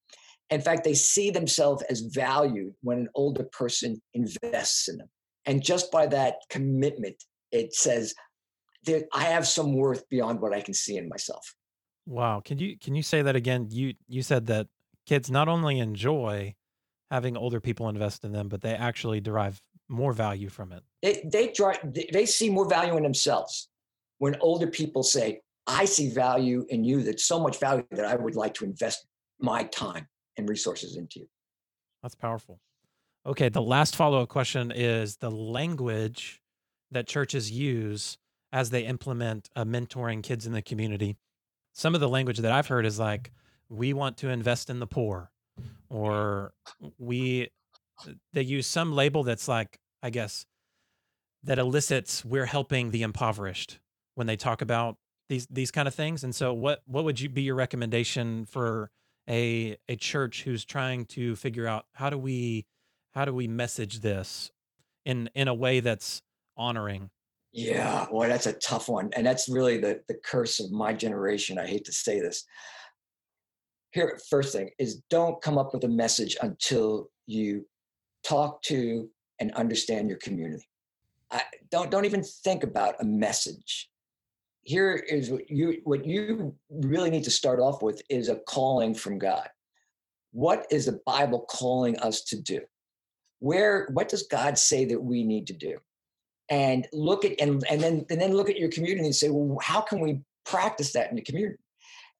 in 0.50 0.60
fact 0.60 0.84
they 0.84 0.94
see 0.94 1.30
themselves 1.30 1.82
as 1.90 2.00
valued 2.00 2.74
when 2.82 2.98
an 2.98 3.08
older 3.14 3.44
person 3.52 4.00
invests 4.14 4.88
in 4.88 4.96
them 4.98 5.08
and 5.46 5.62
just 5.62 5.90
by 5.90 6.06
that 6.06 6.36
commitment 6.50 7.16
it 7.50 7.74
says 7.74 8.14
i 9.12 9.24
have 9.24 9.46
some 9.46 9.74
worth 9.74 10.08
beyond 10.08 10.40
what 10.40 10.52
i 10.52 10.60
can 10.60 10.74
see 10.74 10.96
in 10.96 11.08
myself 11.08 11.54
Wow. 12.06 12.42
Can 12.44 12.58
you 12.58 12.76
can 12.78 12.96
you 12.96 13.02
say 13.02 13.22
that 13.22 13.36
again? 13.36 13.68
You 13.70 13.94
you 14.08 14.22
said 14.22 14.46
that 14.46 14.66
kids 15.06 15.30
not 15.30 15.48
only 15.48 15.78
enjoy 15.78 16.54
having 17.12 17.36
older 17.36 17.60
people 17.60 17.88
invest 17.88 18.24
in 18.24 18.32
them, 18.32 18.48
but 18.48 18.60
they 18.60 18.74
actually 18.74 19.20
derive 19.20 19.60
more 19.88 20.12
value 20.12 20.48
from 20.48 20.72
it. 20.72 20.82
they 21.02 21.22
they 21.32 21.48
try 21.48 21.78
they 22.12 22.26
see 22.26 22.50
more 22.50 22.68
value 22.68 22.96
in 22.96 23.02
themselves 23.02 23.68
when 24.18 24.36
older 24.40 24.66
people 24.66 25.02
say 25.02 25.40
i 25.66 25.84
see 25.84 26.08
value 26.10 26.64
in 26.68 26.84
you 26.84 27.02
that's 27.02 27.24
so 27.24 27.38
much 27.38 27.58
value 27.58 27.84
that 27.90 28.04
i 28.04 28.14
would 28.14 28.36
like 28.36 28.54
to 28.54 28.64
invest 28.64 29.06
my 29.40 29.64
time 29.64 30.06
and 30.36 30.48
resources 30.48 30.96
into 30.96 31.20
you 31.20 31.28
That's 32.02 32.14
powerful. 32.14 32.60
Okay, 33.24 33.48
the 33.48 33.62
last 33.62 33.94
follow-up 33.94 34.28
question 34.28 34.72
is 34.74 35.16
the 35.16 35.30
language 35.30 36.40
that 36.90 37.06
churches 37.06 37.50
use 37.50 38.18
as 38.52 38.70
they 38.70 38.82
implement 38.84 39.48
uh, 39.54 39.64
mentoring 39.64 40.22
kids 40.22 40.46
in 40.46 40.52
the 40.52 40.62
community. 40.62 41.16
Some 41.72 41.94
of 41.94 42.00
the 42.00 42.08
language 42.08 42.38
that 42.38 42.52
I've 42.52 42.66
heard 42.66 42.84
is 42.84 42.98
like, 42.98 43.32
we 43.68 43.92
want 43.92 44.16
to 44.18 44.28
invest 44.28 44.68
in 44.68 44.80
the 44.80 44.86
poor, 44.86 45.30
or 45.88 46.52
we, 46.98 47.48
they 48.32 48.42
use 48.42 48.66
some 48.66 48.92
label 48.92 49.22
that's 49.22 49.48
like, 49.48 49.78
I 50.02 50.10
guess, 50.10 50.44
that 51.44 51.58
elicits 51.58 52.24
we're 52.24 52.46
helping 52.46 52.90
the 52.90 53.02
impoverished 53.02 53.78
when 54.16 54.26
they 54.26 54.36
talk 54.36 54.60
about 54.60 54.96
these 55.32 55.46
these 55.50 55.70
kind 55.70 55.88
of 55.88 55.94
things. 55.94 56.24
And 56.24 56.34
so, 56.34 56.52
what 56.52 56.82
what 56.86 57.04
would 57.04 57.18
you 57.18 57.30
be 57.30 57.42
your 57.42 57.54
recommendation 57.54 58.44
for 58.44 58.90
a 59.28 59.76
a 59.88 59.96
church 59.96 60.42
who's 60.42 60.64
trying 60.64 61.06
to 61.06 61.34
figure 61.36 61.66
out 61.66 61.86
how 61.94 62.10
do 62.10 62.18
we 62.18 62.66
how 63.12 63.24
do 63.24 63.32
we 63.32 63.48
message 63.48 64.00
this 64.00 64.50
in 65.06 65.30
in 65.34 65.48
a 65.48 65.54
way 65.54 65.80
that's 65.80 66.22
honoring? 66.56 67.10
yeah 67.54 68.06
boy 68.10 68.28
that's 68.28 68.46
a 68.46 68.54
tough 68.54 68.88
one 68.88 69.10
and 69.14 69.26
that's 69.26 69.46
really 69.46 69.76
the 69.76 70.00
the 70.08 70.14
curse 70.24 70.58
of 70.58 70.72
my 70.72 70.90
generation 70.90 71.58
i 71.58 71.66
hate 71.66 71.84
to 71.84 71.92
say 71.92 72.18
this 72.18 72.44
here 73.90 74.18
first 74.30 74.54
thing 74.54 74.70
is 74.78 75.02
don't 75.10 75.42
come 75.42 75.58
up 75.58 75.74
with 75.74 75.84
a 75.84 75.88
message 75.88 76.34
until 76.40 77.10
you 77.26 77.66
talk 78.24 78.62
to 78.62 79.06
and 79.38 79.52
understand 79.52 80.08
your 80.08 80.16
community 80.18 80.66
I, 81.30 81.42
don't 81.70 81.90
don't 81.90 82.06
even 82.06 82.22
think 82.22 82.64
about 82.64 82.94
a 83.00 83.04
message 83.04 83.90
here 84.62 84.94
is 84.94 85.30
what 85.30 85.50
you 85.50 85.80
what 85.84 86.06
you 86.06 86.54
really 86.70 87.10
need 87.10 87.24
to 87.24 87.30
start 87.30 87.58
off 87.58 87.82
with 87.82 88.00
is 88.08 88.28
a 88.28 88.36
calling 88.36 88.94
from 88.94 89.18
god. 89.18 89.48
What 90.32 90.66
is 90.70 90.86
the 90.86 91.00
bible 91.04 91.40
calling 91.50 91.98
us 91.98 92.22
to 92.24 92.40
do? 92.40 92.60
Where 93.40 93.88
what 93.92 94.08
does 94.08 94.22
god 94.24 94.56
say 94.58 94.84
that 94.86 95.02
we 95.02 95.24
need 95.24 95.48
to 95.48 95.52
do? 95.52 95.78
And 96.48 96.86
look 96.92 97.24
at 97.24 97.40
and, 97.40 97.64
and 97.68 97.80
then 97.80 98.06
and 98.08 98.20
then 98.20 98.34
look 98.34 98.48
at 98.48 98.58
your 98.58 98.70
community 98.70 99.06
and 99.06 99.14
say 99.14 99.30
well 99.30 99.58
how 99.60 99.80
can 99.80 100.00
we 100.00 100.20
practice 100.44 100.92
that 100.92 101.10
in 101.10 101.16
the 101.16 101.22
community? 101.22 101.58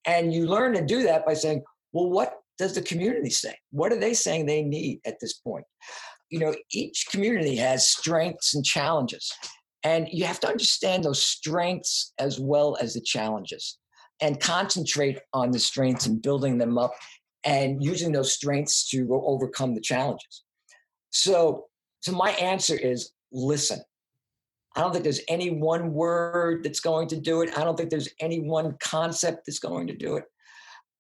And 0.05 0.35
you 0.35 0.47
learn 0.47 0.73
to 0.75 0.85
do 0.85 1.05
that 1.05 1.25
by 1.25 1.35
saying 1.35 1.63
well 1.93 2.11
what 2.11 2.41
does 2.59 2.75
the 2.75 2.83
community 2.83 3.31
say? 3.31 3.57
What 3.71 3.93
are 3.93 4.01
they 4.01 4.15
saying 4.15 4.47
they 4.47 4.63
need 4.63 5.01
at 5.07 5.21
this 5.21 5.35
point? 5.35 5.65
You 6.29 6.41
know 6.41 6.57
each 6.73 7.07
community 7.11 7.55
has 7.57 7.89
strengths 7.89 8.55
and 8.55 8.65
challenges 8.65 9.33
and 9.85 10.09
you 10.11 10.25
have 10.25 10.41
to 10.41 10.49
understand 10.49 11.05
those 11.05 11.23
strengths 11.23 12.13
as 12.19 12.39
well 12.39 12.77
as 12.81 12.95
the 12.95 13.01
challenges 13.01 13.79
and 14.21 14.41
concentrate 14.41 15.19
on 15.33 15.51
the 15.51 15.59
strengths 15.59 16.07
and 16.07 16.23
building 16.23 16.59
them 16.59 16.79
up 16.79 16.93
and 17.45 17.83
using 17.83 18.13
those 18.13 18.33
strengths 18.33 18.89
to 18.89 19.09
overcome 19.27 19.75
the 19.75 19.81
challenges 19.81 20.45
so 21.11 21.67
so 22.01 22.13
my 22.13 22.31
answer 22.33 22.77
is 22.77 23.13
listen 23.33 23.81
I 24.75 24.81
don't 24.81 24.93
think 24.93 25.05
there's 25.05 25.21
any 25.29 25.51
one 25.51 25.93
word 25.93 26.65
that's 26.65 26.81
going 26.81 27.09
to 27.09 27.21
do 27.21 27.43
it. 27.43 27.57
I 27.57 27.65
don't 27.65 27.77
think 27.77 27.91
there's 27.91 28.09
any 28.21 28.41
one 28.41 28.77
concept 28.81 29.47
that's 29.47 29.59
going 29.59 29.87
to 29.89 29.97
do 29.97 30.17
it. 30.17 30.25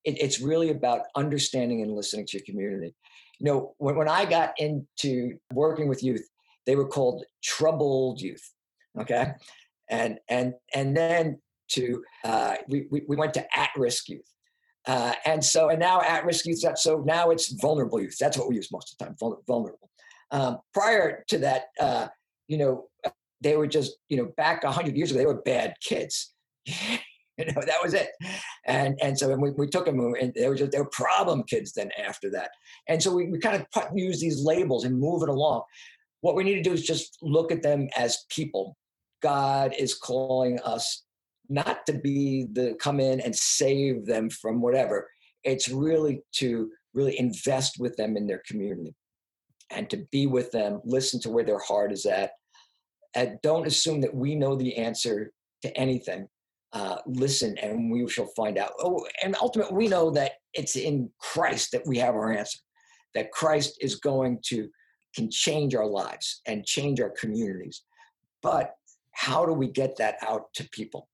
it 0.05 0.21
it's 0.21 0.41
really 0.41 0.71
about 0.71 1.03
understanding 1.17 1.83
and 1.83 1.93
listening 1.93 2.27
to 2.27 2.39
your 2.39 2.45
community. 2.45 2.95
You 3.39 3.47
know, 3.47 3.75
when, 3.79 3.97
when 3.97 4.09
I 4.09 4.25
got 4.27 4.53
into 4.59 5.39
working 5.53 5.89
with 5.89 6.03
youth, 6.03 6.29
they 6.67 6.77
were 6.77 6.87
called 6.87 7.25
troubled 7.43 8.21
youth. 8.21 8.53
Okay. 8.99 9.33
And 9.91 10.19
and 10.29 10.55
and 10.75 10.97
then 10.97 11.41
to 11.71 12.03
uh, 12.25 12.57
we, 12.69 12.87
we, 12.91 13.03
we 13.09 13.17
went 13.17 13.35
to 13.35 13.59
at-risk 13.59 14.09
youth. 14.09 14.29
Uh, 14.87 15.13
and 15.25 15.45
so 15.45 15.69
and 15.69 15.79
now 15.79 16.01
at-risk 16.01 16.45
youth, 16.47 16.63
so 16.77 17.03
now 17.07 17.31
it's 17.31 17.53
vulnerable 17.61 18.01
youth. 18.01 18.17
That's 18.19 18.37
what 18.37 18.49
we 18.49 18.57
use 18.57 18.71
most 18.73 18.93
of 18.93 18.99
the 18.99 19.05
time, 19.05 19.41
vulnerable. 19.47 19.91
Um, 20.31 20.59
prior 20.73 21.25
to 21.29 21.39
that, 21.39 21.65
uh, 21.79 22.09
you 22.49 22.59
know, 22.59 22.89
they 23.43 23.57
were 23.57 23.67
just, 23.67 23.97
you 24.09 24.17
know, 24.17 24.33
back 24.37 24.65
100 24.65 24.97
years 24.97 25.11
ago, 25.11 25.19
they 25.19 25.27
were 25.27 25.43
bad 25.43 25.75
kids. 25.83 26.33
you 26.67 27.47
know, 27.47 27.63
that 27.67 27.83
was 27.83 27.95
it. 27.95 28.11
And 28.67 28.99
and 29.03 29.19
so 29.19 29.35
we, 29.37 29.51
we 29.51 29.67
took 29.67 29.85
them 29.85 30.01
and 30.21 30.33
they 30.35 30.49
were 30.49 30.55
just, 30.55 30.73
they 30.73 30.79
were 30.79 30.91
problem 30.91 31.43
kids 31.45 31.73
then 31.73 31.91
after 31.99 32.31
that. 32.31 32.51
And 32.89 33.03
so 33.03 33.15
we, 33.15 33.29
we 33.29 33.39
kind 33.39 33.57
of 33.57 33.71
put, 33.71 33.89
use 33.95 34.21
these 34.21 34.43
labels 34.43 34.85
and 34.85 34.99
move 34.99 35.23
it 35.23 35.29
along. 35.29 35.63
What 36.21 36.35
we 36.35 36.45
need 36.45 36.55
to 36.55 36.63
do 36.63 36.73
is 36.73 36.83
just 36.83 37.19
look 37.21 37.51
at 37.51 37.63
them 37.63 37.89
as 37.97 38.25
people. 38.29 38.77
God 39.23 39.75
is 39.79 39.95
calling 39.95 40.59
us 40.61 41.05
not 41.49 41.87
to 41.87 41.93
be 41.93 42.47
the 42.53 42.75
come 42.81 43.01
in 43.01 43.21
and 43.21 43.35
save 43.35 44.07
them 44.07 44.31
from 44.31 44.61
whatever. 44.61 45.09
It's 45.45 45.69
really 45.69 46.23
to 46.37 46.71
really 46.95 47.19
invest 47.19 47.77
with 47.79 47.97
them 47.97 48.17
in 48.17 48.27
their 48.27 48.43
community 48.47 48.95
and 49.71 49.89
to 49.91 50.07
be 50.13 50.27
with 50.27 50.51
them, 50.53 50.81
listen 50.85 51.21
to 51.21 51.31
where 51.31 51.45
their 51.45 51.59
heart 51.59 51.93
is 51.93 52.07
at, 52.07 52.33
and 53.15 53.39
don't 53.43 53.67
assume 53.67 54.01
that 54.03 54.15
we 54.15 54.35
know 54.35 54.55
the 54.55 54.77
answer 54.77 55.33
to 55.63 55.77
anything. 55.77 56.29
Uh, 56.73 56.97
listen, 57.07 57.57
and 57.59 57.91
we 57.91 58.09
shall 58.09 58.31
find 58.35 58.57
out. 58.57 58.73
Oh, 58.79 59.07
and 59.23 59.37
ultimately, 59.41 59.77
we 59.77 59.89
know 59.89 60.11
that 60.11 60.33
it's 60.55 60.77
in 60.77 61.11
Christ 61.19 61.73
that 61.73 61.87
we 61.87 61.99
have 61.99 62.15
our 62.15 62.33
answer. 62.33 62.59
That 63.15 63.31
Christ 63.31 63.77
is 63.81 63.97
going 63.97 64.39
to 64.47 64.69
can 65.15 65.31
change 65.31 65.75
our 65.75 65.87
lives 65.87 66.41
and 66.47 66.65
change 66.65 66.99
our 66.99 67.13
communities. 67.21 67.83
But 68.43 68.75
how 69.23 69.47
do 69.47 69.53
we 69.53 69.69
get 69.69 69.97
that 69.97 70.17
out 70.21 70.53
to 70.53 70.69
people 70.71 71.09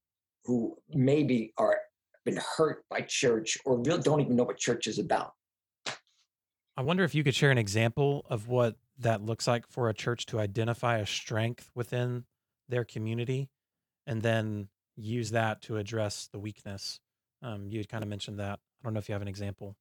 who 0.47 0.75
maybe 0.95 1.53
are 1.59 1.79
been 2.25 2.41
hurt 2.57 2.83
by 2.89 3.03
church 3.03 3.59
or 3.67 3.83
really 3.83 4.01
don't 4.01 4.23
even 4.23 4.35
know 4.35 4.45
what 4.45 4.57
church 4.57 4.87
is 4.87 4.99
about? 4.99 5.35
I 6.75 6.81
wonder 6.81 7.05
if 7.05 7.15
you 7.15 7.23
could 7.23 7.35
share 7.35 7.51
an 7.51 7.59
example 7.59 8.25
of 8.31 8.49
what 8.49 8.77
that 9.01 9.21
looks 9.21 9.47
like 9.47 9.67
for 9.69 9.91
a 9.91 9.95
church 9.95 10.25
to 10.27 10.41
identify 10.41 10.99
a 10.99 11.07
strength 11.07 11.71
within 11.75 12.25
their 12.71 12.85
community 12.85 13.51
and 14.07 14.23
then 14.23 14.69
use 14.97 15.31
that 15.33 15.61
to 15.63 15.77
address 15.77 16.31
the 16.33 16.39
weakness. 16.39 17.01
Um, 17.43 17.67
you 17.69 17.79
had 17.79 17.91
kind 17.91 18.03
of 18.03 18.09
mentioned 18.09 18.39
that. 18.41 18.59
I 18.81 18.85
don't 18.85 18.95
know 18.95 19.01
if 19.01 19.11
you 19.11 19.13
have 19.13 19.23
an 19.23 19.29
example. 19.29 19.77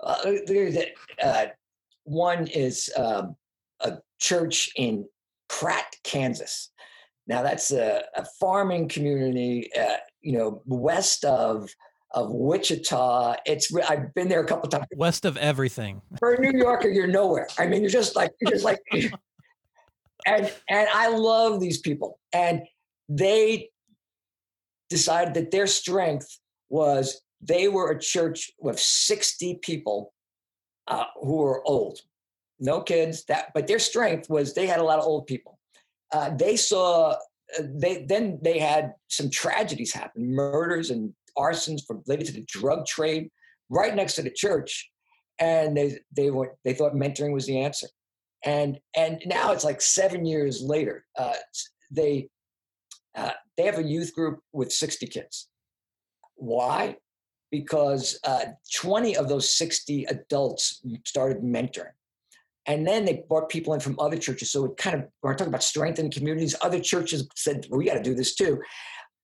Uh, 0.00 0.32
there's 0.46 0.76
uh, 1.22 1.46
one 2.02 2.48
is 2.48 2.90
um, 2.96 3.36
a 3.78 3.98
church 4.18 4.72
in 4.74 5.06
Pratt, 5.48 5.94
Kansas. 6.02 6.70
Now 7.28 7.42
that's 7.42 7.70
a, 7.70 8.02
a 8.16 8.24
farming 8.40 8.88
community, 8.88 9.70
uh, 9.78 9.98
you 10.22 10.38
know, 10.38 10.62
west 10.64 11.24
of 11.24 11.70
of 12.12 12.32
Wichita. 12.32 13.36
It's 13.44 13.72
I've 13.74 14.14
been 14.14 14.28
there 14.28 14.40
a 14.40 14.46
couple 14.46 14.64
of 14.64 14.70
times. 14.70 14.86
West 14.96 15.26
of 15.26 15.36
everything. 15.36 16.00
For 16.18 16.32
a 16.32 16.40
New 16.40 16.58
Yorker, 16.58 16.88
you're 16.88 17.06
nowhere. 17.06 17.46
I 17.58 17.66
mean, 17.66 17.82
you're 17.82 17.90
just 17.90 18.16
like 18.16 18.32
you're 18.40 18.50
just 18.50 18.64
like, 18.64 18.80
and 18.92 20.52
and 20.68 20.88
I 20.92 21.08
love 21.08 21.60
these 21.60 21.78
people, 21.78 22.18
and 22.32 22.62
they 23.10 23.70
decided 24.88 25.34
that 25.34 25.50
their 25.50 25.66
strength 25.66 26.38
was 26.70 27.20
they 27.42 27.68
were 27.68 27.90
a 27.90 28.00
church 28.00 28.50
with 28.58 28.80
60 28.80 29.60
people 29.62 30.12
uh, 30.88 31.04
who 31.20 31.36
were 31.36 31.66
old, 31.66 32.00
no 32.58 32.80
kids. 32.80 33.24
That, 33.26 33.52
but 33.54 33.66
their 33.66 33.78
strength 33.78 34.30
was 34.30 34.54
they 34.54 34.66
had 34.66 34.80
a 34.80 34.82
lot 34.82 34.98
of 34.98 35.04
old 35.04 35.26
people. 35.26 35.57
Uh, 36.12 36.30
they 36.36 36.56
saw 36.56 37.10
uh, 37.10 37.62
they 37.74 38.04
then 38.08 38.38
they 38.42 38.58
had 38.58 38.94
some 39.08 39.30
tragedies 39.30 39.92
happen, 39.92 40.34
murders 40.34 40.90
and 40.90 41.12
arsons 41.36 41.82
related 41.88 42.26
to 42.26 42.32
the 42.32 42.44
drug 42.46 42.86
trade, 42.86 43.30
right 43.68 43.94
next 43.94 44.14
to 44.14 44.22
the 44.22 44.30
church, 44.30 44.90
and 45.38 45.76
they 45.76 45.98
they 46.16 46.30
were 46.30 46.56
they 46.64 46.74
thought 46.74 46.94
mentoring 46.94 47.32
was 47.32 47.46
the 47.46 47.60
answer, 47.60 47.88
and 48.44 48.78
and 48.96 49.22
now 49.26 49.52
it's 49.52 49.64
like 49.64 49.80
seven 49.80 50.24
years 50.24 50.62
later, 50.62 51.04
uh, 51.16 51.34
they 51.90 52.28
uh, 53.14 53.32
they 53.56 53.64
have 53.64 53.78
a 53.78 53.84
youth 53.84 54.14
group 54.14 54.40
with 54.52 54.72
sixty 54.72 55.06
kids. 55.06 55.48
Why? 56.36 56.96
because 57.50 58.18
uh, 58.24 58.44
20 58.74 59.16
of 59.16 59.28
those 59.28 59.50
60 59.56 60.04
adults 60.04 60.82
started 61.04 61.42
mentoring. 61.42 61.92
And 62.68 62.86
then 62.86 63.06
they 63.06 63.24
brought 63.28 63.48
people 63.48 63.72
in 63.72 63.80
from 63.80 63.98
other 63.98 64.18
churches. 64.18 64.52
So 64.52 64.66
it 64.66 64.76
kind 64.76 64.94
of, 64.94 65.08
we're 65.22 65.32
talking 65.32 65.48
about 65.48 65.62
strengthening 65.62 66.12
communities. 66.12 66.54
Other 66.60 66.78
churches 66.78 67.26
said, 67.34 67.66
well, 67.68 67.78
we 67.78 67.86
got 67.86 67.94
to 67.94 68.02
do 68.02 68.14
this 68.14 68.34
too. 68.34 68.60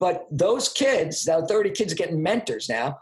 But 0.01 0.27
those 0.31 0.73
kids, 0.73 1.27
now 1.27 1.45
30 1.45 1.71
kids 1.71 1.93
are 1.93 1.97
getting 1.97 2.23
mentors 2.23 2.69
now, 2.69 2.99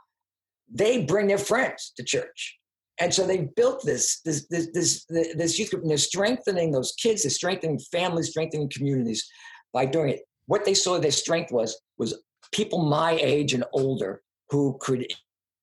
they 0.71 1.05
bring 1.05 1.29
their 1.29 1.39
friends 1.39 1.93
to 1.97 2.03
church. 2.03 2.59
And 3.01 3.15
so 3.15 3.27
they 3.27 3.49
built 3.57 3.85
this, 3.85 4.21
this, 4.25 4.47
this, 4.49 4.69
this, 4.75 5.05
this 5.09 5.59
youth 5.59 5.71
group, 5.71 5.83
and 5.83 5.91
they're 5.91 5.99
strengthening 5.99 6.73
those 6.73 6.93
kids, 6.93 7.23
they're 7.23 7.31
strengthening 7.31 7.79
families, 7.79 8.31
strengthening 8.31 8.69
communities 8.69 9.27
by 9.73 9.87
doing 9.87 10.11
it. 10.11 10.21
What 10.47 10.65
they 10.65 10.75
saw 10.75 10.99
their 10.99 11.11
strength 11.11 11.53
was, 11.53 11.81
was 11.99 12.21
people 12.53 12.85
my 12.85 13.13
age 13.13 13.55
and 13.55 13.65
older 13.73 14.23
who 14.51 14.77
could 14.81 15.07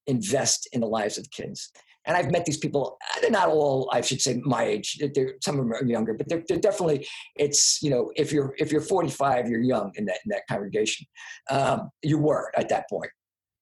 invest 0.06 0.68
in 0.72 0.80
the 0.80 0.86
lives 0.86 1.18
of 1.18 1.30
kids. 1.30 1.70
And 2.06 2.16
I've 2.16 2.30
met 2.30 2.44
these 2.44 2.56
people. 2.56 2.98
They're 3.20 3.30
not 3.30 3.48
all, 3.48 3.88
I 3.92 4.00
should 4.00 4.20
say, 4.20 4.40
my 4.44 4.64
age. 4.64 4.98
They're, 5.14 5.34
some 5.42 5.58
of 5.58 5.64
them 5.64 5.72
are 5.72 5.84
younger, 5.84 6.14
but 6.14 6.28
they're, 6.28 6.42
they're, 6.48 6.58
definitely. 6.58 7.06
It's 7.36 7.82
you 7.82 7.90
know, 7.90 8.10
if 8.16 8.32
you're 8.32 8.54
if 8.58 8.72
you're 8.72 8.80
45, 8.80 9.48
you're 9.48 9.60
young 9.60 9.92
in 9.96 10.06
that 10.06 10.18
in 10.24 10.30
that 10.30 10.46
congregation. 10.48 11.06
Um, 11.50 11.90
you 12.02 12.18
were 12.18 12.50
at 12.56 12.68
that 12.70 12.88
point. 12.88 13.10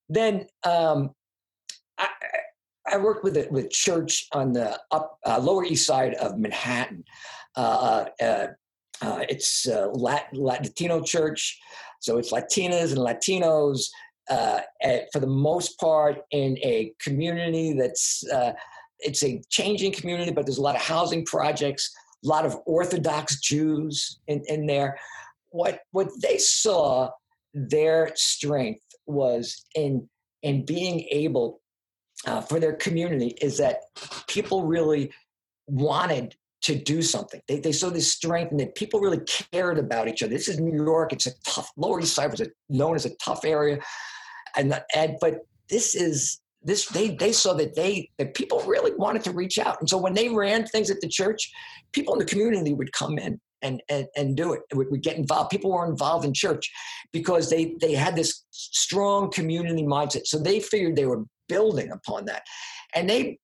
Then 0.07 0.47
um, 0.63 1.11
I, 1.97 2.07
I 2.91 2.97
worked 2.97 3.23
with 3.23 3.37
a, 3.37 3.47
with 3.51 3.69
church 3.71 4.27
on 4.31 4.53
the 4.53 4.79
up 4.91 5.19
uh, 5.25 5.39
Lower 5.39 5.65
East 5.65 5.85
Side 5.85 6.15
of 6.15 6.37
Manhattan. 6.37 7.03
Uh, 7.55 8.05
uh, 8.21 8.47
uh 9.01 9.23
it's 9.27 9.67
Lat- 9.67 10.33
Latino 10.33 11.01
church, 11.01 11.59
so 11.99 12.17
it's 12.17 12.31
Latinas 12.31 12.91
and 12.91 12.99
Latinos 12.99 13.89
uh, 14.29 14.61
at, 14.81 15.11
for 15.11 15.19
the 15.19 15.27
most 15.27 15.79
part 15.79 16.19
in 16.31 16.57
a 16.59 16.93
community 17.01 17.73
that's 17.73 18.23
uh, 18.31 18.53
it's 18.99 19.23
a 19.23 19.41
changing 19.49 19.93
community, 19.93 20.31
but 20.31 20.45
there's 20.45 20.57
a 20.57 20.61
lot 20.61 20.75
of 20.75 20.81
housing 20.81 21.25
projects, 21.25 21.91
a 22.23 22.27
lot 22.27 22.45
of 22.45 22.57
Orthodox 22.65 23.39
Jews 23.39 24.19
in, 24.27 24.43
in 24.47 24.65
there. 24.65 24.99
What 25.49 25.79
what 25.91 26.09
they 26.21 26.37
saw 26.37 27.09
their 27.53 28.11
strength 28.15 28.83
was 29.05 29.65
in 29.75 30.07
in 30.43 30.65
being 30.65 31.07
able 31.11 31.61
uh, 32.25 32.41
for 32.41 32.59
their 32.59 32.73
community 32.73 33.35
is 33.41 33.57
that 33.57 33.77
people 34.27 34.65
really 34.65 35.11
wanted 35.67 36.35
to 36.61 36.75
do 36.75 37.01
something. 37.01 37.41
They, 37.47 37.59
they 37.59 37.71
saw 37.71 37.89
this 37.89 38.11
strength 38.11 38.51
and 38.51 38.59
that 38.59 38.75
people 38.75 38.99
really 38.99 39.21
cared 39.25 39.79
about 39.79 40.09
each 40.09 40.21
other. 40.21 40.33
This 40.33 40.49
is 40.49 40.59
New 40.59 40.83
York. 40.83 41.13
It's 41.13 41.25
a 41.25 41.31
tough, 41.45 41.71
Lower 41.77 42.01
East 42.01 42.15
Side 42.15 42.31
was 42.31 42.41
a, 42.41 42.47
known 42.67 42.95
as 42.95 43.05
a 43.05 43.15
tough 43.15 43.45
area 43.45 43.79
and 44.55 44.81
and 44.95 45.15
but 45.21 45.45
this 45.69 45.95
is 45.95 46.41
this 46.61 46.87
they 46.87 47.15
they 47.15 47.31
saw 47.31 47.53
that 47.53 47.75
they 47.75 48.09
that 48.17 48.33
people 48.33 48.61
really 48.61 48.93
wanted 48.95 49.23
to 49.23 49.31
reach 49.31 49.57
out. 49.57 49.79
And 49.79 49.89
so 49.89 49.97
when 49.97 50.13
they 50.13 50.29
ran 50.29 50.65
things 50.65 50.89
at 50.89 51.01
the 51.01 51.07
church 51.07 51.51
people 51.91 52.13
in 52.13 52.19
the 52.19 52.25
community 52.25 52.73
would 52.73 52.91
come 52.93 53.17
in 53.17 53.39
and 53.61 53.81
and, 53.89 54.07
and 54.15 54.37
do 54.37 54.53
it. 54.53 54.61
Would, 54.73 54.91
would 54.91 55.03
get 55.03 55.17
involved. 55.17 55.49
People 55.49 55.71
were 55.71 55.89
involved 55.89 56.25
in 56.25 56.33
church 56.33 56.69
because 57.11 57.49
they 57.49 57.75
they 57.81 57.93
had 57.93 58.15
this 58.15 58.45
strong 58.51 59.31
community 59.31 59.83
mindset. 59.83 60.25
So 60.25 60.39
they 60.39 60.59
figured 60.59 60.95
they 60.95 61.05
were 61.05 61.23
building 61.47 61.91
upon 61.91 62.25
that. 62.25 62.43
And 62.95 63.09
they 63.09 63.39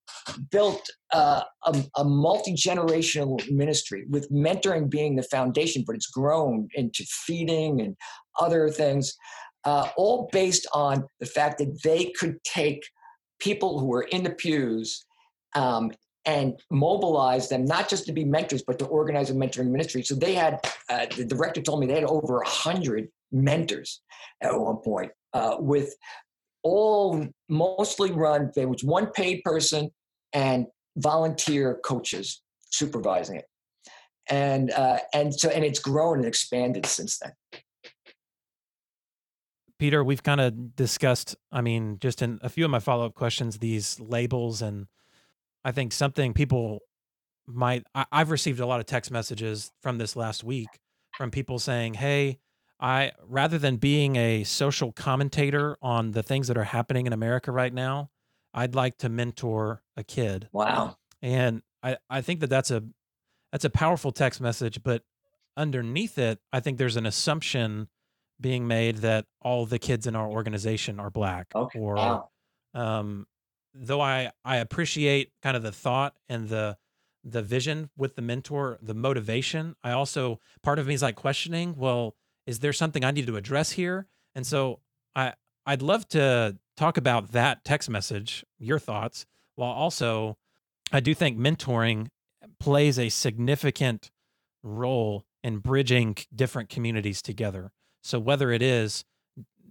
built 0.50 0.88
uh, 1.12 1.42
a, 1.64 1.84
a 1.96 2.04
multi-generational 2.04 3.50
ministry 3.50 4.04
with 4.08 4.30
mentoring 4.30 4.90
being 4.90 5.14
the 5.14 5.22
foundation 5.22 5.84
but 5.86 5.94
it's 5.94 6.08
grown 6.08 6.68
into 6.74 7.04
feeding 7.04 7.80
and 7.80 7.96
other 8.40 8.68
things 8.68 9.14
uh, 9.66 9.88
all 9.96 10.30
based 10.32 10.66
on 10.72 11.04
the 11.18 11.26
fact 11.26 11.58
that 11.58 11.82
they 11.82 12.12
could 12.18 12.42
take 12.44 12.86
people 13.40 13.78
who 13.78 13.86
were 13.86 14.04
in 14.04 14.22
the 14.22 14.30
pews 14.30 15.04
um, 15.54 15.90
and 16.24 16.58
mobilize 16.70 17.48
them 17.48 17.64
not 17.64 17.88
just 17.88 18.06
to 18.06 18.12
be 18.12 18.24
mentors 18.24 18.62
but 18.62 18.78
to 18.78 18.86
organize 18.86 19.28
a 19.28 19.34
mentoring 19.34 19.70
ministry. 19.70 20.02
So 20.02 20.14
they 20.14 20.34
had 20.34 20.60
uh, 20.88 21.06
the 21.16 21.24
director 21.24 21.60
told 21.60 21.80
me 21.80 21.86
they 21.86 21.94
had 21.94 22.04
over 22.04 22.36
100 22.36 23.08
mentors 23.32 24.00
at 24.40 24.58
one 24.58 24.76
point 24.76 25.10
uh, 25.34 25.56
with 25.58 25.94
all 26.62 27.26
mostly 27.48 28.12
run 28.12 28.52
there 28.54 28.68
was 28.68 28.84
one 28.84 29.06
paid 29.08 29.42
person 29.42 29.90
and 30.32 30.66
volunteer 30.96 31.80
coaches 31.84 32.40
supervising 32.70 33.36
it. 33.36 33.46
And 34.28 34.70
uh, 34.70 34.98
and 35.12 35.34
so 35.34 35.48
and 35.50 35.64
it's 35.64 35.80
grown 35.80 36.18
and 36.18 36.26
expanded 36.26 36.86
since 36.86 37.18
then 37.18 37.32
Peter, 39.78 40.02
we've 40.02 40.22
kind 40.22 40.40
of 40.40 40.74
discussed, 40.74 41.36
I 41.52 41.60
mean, 41.60 41.98
just 42.00 42.22
in 42.22 42.38
a 42.42 42.48
few 42.48 42.64
of 42.64 42.70
my 42.70 42.78
follow 42.78 43.06
up 43.06 43.14
questions, 43.14 43.58
these 43.58 44.00
labels. 44.00 44.62
And 44.62 44.86
I 45.64 45.72
think 45.72 45.92
something 45.92 46.32
people 46.32 46.80
might, 47.46 47.84
I, 47.94 48.06
have 48.12 48.30
received 48.30 48.60
a 48.60 48.66
lot 48.66 48.80
of 48.80 48.86
text 48.86 49.10
messages 49.10 49.72
from 49.82 49.98
this 49.98 50.16
last 50.16 50.42
week 50.42 50.68
from 51.16 51.30
people 51.30 51.58
saying, 51.58 51.94
hey, 51.94 52.38
I, 52.80 53.12
rather 53.26 53.58
than 53.58 53.76
being 53.76 54.16
a 54.16 54.44
social 54.44 54.92
commentator 54.92 55.76
on 55.80 56.12
the 56.12 56.22
things 56.22 56.48
that 56.48 56.58
are 56.58 56.64
happening 56.64 57.06
in 57.06 57.12
America 57.12 57.52
right 57.52 57.72
now, 57.72 58.10
I'd 58.52 58.74
like 58.74 58.98
to 58.98 59.08
mentor 59.08 59.82
a 59.96 60.04
kid. 60.04 60.48
Wow. 60.52 60.96
And 61.22 61.62
I, 61.82 61.98
I 62.08 62.20
think 62.22 62.40
that 62.40 62.50
that's 62.50 62.70
a, 62.70 62.82
that's 63.52 63.64
a 63.64 63.70
powerful 63.70 64.12
text 64.12 64.40
message, 64.40 64.82
but 64.82 65.02
underneath 65.56 66.18
it, 66.18 66.38
I 66.52 66.60
think 66.60 66.78
there's 66.78 66.96
an 66.96 67.06
assumption 67.06 67.88
being 68.40 68.66
made 68.66 68.98
that 68.98 69.26
all 69.40 69.66
the 69.66 69.78
kids 69.78 70.06
in 70.06 70.14
our 70.14 70.28
organization 70.28 71.00
are 71.00 71.10
black 71.10 71.48
okay. 71.54 71.78
or 71.78 71.94
wow. 71.94 72.28
um, 72.74 73.26
though 73.74 74.00
I 74.00 74.30
I 74.44 74.56
appreciate 74.58 75.32
kind 75.42 75.56
of 75.56 75.62
the 75.62 75.72
thought 75.72 76.14
and 76.28 76.48
the 76.48 76.76
the 77.24 77.42
vision 77.42 77.90
with 77.96 78.14
the 78.14 78.22
mentor, 78.22 78.78
the 78.80 78.94
motivation. 78.94 79.74
I 79.82 79.92
also 79.92 80.40
part 80.62 80.78
of 80.78 80.86
me 80.86 80.94
is 80.94 81.02
like 81.02 81.16
questioning, 81.16 81.74
well, 81.76 82.14
is 82.46 82.60
there 82.60 82.72
something 82.72 83.04
I 83.04 83.10
need 83.10 83.26
to 83.26 83.36
address 83.36 83.72
here? 83.72 84.06
And 84.34 84.46
so 84.46 84.80
I 85.14 85.34
I'd 85.66 85.82
love 85.82 86.08
to 86.10 86.56
talk 86.76 86.96
about 86.96 87.32
that 87.32 87.64
text 87.64 87.90
message, 87.90 88.44
your 88.58 88.78
thoughts, 88.78 89.26
while 89.56 89.72
also 89.72 90.38
I 90.92 91.00
do 91.00 91.14
think 91.14 91.38
mentoring 91.38 92.08
plays 92.60 92.98
a 92.98 93.08
significant 93.08 94.10
role 94.62 95.24
in 95.42 95.58
bridging 95.58 96.16
different 96.34 96.68
communities 96.68 97.22
together. 97.22 97.72
So 98.06 98.20
whether 98.20 98.52
it 98.52 98.62
is 98.62 99.04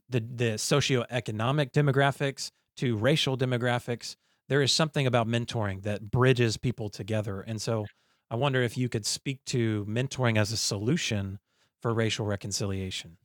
the 0.10 0.20
the 0.20 0.52
socioeconomic 0.56 1.72
demographics 1.72 2.52
to 2.78 2.98
racial 2.98 3.38
demographics, 3.38 4.18
there 4.50 4.62
is 4.62 4.74
something 4.74 5.08
about 5.08 5.26
mentoring 5.26 5.84
that 5.84 6.12
bridges 6.12 6.58
people 6.58 6.90
together. 6.90 7.40
And 7.42 7.62
so 7.62 7.86
I 8.30 8.36
wonder 8.36 8.62
if 8.62 8.78
you 8.78 8.90
could 8.90 9.06
speak 9.06 9.40
to 9.46 9.86
mentoring 9.86 10.38
as 10.38 10.52
a 10.52 10.58
solution 10.58 11.40
for 11.82 11.94
racial 11.94 12.26
reconciliation. 12.26 13.16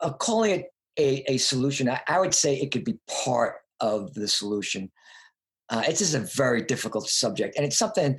Uh, 0.00 0.12
calling 0.12 0.50
it 0.50 0.72
a, 0.98 1.32
a 1.32 1.36
solution, 1.38 1.88
I, 1.88 2.00
I, 2.08 2.18
would 2.18 2.34
say 2.34 2.56
it 2.56 2.72
could 2.72 2.84
be 2.84 2.98
part 3.24 3.56
of 3.78 4.12
the 4.14 4.26
solution. 4.26 4.90
Uh, 5.68 5.84
it's 5.86 6.00
just 6.00 6.14
a 6.14 6.26
very 6.34 6.62
difficult 6.62 7.08
subject, 7.08 7.56
and 7.56 7.64
it's 7.64 7.78
something 7.78 8.18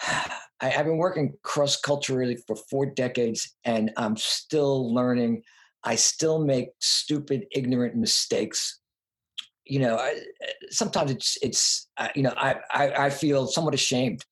I, 0.60 0.68
have 0.68 0.86
been 0.86 0.98
working 0.98 1.34
cross 1.42 1.76
culturally 1.76 2.38
for 2.46 2.56
four 2.56 2.86
decades, 2.86 3.54
and 3.64 3.92
I'm 3.96 4.16
still 4.16 4.92
learning. 4.94 5.42
I 5.84 5.94
still 5.94 6.44
make 6.44 6.70
stupid, 6.80 7.46
ignorant 7.52 7.94
mistakes. 7.96 8.80
You 9.64 9.80
know, 9.80 9.96
I, 9.96 10.20
sometimes 10.70 11.10
it's 11.10 11.38
it's 11.42 11.88
uh, 11.96 12.08
you 12.14 12.22
know 12.22 12.34
I, 12.36 12.56
I, 12.70 13.06
I 13.06 13.10
feel 13.10 13.46
somewhat 13.46 13.74
ashamed 13.74 14.24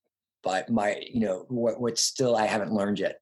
by 0.42 0.64
my 0.68 1.02
you 1.12 1.20
know 1.20 1.46
what 1.48 1.80
what 1.80 1.98
still 1.98 2.36
I 2.36 2.46
haven't 2.46 2.72
learned 2.72 2.98
yet 2.98 3.18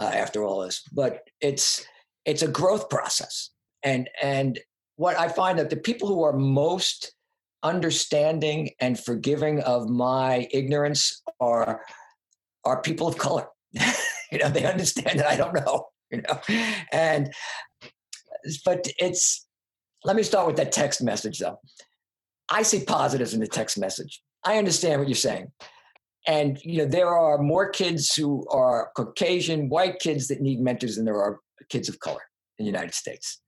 uh, 0.00 0.10
after 0.12 0.44
all 0.44 0.60
this. 0.60 0.82
But 0.92 1.22
it's 1.40 1.84
it's 2.24 2.42
a 2.42 2.48
growth 2.48 2.88
process, 2.90 3.50
and 3.82 4.08
and 4.22 4.58
what 4.96 5.18
I 5.18 5.28
find 5.28 5.58
that 5.58 5.70
the 5.70 5.76
people 5.76 6.08
who 6.08 6.22
are 6.22 6.32
most 6.32 7.12
understanding 7.62 8.70
and 8.80 8.98
forgiving 8.98 9.60
of 9.60 9.88
my 9.88 10.48
ignorance 10.52 11.22
are 11.40 11.82
are 12.64 12.82
people 12.82 13.06
of 13.06 13.16
color. 13.18 13.46
you 14.32 14.38
know, 14.38 14.48
they 14.48 14.64
understand 14.64 15.20
that 15.20 15.26
I 15.26 15.36
don't 15.36 15.54
know. 15.54 15.88
You 16.12 16.22
know, 16.22 16.40
and 16.92 17.34
but 18.64 18.86
it's. 19.00 19.44
Let 20.04 20.14
me 20.14 20.22
start 20.22 20.46
with 20.46 20.54
that 20.54 20.70
text 20.70 21.02
message 21.02 21.40
though. 21.40 21.58
I 22.48 22.62
see 22.62 22.84
positives 22.84 23.34
in 23.34 23.40
the 23.40 23.48
text 23.48 23.76
message. 23.76 24.22
I 24.44 24.56
understand 24.58 25.00
what 25.00 25.08
you're 25.08 25.16
saying. 25.16 25.50
And 26.28 26.60
you 26.62 26.78
know, 26.78 26.86
there 26.86 27.08
are 27.08 27.38
more 27.38 27.68
kids 27.68 28.14
who 28.14 28.46
are 28.48 28.90
Caucasian, 28.96 29.68
white 29.68 29.98
kids 29.98 30.28
that 30.28 30.40
need 30.40 30.60
mentors 30.60 30.94
than 30.94 31.06
there 31.06 31.20
are 31.20 31.40
kids 31.68 31.88
of 31.88 31.98
color 31.98 32.22
in 32.58 32.64
the 32.64 32.70
United 32.70 32.94
States. 32.94 33.40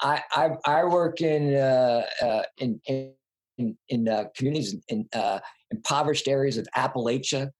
I 0.00 0.22
I, 0.32 0.50
I 0.66 0.84
work 0.84 1.20
in, 1.20 1.54
uh, 1.54 2.02
uh, 2.20 2.42
in 2.58 2.80
in 2.86 3.12
in, 3.58 3.76
in 3.88 4.08
uh, 4.08 4.24
communities 4.36 4.76
in 4.88 5.08
uh, 5.14 5.40
impoverished 5.70 6.28
areas 6.28 6.58
of 6.58 6.68
Appalachia, 6.76 7.50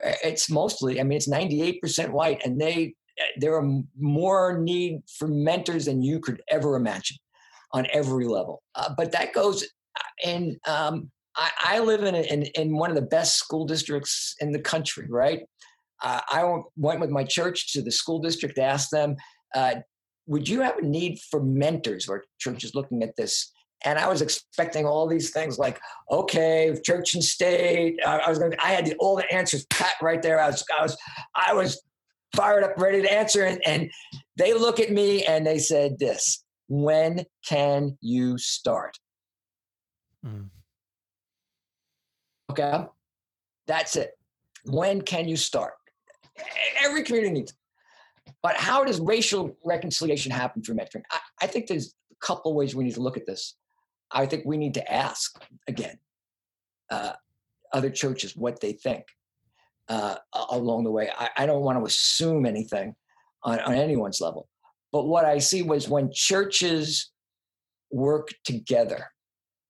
it's 0.00 0.50
mostly, 0.50 1.00
I 1.00 1.04
mean, 1.04 1.16
it's 1.16 1.28
98% 1.28 2.10
white, 2.10 2.42
and 2.44 2.60
they 2.60 2.94
there 3.38 3.54
are 3.54 3.82
more 3.98 4.58
need 4.58 5.00
for 5.18 5.28
mentors 5.28 5.84
than 5.84 6.02
you 6.02 6.18
could 6.18 6.42
ever 6.48 6.74
imagine 6.74 7.16
on 7.72 7.86
every 7.92 8.26
level. 8.26 8.62
Uh, 8.74 8.92
but 8.96 9.12
that 9.12 9.32
goes, 9.32 9.64
and 10.24 10.56
um, 10.66 11.10
I, 11.36 11.50
I, 11.60 11.78
live 11.78 12.02
in, 12.02 12.14
a, 12.14 12.22
in 12.22 12.42
in 12.56 12.76
one 12.76 12.90
of 12.90 12.96
the 12.96 13.02
best 13.02 13.36
school 13.36 13.66
districts 13.66 14.34
in 14.40 14.52
the 14.52 14.58
country, 14.58 15.06
right? 15.08 15.42
Uh, 16.02 16.20
I 16.28 16.58
went 16.76 17.00
with 17.00 17.10
my 17.10 17.24
church 17.24 17.72
to 17.72 17.82
the 17.82 17.92
school 17.92 18.18
district 18.18 18.56
to 18.56 18.62
ask 18.62 18.90
them, 18.90 19.16
uh, 19.54 19.76
would 20.26 20.48
you 20.48 20.60
have 20.60 20.78
a 20.78 20.82
need 20.82 21.18
for 21.30 21.40
mentors? 21.42 22.08
Our 22.08 22.24
church 22.38 22.64
is 22.64 22.74
looking 22.74 23.02
at 23.02 23.16
this. 23.16 23.52
And 23.84 23.98
I 23.98 24.08
was 24.08 24.22
expecting 24.22 24.86
all 24.86 25.06
these 25.06 25.30
things 25.30 25.58
like, 25.58 25.78
okay, 26.10 26.74
church 26.84 27.14
and 27.14 27.22
state. 27.22 27.98
I, 28.06 28.18
I 28.18 28.28
was 28.30 28.38
going. 28.38 28.54
I 28.62 28.72
had 28.72 28.94
all 28.98 29.16
the 29.16 29.30
answers 29.32 29.66
pat 29.66 29.94
right 30.00 30.22
there. 30.22 30.40
I 30.40 30.46
was, 30.46 30.64
I 30.78 30.82
was, 30.82 30.96
I 31.34 31.54
was 31.54 31.82
fired 32.34 32.64
up, 32.64 32.78
ready 32.78 33.02
to 33.02 33.12
answer. 33.12 33.44
And, 33.44 33.60
and 33.66 33.90
they 34.36 34.54
look 34.54 34.80
at 34.80 34.90
me 34.90 35.24
and 35.24 35.46
they 35.46 35.58
said 35.58 35.98
this: 35.98 36.44
When 36.68 37.24
can 37.46 37.98
you 38.00 38.38
start? 38.38 38.98
Mm. 40.24 40.48
Okay, 42.50 42.86
that's 43.66 43.96
it. 43.96 44.12
When 44.64 45.02
can 45.02 45.28
you 45.28 45.36
start? 45.36 45.74
Every 46.82 47.02
community 47.02 47.32
needs. 47.32 47.54
But 48.42 48.56
how 48.56 48.84
does 48.84 49.00
racial 49.00 49.56
reconciliation 49.64 50.32
happen 50.32 50.62
through 50.62 50.76
mentoring? 50.76 51.02
I, 51.10 51.18
I 51.42 51.46
think 51.46 51.66
there's 51.66 51.94
a 52.10 52.26
couple 52.26 52.54
ways 52.54 52.74
we 52.74 52.84
need 52.84 52.94
to 52.94 53.02
look 53.02 53.16
at 53.16 53.26
this. 53.26 53.54
I 54.10 54.26
think 54.26 54.44
we 54.44 54.56
need 54.56 54.74
to 54.74 54.92
ask 54.92 55.36
again 55.66 55.98
uh, 56.90 57.12
other 57.72 57.90
churches 57.90 58.36
what 58.36 58.60
they 58.60 58.72
think 58.72 59.04
uh, 59.88 60.16
along 60.50 60.84
the 60.84 60.90
way. 60.90 61.10
I, 61.16 61.30
I, 61.38 61.46
don't 61.46 61.62
want 61.62 61.78
to 61.78 61.84
assume 61.84 62.46
anything 62.46 62.94
on, 63.42 63.60
on 63.60 63.74
anyone's 63.74 64.20
level. 64.20 64.48
But 64.92 65.06
what 65.06 65.24
I 65.24 65.38
see 65.38 65.62
was 65.62 65.88
when 65.88 66.10
churches 66.12 67.10
work 67.90 68.28
together, 68.44 69.06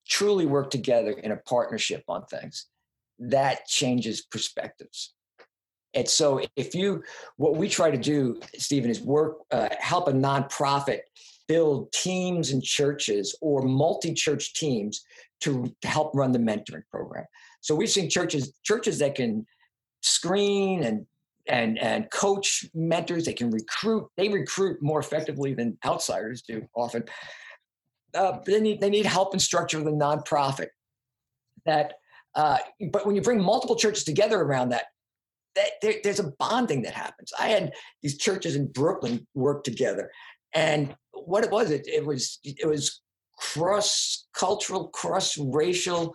truly 0.09 0.47
work 0.47 0.70
together 0.70 1.12
in 1.12 1.32
a 1.32 1.37
partnership 1.37 2.05
on 2.09 2.26
things, 2.26 2.66
that 3.18 3.66
changes 3.66 4.22
perspectives. 4.22 5.14
And 5.95 6.09
so, 6.09 6.41
if 6.57 6.74
you, 6.74 7.05
what 7.37 7.57
we 7.57 7.68
try 7.68 7.91
to 7.91 7.97
do, 7.97 8.41
Steven, 8.59 8.91
is 8.91 9.01
work, 9.01 9.39
uh, 9.53 9.68
help 9.78 10.09
a 10.09 10.12
nonprofit 10.12 11.01
build 11.47 11.92
teams 11.92 12.51
and 12.53 12.62
churches 12.62 13.36
or 13.40 13.62
multi-church 13.62 14.55
teams 14.55 15.05
to, 15.40 15.72
help 15.82 16.14
run 16.14 16.32
the 16.32 16.38
mentoring 16.38 16.82
program. 16.90 17.24
So 17.61 17.74
we've 17.74 17.90
seen 17.90 18.09
churches, 18.09 18.53
churches 18.62 18.99
that 18.99 19.14
can 19.14 19.47
screen 20.03 20.82
and 20.84 21.07
and 21.47 21.78
and 21.78 22.11
coach 22.11 22.64
mentors. 22.74 23.26
They 23.26 23.32
can 23.32 23.51
recruit. 23.51 24.09
They 24.16 24.28
recruit 24.28 24.82
more 24.82 25.01
effectively 25.01 25.55
than 25.55 25.78
outsiders 25.84 26.42
do 26.42 26.66
often. 26.74 27.05
Uh, 28.14 28.38
they 28.47 28.61
need 28.61 28.80
they 28.80 28.90
need 28.90 29.07
help 29.07 29.32
and 29.32 29.42
structure 29.42 29.80
a 29.80 29.84
nonprofit. 29.84 30.68
That, 31.66 31.95
uh, 32.34 32.59
but 32.90 33.07
when 33.07 33.16
you 33.16 33.22
bring 33.22 33.42
multiple 33.42 33.76
churches 33.76 34.05
together 34.05 34.40
around 34.40 34.70
that, 34.70 34.84
that 35.55 35.70
there, 35.82 35.95
there's 36.03 36.20
a 36.20 36.32
bonding 36.38 36.82
that 36.82 36.95
happens. 36.95 37.32
I 37.38 37.49
had 37.49 37.72
these 38.03 38.18
churches 38.18 38.57
in 38.57 38.66
Brooklyn 38.68 39.26
work 39.34 39.64
together, 39.64 40.11
and 40.55 40.95
what 41.27 41.45
it 41.45 41.51
was, 41.51 41.70
it, 41.70 41.87
it 41.87 42.05
was 42.05 42.39
it 42.45 42.66
was 42.66 43.01
cross 43.39 44.27
cultural, 44.35 44.89
cross 44.89 45.37
racial, 45.39 46.14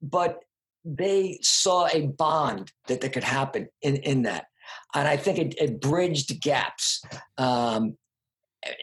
but 0.00 0.40
they 0.84 1.38
saw 1.42 1.88
a 1.92 2.06
bond 2.06 2.72
that, 2.88 3.00
that 3.00 3.12
could 3.12 3.24
happen 3.24 3.68
in, 3.82 3.96
in 3.96 4.22
that. 4.22 4.46
And 4.94 5.06
I 5.06 5.16
think 5.16 5.38
it, 5.38 5.54
it 5.58 5.80
bridged 5.80 6.40
gaps. 6.40 7.02
Um, 7.38 7.96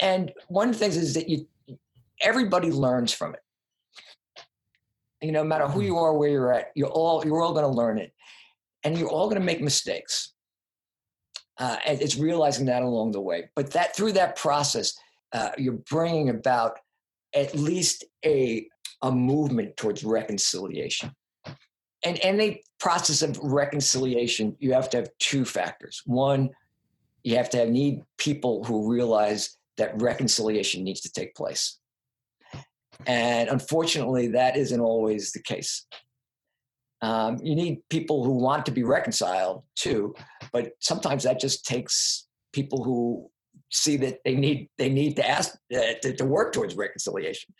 and 0.01 0.31
one 0.47 0.69
of 0.69 0.75
the 0.75 0.79
things 0.79 0.97
is 0.97 1.13
that 1.13 1.29
you 1.29 1.47
everybody 2.21 2.71
learns 2.71 3.13
from 3.13 3.33
it. 3.33 3.41
You 5.21 5.31
know, 5.31 5.43
no 5.43 5.49
matter 5.49 5.67
who 5.67 5.79
hmm. 5.79 5.85
you 5.85 5.97
are, 5.97 6.13
where 6.13 6.29
you're 6.29 6.53
at, 6.53 6.71
you're 6.75 6.89
all 6.89 7.25
you're 7.25 7.41
all 7.41 7.53
going 7.53 7.65
to 7.65 7.71
learn 7.71 7.97
it 7.97 8.13
and 8.83 8.97
you're 8.97 9.09
all 9.09 9.27
going 9.27 9.39
to 9.39 9.45
make 9.45 9.61
mistakes. 9.61 10.33
Uh, 11.57 11.75
and 11.85 12.01
it's 12.01 12.15
realizing 12.15 12.67
that 12.67 12.83
along 12.83 13.11
the 13.11 13.19
way. 13.19 13.49
But 13.55 13.71
that 13.71 13.95
through 13.95 14.13
that 14.13 14.37
process, 14.37 14.97
uh, 15.33 15.51
you're 15.57 15.81
bringing 15.89 16.29
about 16.29 16.79
at 17.33 17.55
least 17.55 18.05
a 18.25 18.67
a 19.01 19.11
movement 19.11 19.77
towards 19.77 20.03
reconciliation. 20.03 21.11
And 22.03 22.19
any 22.21 22.63
process 22.79 23.21
of 23.21 23.37
reconciliation, 23.39 24.55
you 24.59 24.73
have 24.73 24.89
to 24.91 24.97
have 24.97 25.09
two 25.19 25.45
factors. 25.45 26.01
One, 26.05 26.49
you 27.23 27.35
have 27.35 27.49
to 27.51 27.57
have 27.57 27.69
need 27.69 28.01
people 28.17 28.63
who 28.63 28.91
realize 28.91 29.57
that 29.77 30.01
reconciliation 30.01 30.83
needs 30.83 31.01
to 31.01 31.11
take 31.11 31.35
place. 31.35 31.79
And 33.05 33.49
unfortunately, 33.49 34.27
that 34.29 34.57
isn't 34.57 34.79
always 34.79 35.31
the 35.31 35.41
case. 35.41 35.85
Um, 37.01 37.37
you 37.41 37.55
need 37.55 37.81
people 37.89 38.25
who 38.25 38.31
want 38.31 38.65
to 38.65 38.71
be 38.71 38.83
reconciled 38.83 39.63
too, 39.75 40.15
but 40.51 40.71
sometimes 40.79 41.23
that 41.23 41.39
just 41.39 41.65
takes 41.65 42.27
people 42.51 42.83
who 42.83 43.29
see 43.71 43.97
that 43.97 44.19
they 44.25 44.35
need 44.35 44.69
they 44.77 44.89
need 44.89 45.15
to 45.15 45.27
ask 45.27 45.55
uh, 45.73 45.93
to, 46.01 46.15
to, 46.15 46.25
work 46.25 46.53
towards 46.53 46.75
reconciliation. 46.75 47.53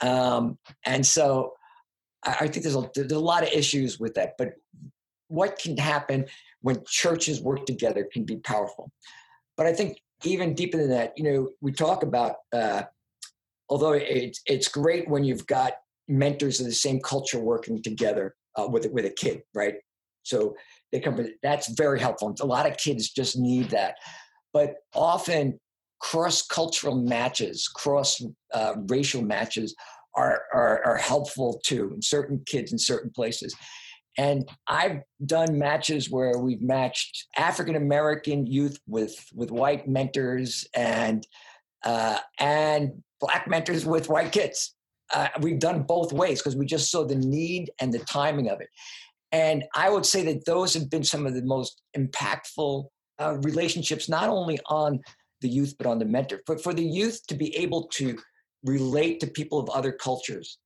Um, 0.00 0.58
and 0.84 1.04
so, 1.04 1.54
I, 2.24 2.36
I 2.40 2.48
think 2.48 2.64
there's 2.64 2.76
a, 2.76 2.90
there's 2.94 3.12
a 3.12 3.18
lot 3.18 3.42
of 3.42 3.50
issues 3.50 3.98
with 3.98 4.14
that. 4.14 4.34
But 4.38 4.54
what 5.28 5.58
can 5.58 5.76
happen 5.76 6.26
when 6.62 6.82
churches 6.86 7.40
work 7.40 7.66
together 7.66 8.08
can 8.12 8.24
be 8.24 8.36
powerful. 8.36 8.90
But 9.56 9.66
I 9.66 9.72
think 9.72 9.98
even 10.24 10.54
deeper 10.54 10.78
than 10.78 10.90
that, 10.90 11.12
you 11.16 11.24
know, 11.24 11.50
we 11.60 11.72
talk 11.72 12.02
about 12.02 12.36
uh, 12.52 12.82
although 13.68 13.92
it's 13.92 14.40
it's 14.46 14.68
great 14.68 15.08
when 15.08 15.24
you've 15.24 15.46
got 15.46 15.74
mentors 16.08 16.60
of 16.60 16.66
the 16.66 16.72
same 16.72 17.00
culture 17.00 17.38
working 17.38 17.82
together 17.82 18.34
uh, 18.56 18.66
with 18.66 18.90
with 18.92 19.04
a 19.04 19.10
kid, 19.10 19.42
right? 19.54 19.74
So 20.22 20.54
they 20.92 21.00
come. 21.00 21.26
That's 21.42 21.68
very 21.68 22.00
helpful. 22.00 22.34
A 22.40 22.46
lot 22.46 22.66
of 22.68 22.76
kids 22.76 23.10
just 23.10 23.38
need 23.38 23.70
that, 23.70 23.96
but 24.52 24.76
often 24.94 25.58
cross 26.00 26.42
cultural 26.46 26.96
matches, 26.96 27.68
cross 27.68 28.22
uh, 28.52 28.74
racial 28.86 29.22
matches 29.22 29.74
are, 30.14 30.42
are 30.52 30.84
are 30.84 30.96
helpful 30.96 31.60
too. 31.64 31.92
In 31.94 32.02
certain 32.02 32.42
kids 32.46 32.72
in 32.72 32.78
certain 32.78 33.10
places. 33.10 33.54
And 34.16 34.48
I've 34.66 35.02
done 35.24 35.58
matches 35.58 36.10
where 36.10 36.38
we've 36.38 36.62
matched 36.62 37.26
African 37.36 37.76
American 37.76 38.46
youth 38.46 38.78
with 38.86 39.14
with 39.34 39.50
white 39.50 39.86
mentors 39.86 40.66
and 40.74 41.26
uh, 41.84 42.18
and 42.40 43.02
black 43.20 43.48
mentors 43.48 43.84
with 43.84 44.08
white 44.08 44.32
kids 44.32 44.74
uh, 45.14 45.28
we've 45.40 45.58
done 45.58 45.82
both 45.82 46.12
ways 46.12 46.40
because 46.40 46.56
we 46.56 46.66
just 46.66 46.90
saw 46.90 47.04
the 47.04 47.14
need 47.14 47.70
and 47.80 47.92
the 47.92 47.98
timing 48.00 48.48
of 48.48 48.60
it. 48.60 48.68
And 49.32 49.64
I 49.74 49.90
would 49.90 50.06
say 50.06 50.24
that 50.24 50.44
those 50.46 50.74
have 50.74 50.90
been 50.90 51.04
some 51.04 51.26
of 51.26 51.34
the 51.34 51.42
most 51.42 51.82
impactful 51.96 52.86
uh, 53.20 53.38
relationships, 53.42 54.08
not 54.08 54.28
only 54.28 54.58
on 54.66 55.00
the 55.40 55.48
youth, 55.48 55.74
but 55.78 55.86
on 55.86 55.98
the 55.98 56.04
mentor. 56.04 56.40
But 56.46 56.62
for 56.62 56.74
the 56.74 56.84
youth 56.84 57.26
to 57.28 57.34
be 57.34 57.54
able 57.56 57.88
to 57.94 58.18
relate 58.64 59.20
to 59.20 59.26
people 59.26 59.58
of 59.58 59.68
other 59.70 59.92
cultures 59.92 60.58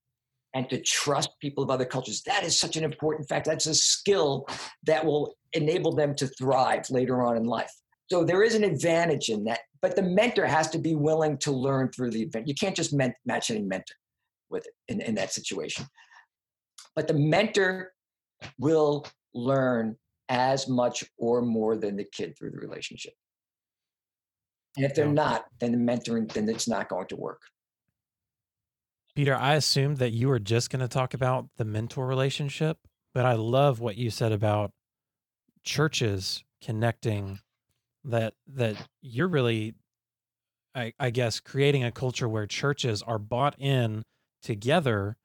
and 0.54 0.68
to 0.70 0.80
trust 0.80 1.30
people 1.40 1.64
of 1.64 1.70
other 1.70 1.84
cultures, 1.84 2.22
that 2.22 2.44
is 2.44 2.58
such 2.58 2.76
an 2.76 2.84
important 2.84 3.28
fact. 3.28 3.46
That's 3.46 3.66
a 3.66 3.74
skill 3.74 4.46
that 4.84 5.04
will 5.04 5.34
enable 5.52 5.92
them 5.92 6.14
to 6.16 6.26
thrive 6.26 6.88
later 6.90 7.22
on 7.22 7.36
in 7.36 7.44
life. 7.44 7.72
So 8.10 8.24
there 8.24 8.42
is 8.42 8.54
an 8.54 8.64
advantage 8.64 9.28
in 9.30 9.44
that, 9.44 9.60
but 9.80 9.96
the 9.96 10.02
mentor 10.02 10.46
has 10.46 10.68
to 10.70 10.78
be 10.78 10.94
willing 10.94 11.38
to 11.38 11.52
learn 11.52 11.90
through 11.90 12.10
the 12.10 12.22
event. 12.22 12.48
You 12.48 12.54
can't 12.54 12.76
just 12.76 12.92
match 12.92 13.50
any 13.50 13.62
mentor 13.62 13.94
with 14.50 14.66
it 14.66 14.74
in, 14.88 15.00
in 15.00 15.14
that 15.14 15.32
situation. 15.32 15.86
But 16.94 17.08
the 17.08 17.14
mentor 17.14 17.92
will 18.58 19.06
learn 19.34 19.96
as 20.32 20.66
much 20.66 21.04
or 21.18 21.42
more 21.42 21.76
than 21.76 21.94
the 21.94 22.04
kid 22.04 22.36
through 22.36 22.50
the 22.50 22.58
relationship. 22.58 23.12
And 24.76 24.86
if 24.86 24.94
they're 24.94 25.06
not, 25.06 25.44
then 25.60 25.72
the 25.72 25.78
mentoring, 25.78 26.32
then 26.32 26.48
it's 26.48 26.66
not 26.66 26.88
going 26.88 27.06
to 27.08 27.16
work. 27.16 27.42
Peter, 29.14 29.36
I 29.36 29.54
assumed 29.54 29.98
that 29.98 30.12
you 30.12 30.28
were 30.28 30.38
just 30.38 30.70
going 30.70 30.80
to 30.80 30.88
talk 30.88 31.12
about 31.12 31.48
the 31.58 31.66
mentor 31.66 32.06
relationship, 32.06 32.78
but 33.12 33.26
I 33.26 33.34
love 33.34 33.78
what 33.78 33.98
you 33.98 34.08
said 34.08 34.32
about 34.32 34.70
churches 35.64 36.42
connecting 36.64 37.38
that 38.04 38.34
that 38.48 38.76
you're 39.02 39.28
really 39.28 39.74
I, 40.74 40.92
I 40.98 41.10
guess 41.10 41.40
creating 41.40 41.84
a 41.84 41.92
culture 41.92 42.28
where 42.28 42.46
churches 42.46 43.02
are 43.02 43.18
bought 43.18 43.54
in 43.58 44.02
together 44.42 45.16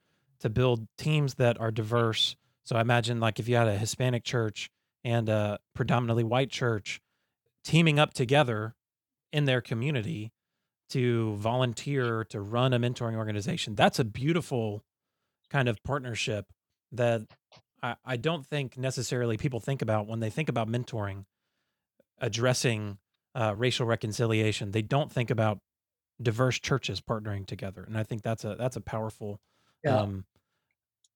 to 0.41 0.49
build 0.49 0.87
teams 0.97 1.35
that 1.35 1.59
are 1.59 1.71
diverse. 1.71 2.35
So 2.65 2.75
I 2.75 2.81
imagine 2.81 3.19
like 3.21 3.39
if 3.39 3.47
you 3.47 3.55
had 3.55 3.67
a 3.67 3.77
Hispanic 3.77 4.25
church 4.25 4.69
and 5.03 5.29
a 5.29 5.59
predominantly 5.73 6.23
white 6.23 6.49
church 6.49 7.01
teaming 7.63 7.99
up 7.99 8.13
together 8.13 8.75
in 9.31 9.45
their 9.45 9.61
community 9.61 10.31
to 10.89 11.35
volunteer 11.35 12.23
to 12.25 12.39
run 12.39 12.73
a 12.73 12.79
mentoring 12.79 13.15
organization, 13.15 13.75
that's 13.75 13.99
a 13.99 14.05
beautiful 14.05 14.83
kind 15.49 15.67
of 15.67 15.81
partnership 15.83 16.45
that 16.91 17.21
I, 17.81 17.95
I 18.05 18.17
don't 18.17 18.45
think 18.45 18.77
necessarily 18.77 19.37
people 19.37 19.59
think 19.59 19.81
about 19.81 20.07
when 20.07 20.19
they 20.19 20.29
think 20.29 20.49
about 20.49 20.69
mentoring, 20.69 21.25
addressing 22.19 22.97
uh, 23.35 23.53
racial 23.55 23.85
reconciliation. 23.85 24.71
They 24.71 24.81
don't 24.81 25.11
think 25.11 25.29
about 25.29 25.59
diverse 26.21 26.59
churches 26.59 27.01
partnering 27.01 27.45
together, 27.45 27.83
and 27.83 27.97
I 27.97 28.03
think 28.03 28.23
that's 28.23 28.43
a 28.43 28.55
that's 28.57 28.75
a 28.75 28.81
powerful. 28.81 29.39
Yeah. 29.83 29.97
Um, 29.97 30.25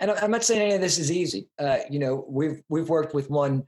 and 0.02 0.12
I'm 0.12 0.32
not 0.32 0.44
saying 0.44 0.62
any 0.62 0.74
of 0.74 0.82
this 0.82 0.98
is 0.98 1.12
easy. 1.12 1.48
Uh, 1.60 1.78
you 1.90 2.00
know, 2.00 2.26
we've 2.28 2.62
we've 2.70 2.90
worked 2.90 3.14
with 3.14 3.30
one, 3.30 3.64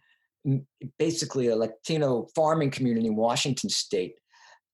basically 0.97 1.47
a 1.47 1.55
Latino 1.55 2.27
farming 2.35 2.71
community 2.71 3.07
in 3.07 3.15
Washington 3.15 3.69
State, 3.69 4.15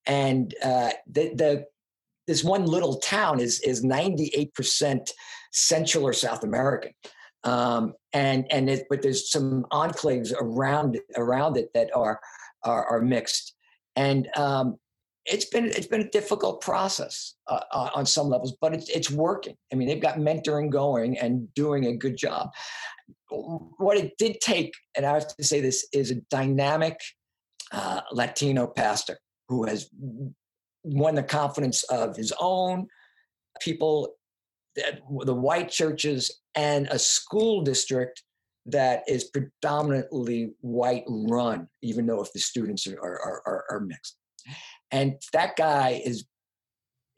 and 0.07 0.55
uh, 0.63 0.91
the 1.05 1.33
the 1.35 1.65
this 2.27 2.43
one 2.43 2.65
little 2.65 2.95
town 2.95 3.41
is 3.41 3.59
is 3.59 3.83
98 3.83 4.53
percent 4.53 5.11
Central 5.51 6.05
or 6.05 6.13
South 6.13 6.45
American, 6.45 6.93
um, 7.43 7.93
and 8.13 8.45
and 8.51 8.69
it, 8.69 8.85
but 8.89 9.01
there's 9.01 9.29
some 9.29 9.65
enclaves 9.71 10.33
around 10.39 10.97
around 11.17 11.57
it 11.57 11.71
that 11.73 11.89
are 11.93 12.21
are, 12.63 12.85
are 12.85 13.01
mixed, 13.01 13.53
and 13.97 14.29
um, 14.37 14.77
it's 15.29 15.45
been 15.45 15.65
it's 15.65 15.87
been 15.87 16.01
a 16.01 16.09
difficult 16.09 16.61
process 16.61 17.35
uh, 17.47 17.59
uh, 17.71 17.89
on 17.93 18.05
some 18.05 18.29
levels, 18.29 18.55
but 18.59 18.73
it's 18.73 18.89
it's 18.89 19.11
working. 19.11 19.55
I 19.71 19.75
mean, 19.75 19.87
they've 19.87 20.01
got 20.01 20.17
mentoring 20.17 20.69
going 20.69 21.17
and 21.17 21.53
doing 21.53 21.85
a 21.85 21.95
good 21.95 22.17
job. 22.17 22.49
What 23.29 23.97
it 23.97 24.17
did 24.17 24.41
take, 24.41 24.73
and 24.95 25.05
I 25.05 25.13
have 25.13 25.35
to 25.35 25.43
say 25.43 25.61
this, 25.61 25.87
is 25.93 26.11
a 26.11 26.15
dynamic 26.31 26.99
uh, 27.71 28.01
Latino 28.11 28.67
pastor 28.67 29.19
who 29.47 29.65
has 29.65 29.89
won 30.83 31.15
the 31.15 31.23
confidence 31.23 31.83
of 31.83 32.15
his 32.15 32.33
own 32.39 32.87
people, 33.61 34.15
the 34.75 35.33
white 35.33 35.69
churches, 35.69 36.39
and 36.55 36.87
a 36.87 36.97
school 36.97 37.61
district 37.61 38.23
that 38.65 39.03
is 39.07 39.25
predominantly 39.25 40.51
white 40.61 41.03
run, 41.07 41.67
even 41.81 42.05
though 42.05 42.21
if 42.21 42.31
the 42.33 42.39
students 42.39 42.87
are, 42.87 42.99
are, 42.99 43.41
are, 43.45 43.65
are 43.69 43.79
mixed. 43.79 44.17
And 44.91 45.21
that 45.33 45.55
guy 45.55 46.01
is 46.03 46.25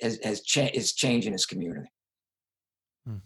has, 0.02 0.20
has 0.24 0.42
cha- 0.42 0.70
is 0.74 0.94
changing 0.94 1.34
his 1.34 1.46
community. 1.46 1.90
Hmm. 3.06 3.18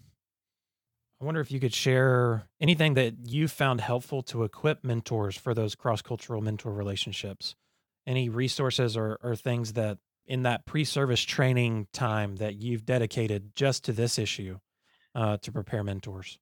I 1.20 1.24
wonder 1.24 1.40
if 1.40 1.50
you 1.50 1.58
could 1.58 1.74
share 1.74 2.48
anything 2.60 2.94
that 2.94 3.14
you 3.24 3.48
found 3.48 3.80
helpful 3.80 4.22
to 4.24 4.44
equip 4.44 4.84
mentors 4.84 5.36
for 5.36 5.54
those 5.54 5.74
cross 5.74 6.02
cultural 6.02 6.42
mentor 6.42 6.72
relationships. 6.72 7.54
Any 8.06 8.28
resources 8.28 8.96
or, 8.96 9.18
or 9.22 9.34
things 9.34 9.72
that 9.72 9.98
in 10.26 10.42
that 10.42 10.66
pre 10.66 10.84
service 10.84 11.22
training 11.22 11.88
time 11.92 12.36
that 12.36 12.56
you've 12.56 12.84
dedicated 12.84 13.52
just 13.56 13.84
to 13.84 13.92
this 13.92 14.18
issue 14.18 14.58
uh, 15.14 15.38
to 15.38 15.52
prepare 15.52 15.82
mentors? 15.82 16.38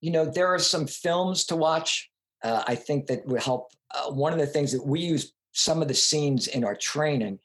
You 0.00 0.12
know, 0.12 0.24
there 0.24 0.46
are 0.46 0.58
some 0.58 0.86
films 0.86 1.44
to 1.46 1.56
watch. 1.56 2.10
Uh, 2.42 2.62
I 2.66 2.74
think 2.74 3.06
that 3.06 3.26
would 3.26 3.42
help. 3.42 3.70
Uh, 3.94 4.10
one 4.10 4.32
of 4.32 4.38
the 4.38 4.46
things 4.46 4.72
that 4.72 4.84
we 4.84 5.00
use 5.00 5.32
some 5.54 5.80
of 5.80 5.88
the 5.88 5.94
scenes 5.94 6.46
in 6.46 6.64
our 6.64 6.76
training 6.76 7.38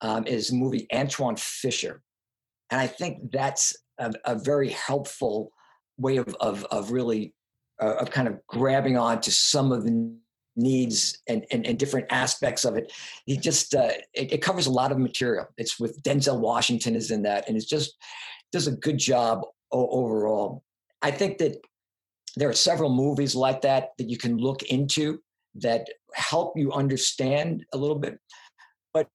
um, 0.00 0.26
is 0.26 0.48
the 0.48 0.56
movie 0.56 0.86
Antwone 0.90 1.36
Fisher. 1.36 2.02
And 2.70 2.80
I 2.80 2.86
think 2.86 3.30
that's 3.32 3.76
a, 3.98 4.12
a 4.24 4.34
very 4.34 4.70
helpful 4.70 5.52
way 5.98 6.16
of, 6.16 6.34
of, 6.40 6.64
of 6.66 6.90
really 6.90 7.34
uh, 7.80 7.94
of 7.94 8.10
kind 8.10 8.28
of 8.28 8.38
grabbing 8.46 8.96
on 8.96 9.20
to 9.22 9.30
some 9.30 9.72
of 9.72 9.84
the 9.84 10.14
needs 10.56 11.18
and, 11.28 11.46
and, 11.50 11.66
and 11.66 11.78
different 11.78 12.06
aspects 12.10 12.64
of 12.64 12.76
it. 12.76 12.92
He 13.24 13.36
just, 13.36 13.74
uh, 13.74 13.92
it, 14.12 14.32
it, 14.32 14.42
covers 14.42 14.66
a 14.66 14.70
lot 14.70 14.92
of 14.92 14.98
material. 14.98 15.46
It's 15.56 15.80
with 15.80 16.02
Denzel 16.02 16.40
Washington 16.40 16.94
is 16.94 17.10
in 17.10 17.22
that. 17.22 17.48
And 17.48 17.56
it's 17.56 17.66
just 17.66 17.96
does 18.52 18.66
a 18.66 18.72
good 18.72 18.98
job 18.98 19.42
overall. 19.72 20.62
I 21.02 21.10
think 21.10 21.38
that 21.38 21.56
there 22.36 22.48
are 22.48 22.54
several 22.54 22.90
movies 22.90 23.34
like 23.34 23.62
that 23.62 23.90
that 23.98 24.08
you 24.08 24.18
can 24.18 24.36
look 24.36 24.62
into 24.64 25.22
that 25.56 25.86
help 26.14 26.56
you 26.56 26.72
understand 26.72 27.64
a 27.72 27.76
little 27.76 27.98
bit. 27.98 28.18
But 28.92 29.08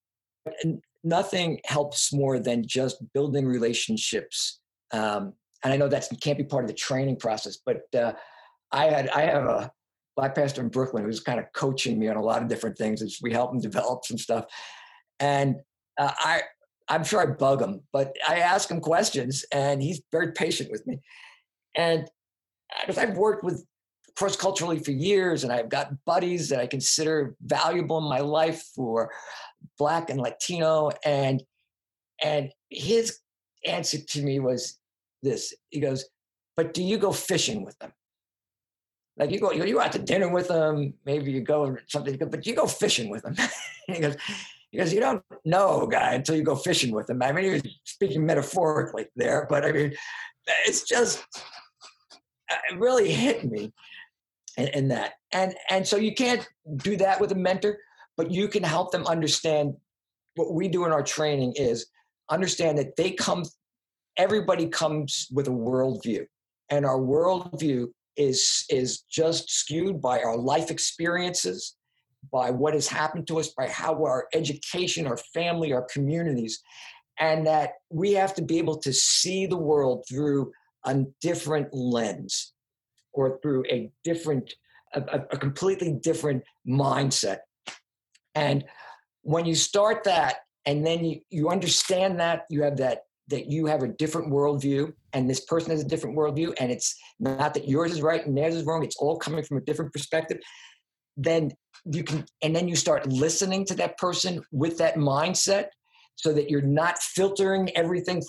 nothing 1.04 1.60
helps 1.66 2.14
more 2.14 2.40
than 2.40 2.68
just 2.68 2.98
building 3.14 3.46
relationships. 3.46 4.60
Um, 4.92 5.34
and 5.64 5.74
I 5.74 5.78
know 5.78 5.88
that 5.88 6.08
can't 6.22 6.38
be 6.38 6.44
part 6.44 6.64
of 6.64 6.68
the 6.68 6.76
training 6.76 7.18
process, 7.18 7.58
but 7.66 7.84
uh, 7.96 8.14
I 8.72 8.86
had 8.86 9.10
I 9.10 9.22
have 9.22 9.46
a 9.46 9.72
black 10.16 10.36
pastor 10.36 10.62
in 10.62 10.70
Brooklyn 10.70 11.04
who's 11.04 11.20
kind 11.20 11.40
of 11.40 11.46
coaching 11.54 12.00
me 12.00 12.08
on 12.08 12.18
a 12.18 12.22
lot 12.22 12.42
of 12.42 12.48
different 12.48 12.78
things 12.78 13.02
as 13.02 13.18
we 13.22 13.32
help 13.32 13.54
him 13.54 13.60
develop 13.62 14.06
some 14.06 14.18
stuff. 14.18 14.46
And 15.20 15.56
uh, 15.98 16.12
I 16.18 16.42
I'm 16.88 17.04
sure 17.04 17.22
I 17.22 17.26
bug 17.26 17.62
him, 17.62 17.82
but 17.92 18.16
I 18.28 18.40
ask 18.40 18.70
him 18.70 18.80
questions, 18.80 19.44
and 19.52 19.82
he's 19.82 20.02
very 20.12 20.34
patient 20.34 20.70
with 20.72 20.86
me. 20.86 21.00
And 21.76 22.08
because 22.82 22.98
I've 22.98 23.18
worked 23.18 23.44
with 23.44 23.66
cross 24.16 24.36
culturally 24.36 24.80
for 24.80 24.92
years, 24.92 25.44
and 25.44 25.52
I've 25.52 25.70
got 25.70 25.94
buddies 26.06 26.50
that 26.50 26.60
I 26.60 26.68
consider 26.68 27.36
valuable 27.42 27.98
in 27.98 28.06
my 28.06 28.20
life 28.20 28.64
for 28.76 29.12
Black 29.78 30.10
and 30.10 30.20
Latino, 30.20 30.92
and 31.04 31.44
and 32.24 32.52
his 32.70 33.20
answer 33.66 33.98
to 34.00 34.22
me 34.22 34.40
was 34.40 34.78
this. 35.22 35.54
He 35.70 35.80
goes, 35.80 36.06
"But 36.56 36.74
do 36.74 36.84
you 36.84 36.98
go 36.98 37.12
fishing 37.12 37.66
with 37.66 37.78
them? 37.80 37.92
Like 39.18 39.32
you 39.32 39.40
go, 39.40 39.52
you 39.52 39.74
go 39.74 39.82
out 39.82 39.94
to 39.94 40.00
dinner 40.00 40.30
with 40.30 40.48
them, 40.48 40.94
maybe 41.06 41.32
you 41.32 41.42
go 41.42 41.78
something, 41.88 42.18
but 42.18 42.42
do 42.42 42.50
you 42.50 42.56
go 42.56 42.68
fishing 42.68 43.10
with 43.10 43.24
them." 43.24 43.36
he 43.88 44.00
goes. 44.00 44.16
Because 44.72 44.94
you 44.94 45.00
don't 45.00 45.24
know 45.46 45.84
a 45.84 45.88
guy 45.88 46.16
until 46.16 46.36
you 46.36 46.44
go 46.44 46.56
fishing 46.56 46.94
with 46.94 47.10
him. 47.10 47.24
I 47.24 47.32
mean, 47.32 47.46
he 47.46 47.52
was 47.52 47.62
speaking 47.86 48.26
metaphorically 48.26 49.06
there, 49.16 49.48
but 49.50 49.64
I 49.64 49.72
mean, 49.72 49.94
it's 50.66 50.84
just 50.84 51.24
uh, 52.52 52.56
it 52.70 52.78
really 52.78 53.10
hit 53.10 53.50
me 53.50 53.72
in, 54.58 54.68
in 54.70 54.88
that. 54.90 55.14
And 55.32 55.56
and 55.70 55.88
so 55.88 55.98
you 55.98 56.14
can't 56.14 56.48
do 56.78 56.96
that 56.98 57.20
with 57.20 57.32
a 57.32 57.36
mentor, 57.36 57.78
but 58.18 58.32
you 58.32 58.48
can 58.48 58.64
help 58.64 58.92
them 58.92 59.06
understand 59.06 59.76
what 60.36 60.54
we 60.54 60.68
do 60.68 60.86
in 60.86 60.92
our 60.92 61.04
training 61.04 61.54
is 61.56 61.88
understand 62.30 62.78
that 62.78 62.96
they 62.96 63.12
come 63.12 63.44
everybody 64.18 64.68
comes 64.68 65.28
with 65.32 65.48
a 65.48 65.52
worldview 65.52 66.26
and 66.70 66.86
our 66.86 67.00
worldview 67.00 67.88
is 68.18 68.66
is 68.70 69.02
just 69.10 69.50
skewed 69.50 70.02
by 70.02 70.22
our 70.22 70.38
life 70.38 70.72
experiences 70.72 71.76
by 72.32 72.50
what 72.50 72.74
has 72.74 72.88
happened 72.88 73.28
to 73.28 73.40
us 73.40 73.50
by 73.50 73.68
how 73.68 73.94
our 74.04 74.28
education 74.34 75.06
our 75.06 75.18
family 75.34 75.74
our 75.74 75.86
communities 75.92 76.62
and 77.20 77.46
that 77.46 77.72
we 77.90 78.14
have 78.14 78.34
to 78.34 78.42
be 78.42 78.58
able 78.58 78.78
to 78.78 78.92
see 78.92 79.46
the 79.46 79.58
world 79.58 80.04
through 80.10 80.52
a 80.86 81.04
different 81.22 81.74
lens 81.74 82.54
or 83.16 83.40
through 83.42 83.66
a 83.66 83.92
different, 84.04 84.54
a, 84.94 85.22
a 85.32 85.38
completely 85.38 85.94
different 85.94 86.44
mindset. 86.68 87.40
And 88.36 88.66
when 89.24 89.46
you 89.46 89.56
start 89.56 90.04
that, 90.04 90.38
and 90.66 90.86
then 90.86 91.06
you, 91.06 91.22
you 91.30 91.50
understand 91.50 92.20
that 92.20 92.46
you 92.50 92.64
have 92.64 92.78
that 92.78 93.04
that 93.28 93.48
you 93.48 93.66
have 93.66 93.82
a 93.82 93.88
different 93.88 94.32
worldview 94.32 94.94
and 95.14 95.28
this 95.30 95.40
person 95.40 95.72
has 95.72 95.82
a 95.82 95.88
different 95.88 96.16
worldview 96.16 96.54
and 96.60 96.72
it's 96.72 96.96
not 97.20 97.54
that 97.56 97.68
yours 97.68 97.92
is 97.92 98.02
right 98.02 98.26
and 98.26 98.38
theirs 98.38 98.56
is 98.56 98.64
wrong 98.66 98.84
it's 98.84 98.98
all 98.98 99.18
coming 99.18 99.44
from 99.44 99.58
a 99.58 99.62
different 99.62 99.92
perspective 99.92 100.38
then 101.18 101.52
you 101.86 102.04
can 102.04 102.26
and 102.44 102.56
then 102.56 102.68
you 102.68 102.76
start 102.76 103.08
listening 103.08 103.66
to 103.66 103.76
that 103.76 103.98
person 103.98 104.44
with 104.52 104.78
that 104.78 104.96
mindset 104.96 105.68
so 106.16 106.34
that 106.34 106.50
you're 106.50 106.62
not 106.62 107.00
filtering 107.00 107.70
everything 107.76 108.22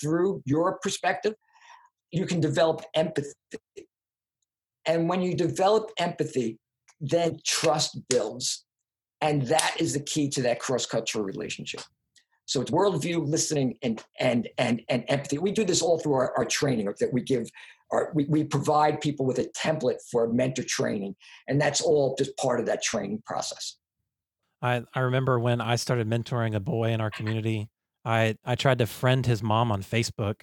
through 0.00 0.42
your 0.44 0.78
perspective 0.82 1.34
you 2.10 2.26
can 2.26 2.40
develop 2.40 2.82
empathy 2.94 3.32
and 4.86 5.08
when 5.08 5.22
you 5.22 5.34
develop 5.34 5.90
empathy, 5.98 6.58
then 7.00 7.38
trust 7.44 7.98
builds. 8.08 8.64
And 9.20 9.42
that 9.42 9.76
is 9.78 9.94
the 9.94 10.00
key 10.00 10.28
to 10.30 10.42
that 10.42 10.60
cross 10.60 10.86
cultural 10.86 11.24
relationship. 11.24 11.80
So 12.46 12.60
it's 12.60 12.70
worldview, 12.70 13.26
listening, 13.26 13.78
and 13.82 14.02
and 14.20 14.48
and 14.58 14.82
and 14.88 15.04
empathy. 15.08 15.38
We 15.38 15.52
do 15.52 15.64
this 15.64 15.80
all 15.80 15.98
through 15.98 16.14
our, 16.14 16.36
our 16.36 16.44
training 16.44 16.92
that 17.00 17.12
we 17.12 17.22
give. 17.22 17.48
Our, 17.90 18.10
we, 18.14 18.24
we 18.24 18.44
provide 18.44 19.00
people 19.00 19.24
with 19.24 19.38
a 19.38 19.44
template 19.56 19.98
for 20.10 20.30
mentor 20.32 20.62
training, 20.62 21.16
and 21.48 21.60
that's 21.60 21.80
all 21.80 22.14
just 22.18 22.36
part 22.36 22.60
of 22.60 22.66
that 22.66 22.82
training 22.82 23.22
process. 23.24 23.76
I, 24.60 24.82
I 24.94 25.00
remember 25.00 25.38
when 25.38 25.60
I 25.60 25.76
started 25.76 26.08
mentoring 26.08 26.54
a 26.54 26.60
boy 26.60 26.90
in 26.90 27.00
our 27.00 27.10
community, 27.10 27.68
I, 28.04 28.36
I 28.44 28.54
tried 28.54 28.78
to 28.78 28.86
friend 28.86 29.24
his 29.24 29.42
mom 29.42 29.70
on 29.70 29.82
Facebook, 29.82 30.42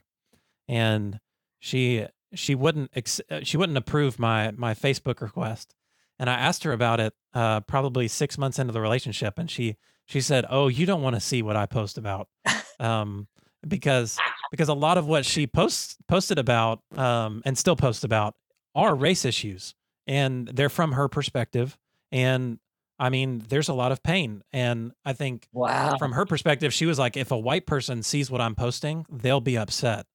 and 0.68 1.20
she 1.60 2.06
she 2.34 2.56
wouldn't 2.56 2.92
ex- 2.96 3.22
uh, 3.30 3.42
she 3.44 3.58
wouldn't 3.58 3.78
approve 3.78 4.20
my 4.20 4.52
my 4.52 4.74
Facebook 4.74 5.22
request. 5.22 5.76
And 6.20 6.30
I 6.30 6.34
asked 6.34 6.64
her 6.64 6.72
about 6.72 7.00
it 7.00 7.14
uh, 7.34 7.62
probably 7.62 8.08
six 8.08 8.38
months 8.38 8.60
into 8.60 8.74
the 8.74 8.82
relationship, 8.82 9.38
and 9.38 9.50
she 9.50 9.78
she 10.06 10.22
said, 10.22 10.46
"Oh, 10.50 10.68
you 10.68 10.86
don't 10.86 11.02
want 11.02 11.16
to 11.16 11.20
see 11.20 11.42
what 11.42 11.56
I 11.56 11.66
post 11.66 11.98
about," 11.98 12.28
um, 12.80 13.28
because 13.68 14.18
because 14.52 14.70
a 14.70 14.74
lot 14.74 14.98
of 14.98 15.08
what 15.08 15.26
she 15.26 15.48
posts 15.48 15.98
posted 16.08 16.38
about 16.38 16.82
um, 16.96 17.42
and 17.46 17.58
still 17.58 17.76
posts 17.76 18.04
about 18.04 18.36
are 18.76 18.96
race 18.96 19.26
issues, 19.26 19.74
and 20.06 20.48
they're 20.48 20.70
from 20.70 20.94
her 20.94 21.08
perspective. 21.08 21.78
And 22.12 22.60
I 23.00 23.10
mean, 23.10 23.44
there's 23.50 23.70
a 23.70 23.74
lot 23.74 23.92
of 23.92 24.04
pain, 24.04 24.44
and 24.54 24.92
I 25.04 25.14
think 25.14 25.48
wow. 25.52 25.98
from 25.98 26.12
her 26.12 26.26
perspective, 26.26 26.72
she 26.72 26.86
was 26.86 27.00
like, 27.00 27.18
if 27.18 27.32
a 27.32 27.38
white 27.38 27.66
person 27.66 28.04
sees 28.04 28.30
what 28.30 28.42
I'm 28.42 28.54
posting, 28.54 29.06
they'll 29.10 29.42
be 29.42 29.58
upset 29.58 30.06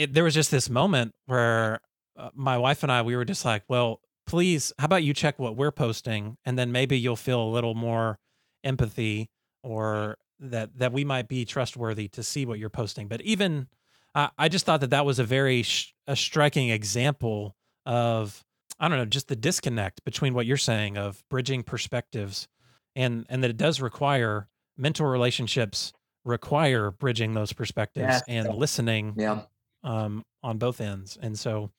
it, 0.00 0.14
there 0.14 0.24
was 0.24 0.34
just 0.34 0.50
this 0.50 0.68
moment 0.70 1.12
where 1.26 1.80
uh, 2.18 2.30
my 2.34 2.56
wife 2.58 2.82
and 2.82 2.90
I 2.92 3.02
we 3.02 3.16
were 3.16 3.24
just 3.24 3.44
like, 3.44 3.62
well, 3.68 4.00
please, 4.26 4.72
how 4.78 4.86
about 4.86 5.02
you 5.02 5.12
check 5.14 5.38
what 5.38 5.56
we're 5.56 5.70
posting, 5.72 6.36
and 6.44 6.58
then 6.58 6.72
maybe 6.72 6.98
you'll 6.98 7.16
feel 7.16 7.42
a 7.42 7.50
little 7.50 7.74
more 7.74 8.18
empathy 8.64 9.28
or 9.62 10.16
that 10.38 10.78
that 10.78 10.92
we 10.92 11.04
might 11.04 11.28
be 11.28 11.44
trustworthy 11.44 12.08
to 12.08 12.22
see 12.22 12.46
what 12.46 12.58
you're 12.58 12.70
posting. 12.70 13.08
But 13.08 13.20
even 13.22 13.68
uh, 14.14 14.28
I 14.38 14.48
just 14.48 14.64
thought 14.66 14.80
that 14.80 14.90
that 14.90 15.04
was 15.04 15.18
a 15.18 15.24
very 15.24 15.62
sh- 15.62 15.94
a 16.06 16.16
striking 16.16 16.70
example 16.70 17.54
of 17.86 18.44
I 18.78 18.88
don't 18.88 18.98
know 18.98 19.04
just 19.04 19.28
the 19.28 19.36
disconnect 19.36 20.04
between 20.04 20.32
what 20.34 20.46
you're 20.46 20.56
saying 20.56 20.96
of 20.96 21.22
bridging 21.30 21.62
perspectives 21.62 22.48
and 22.96 23.26
and 23.28 23.42
that 23.44 23.50
it 23.50 23.56
does 23.56 23.80
require 23.80 24.48
mentor 24.76 25.10
relationships 25.10 25.92
require 26.24 26.90
bridging 26.90 27.34
those 27.34 27.52
perspectives 27.52 28.06
Yeah. 28.06 28.20
and 28.28 28.54
listening 28.54 29.14
Yeah. 29.16 29.42
Um, 29.82 30.24
on 30.42 30.58
both 30.58 30.80
ends. 30.80 31.18
And 31.20 31.38
so, 31.38 31.70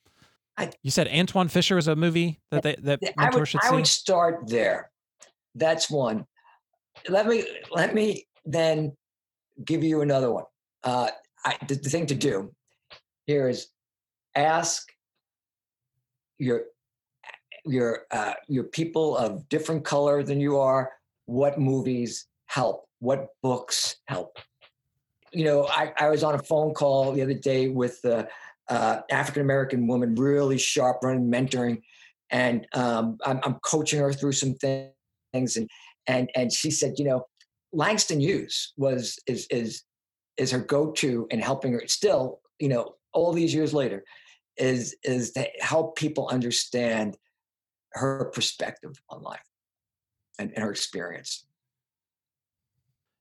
I- 0.56 0.70
you 0.82 0.90
said 0.90 1.06
Antwone 1.08 1.48
Fisher 1.48 1.78
is 1.78 1.88
a 1.88 1.96
movie 1.96 2.40
that 2.50 2.62
they 2.62 2.76
that 2.80 3.00
I 3.16 3.24
mentors 3.24 3.38
would, 3.40 3.48
should 3.48 3.60
I 3.64 3.68
see. 3.70 3.74
would 3.76 3.86
start 3.86 4.48
there. 4.48 4.90
That's 5.54 5.90
one. 5.90 6.26
Let 7.08 7.26
me 7.26 7.44
let 7.70 7.94
me 7.94 8.26
then 8.44 8.96
give 9.64 9.84
you 9.84 10.00
another 10.02 10.32
one. 10.32 10.44
Uh, 10.84 11.10
I, 11.44 11.56
the, 11.68 11.74
the 11.76 11.90
thing 11.90 12.06
to 12.06 12.14
do 12.14 12.52
here 13.26 13.48
is 13.48 13.68
ask 14.34 14.92
your 16.38 16.62
your 17.64 18.02
uh, 18.10 18.34
your 18.48 18.64
people 18.64 19.16
of 19.16 19.48
different 19.48 19.84
color 19.84 20.22
than 20.22 20.40
you 20.40 20.58
are 20.58 20.90
what 21.26 21.58
movies 21.58 22.26
help, 22.46 22.84
what 22.98 23.28
books 23.42 23.96
help. 24.06 24.36
You 25.32 25.44
know, 25.44 25.66
I, 25.66 25.92
I 25.98 26.10
was 26.10 26.22
on 26.22 26.34
a 26.34 26.42
phone 26.42 26.74
call 26.74 27.12
the 27.12 27.22
other 27.22 27.34
day 27.34 27.68
with 27.68 28.04
a 28.04 28.28
uh, 28.68 29.00
African 29.10 29.42
American 29.42 29.86
woman, 29.86 30.14
really 30.14 30.58
sharp, 30.58 30.98
running 31.02 31.30
mentoring, 31.30 31.82
and 32.30 32.66
um, 32.74 33.18
I'm, 33.24 33.40
I'm 33.42 33.54
coaching 33.64 34.00
her 34.00 34.12
through 34.12 34.32
some 34.32 34.54
things, 34.54 35.56
and 35.56 35.68
and 36.06 36.30
and 36.34 36.52
she 36.52 36.70
said, 36.70 36.94
you 36.98 37.04
know, 37.04 37.26
Langston 37.72 38.20
Hughes 38.20 38.72
was 38.76 39.18
is 39.26 39.46
is 39.50 39.82
is 40.36 40.50
her 40.50 40.60
go-to 40.60 41.26
in 41.30 41.40
helping 41.40 41.72
her. 41.72 41.82
Still, 41.86 42.40
you 42.58 42.68
know, 42.68 42.94
all 43.12 43.32
these 43.32 43.54
years 43.54 43.74
later, 43.74 44.04
is 44.56 44.96
is 45.02 45.32
to 45.32 45.46
help 45.60 45.96
people 45.96 46.28
understand 46.28 47.16
her 47.92 48.30
perspective 48.34 48.92
on 49.10 49.22
life 49.22 49.44
and, 50.38 50.52
and 50.54 50.64
her 50.64 50.70
experience. 50.70 51.46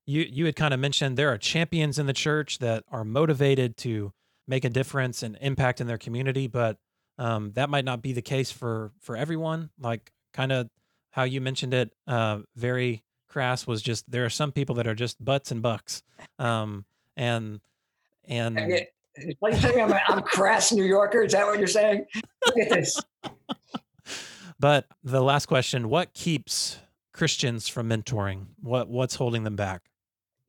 You 0.05 0.25
you 0.29 0.45
had 0.45 0.55
kind 0.55 0.73
of 0.73 0.79
mentioned 0.79 1.17
there 1.17 1.29
are 1.29 1.37
champions 1.37 1.99
in 1.99 2.05
the 2.07 2.13
church 2.13 2.59
that 2.59 2.83
are 2.91 3.03
motivated 3.03 3.77
to 3.77 4.13
make 4.47 4.65
a 4.65 4.69
difference 4.69 5.23
and 5.23 5.37
impact 5.41 5.79
in 5.79 5.87
their 5.87 5.97
community, 5.97 6.47
but 6.47 6.77
um, 7.17 7.51
that 7.53 7.69
might 7.69 7.85
not 7.85 8.01
be 8.01 8.13
the 8.13 8.21
case 8.21 8.51
for 8.51 8.91
for 8.99 9.15
everyone. 9.15 9.69
Like 9.79 10.11
kind 10.33 10.51
of 10.51 10.69
how 11.11 11.23
you 11.23 11.41
mentioned 11.41 11.73
it, 11.73 11.93
uh, 12.07 12.39
very 12.55 13.03
crass 13.27 13.67
was 13.67 13.81
just 13.81 14.09
there 14.09 14.25
are 14.25 14.29
some 14.29 14.51
people 14.51 14.75
that 14.75 14.87
are 14.87 14.95
just 14.95 15.23
butts 15.23 15.51
and 15.51 15.61
bucks, 15.61 16.03
um, 16.39 16.85
and 17.15 17.61
and 18.25 18.57
What 19.39 19.51
are 19.51 19.55
you 19.55 19.61
saying? 19.61 19.81
I'm, 19.81 19.91
a- 19.91 20.01
I'm 20.07 20.21
crass 20.21 20.71
New 20.71 20.85
Yorker. 20.85 21.23
Is 21.23 21.33
that 21.33 21.45
what 21.45 21.59
you're 21.59 21.67
saying? 21.67 22.05
Look 22.47 22.57
at 22.57 22.69
this. 22.69 22.99
But 24.59 24.85
the 25.03 25.21
last 25.21 25.47
question: 25.47 25.89
What 25.89 26.13
keeps 26.13 26.79
Christians 27.13 27.67
from 27.67 27.89
mentoring? 27.89 28.47
What 28.61 28.89
what's 28.89 29.15
holding 29.15 29.43
them 29.43 29.55
back? 29.55 29.81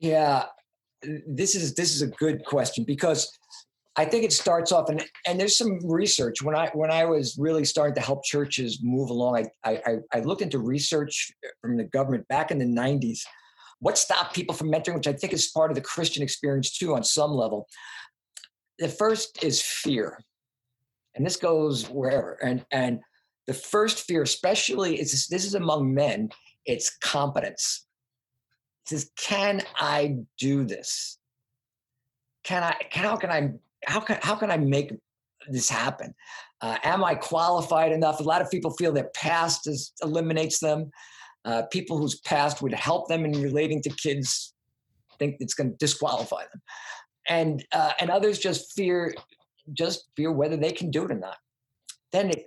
Yeah, 0.03 0.47
this 1.27 1.55
is 1.55 1.75
this 1.75 1.95
is 1.95 2.03
a 2.03 2.09
good 2.09 2.45
question 2.45 2.85
because 2.85 3.31
I 3.97 4.05
think 4.05 4.25
it 4.25 4.33
starts 4.33 4.73
off 4.73 4.89
and 4.89 5.05
and 5.29 5.39
there's 5.39 5.57
some 5.57 5.79
research 5.89 6.43
when 6.43 6.57
I 6.57 6.71
when 6.75 6.91
I 6.91 7.05
was 7.05 7.37
really 7.39 7.65
starting 7.65 7.95
to 7.95 8.01
help 8.01 8.25
churches 8.25 8.81
move 8.83 9.11
along. 9.11 9.47
I 9.65 9.71
I, 9.87 9.97
I- 10.13 10.21
looked 10.21 10.43
into 10.43 10.59
research 10.59 11.31
from 11.61 11.77
the 11.77 11.85
government 11.85 12.27
back 12.27 12.51
in 12.51 12.59
the 12.59 12.65
90s. 12.65 13.21
What 13.79 13.97
stopped 13.97 14.35
people 14.35 14.57
from 14.57 14.73
mentoring, 14.73 14.97
which 14.97 15.07
I 15.07 15.13
think 15.13 15.33
is 15.33 15.53
part 15.53 15.71
of 15.71 15.77
the 15.77 15.81
Christian 15.81 16.23
experience 16.25 16.77
too, 16.77 16.95
on 16.97 17.05
some 17.05 17.31
level. 17.31 17.69
The 18.81 18.89
first 18.89 19.45
is 19.45 19.63
fear, 19.63 20.19
and 21.15 21.25
this 21.25 21.37
goes 21.37 21.89
wherever. 21.89 22.39
And 22.43 22.65
and 22.73 23.01
the 23.47 23.55
first 23.55 24.01
fear, 24.01 24.23
especially, 24.23 25.01
is 25.01 25.29
this 25.29 25.45
is 25.45 25.55
among 25.55 25.95
men. 25.95 26.31
It's 26.67 26.97
competence 26.99 27.87
says, 28.87 29.11
"Can 29.17 29.63
I 29.77 30.17
do 30.39 30.65
this? 30.65 31.19
Can 32.45 32.63
I? 32.63 32.75
Can, 32.91 33.05
how 33.05 33.17
can 33.17 33.31
I? 33.31 33.51
How 33.87 34.01
can 34.01 34.19
how 34.23 34.37
can 34.37 34.51
I 34.51 34.57
make 34.57 34.93
this 35.49 35.69
happen? 35.69 36.15
Uh, 36.61 36.79
am 36.83 37.05
I 37.05 37.15
qualified 37.15 37.93
enough?" 37.93 38.21
A 38.21 38.25
lot 38.25 38.43
of 38.43 38.51
people 38.51 38.73
feel 38.73 38.93
their 38.93 39.11
past 39.15 39.67
is, 39.67 39.93
eliminates 40.03 40.59
them. 40.59 40.91
Uh, 41.45 41.63
people 41.73 41.99
whose 41.99 42.21
past 42.21 42.63
would 42.63 42.75
help 42.75 43.09
them 43.09 43.25
in 43.25 43.43
relating 43.43 43.83
to 43.83 43.91
kids 43.91 44.55
think 45.19 45.37
it's 45.41 45.55
going 45.55 45.71
to 45.71 45.77
disqualify 45.77 46.43
them, 46.43 46.63
and 47.29 47.65
uh, 47.73 47.93
and 48.01 48.11
others 48.11 48.39
just 48.39 48.73
fear 48.75 49.15
just 49.73 50.09
fear 50.17 50.33
whether 50.33 50.57
they 50.57 50.73
can 50.73 50.91
do 50.91 51.05
it 51.05 51.11
or 51.11 51.19
not. 51.19 51.37
Then 52.13 52.31
it, 52.31 52.47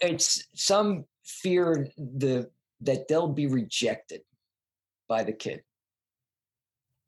it's 0.00 0.42
some 0.54 1.04
fear 1.24 1.88
the 1.96 2.50
that 2.80 3.08
they'll 3.08 3.28
be 3.28 3.46
rejected 3.46 4.22
by 5.08 5.22
the 5.22 5.32
kid 5.32 5.62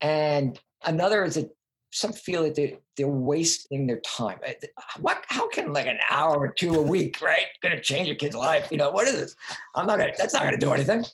and 0.00 0.58
another 0.84 1.24
is 1.24 1.34
that 1.34 1.50
some 1.92 2.12
feel 2.12 2.42
that 2.42 2.54
they, 2.54 2.78
they're 2.96 3.08
wasting 3.08 3.86
their 3.86 4.00
time. 4.00 4.38
Uh, 4.46 4.52
What? 5.00 5.24
How 5.28 5.48
can 5.48 5.72
like 5.72 5.86
an 5.86 5.98
hour 6.10 6.36
or 6.36 6.52
two 6.52 6.74
a 6.74 6.82
week, 6.82 7.20
right, 7.22 7.46
going 7.62 7.74
to 7.74 7.82
change 7.82 8.06
your 8.06 8.16
kid's 8.16 8.36
life? 8.36 8.68
You 8.70 8.76
know, 8.76 8.90
what 8.90 9.06
is 9.08 9.14
this? 9.14 9.36
I'm 9.74 9.86
not 9.86 9.98
gonna. 9.98 10.12
That's 10.16 10.34
not 10.34 10.42
going 10.42 10.58
to 10.58 10.64
do 10.64 10.72
anything. 10.72 11.04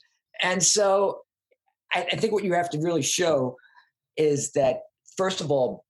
And 0.41 0.61
so, 0.61 1.21
I, 1.93 2.07
I 2.11 2.15
think 2.17 2.33
what 2.33 2.43
you 2.43 2.53
have 2.53 2.69
to 2.71 2.79
really 2.79 3.01
show 3.01 3.55
is 4.17 4.51
that 4.53 4.81
first 5.17 5.41
of 5.41 5.51
all, 5.51 5.85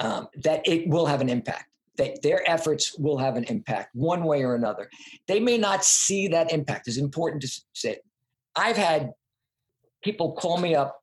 um, 0.00 0.28
that 0.42 0.66
it 0.66 0.88
will 0.88 1.06
have 1.06 1.20
an 1.20 1.28
impact. 1.28 1.66
That 1.98 2.22
their 2.22 2.48
efforts 2.50 2.98
will 2.98 3.18
have 3.18 3.36
an 3.36 3.44
impact 3.44 3.90
one 3.94 4.24
way 4.24 4.44
or 4.44 4.54
another. 4.54 4.88
They 5.28 5.40
may 5.40 5.58
not 5.58 5.84
see 5.84 6.28
that 6.28 6.52
impact. 6.52 6.88
It's 6.88 6.96
important 6.96 7.42
to 7.42 7.62
say. 7.74 7.98
I've 8.56 8.76
had 8.76 9.10
people 10.02 10.32
call 10.32 10.58
me 10.58 10.74
up 10.74 11.01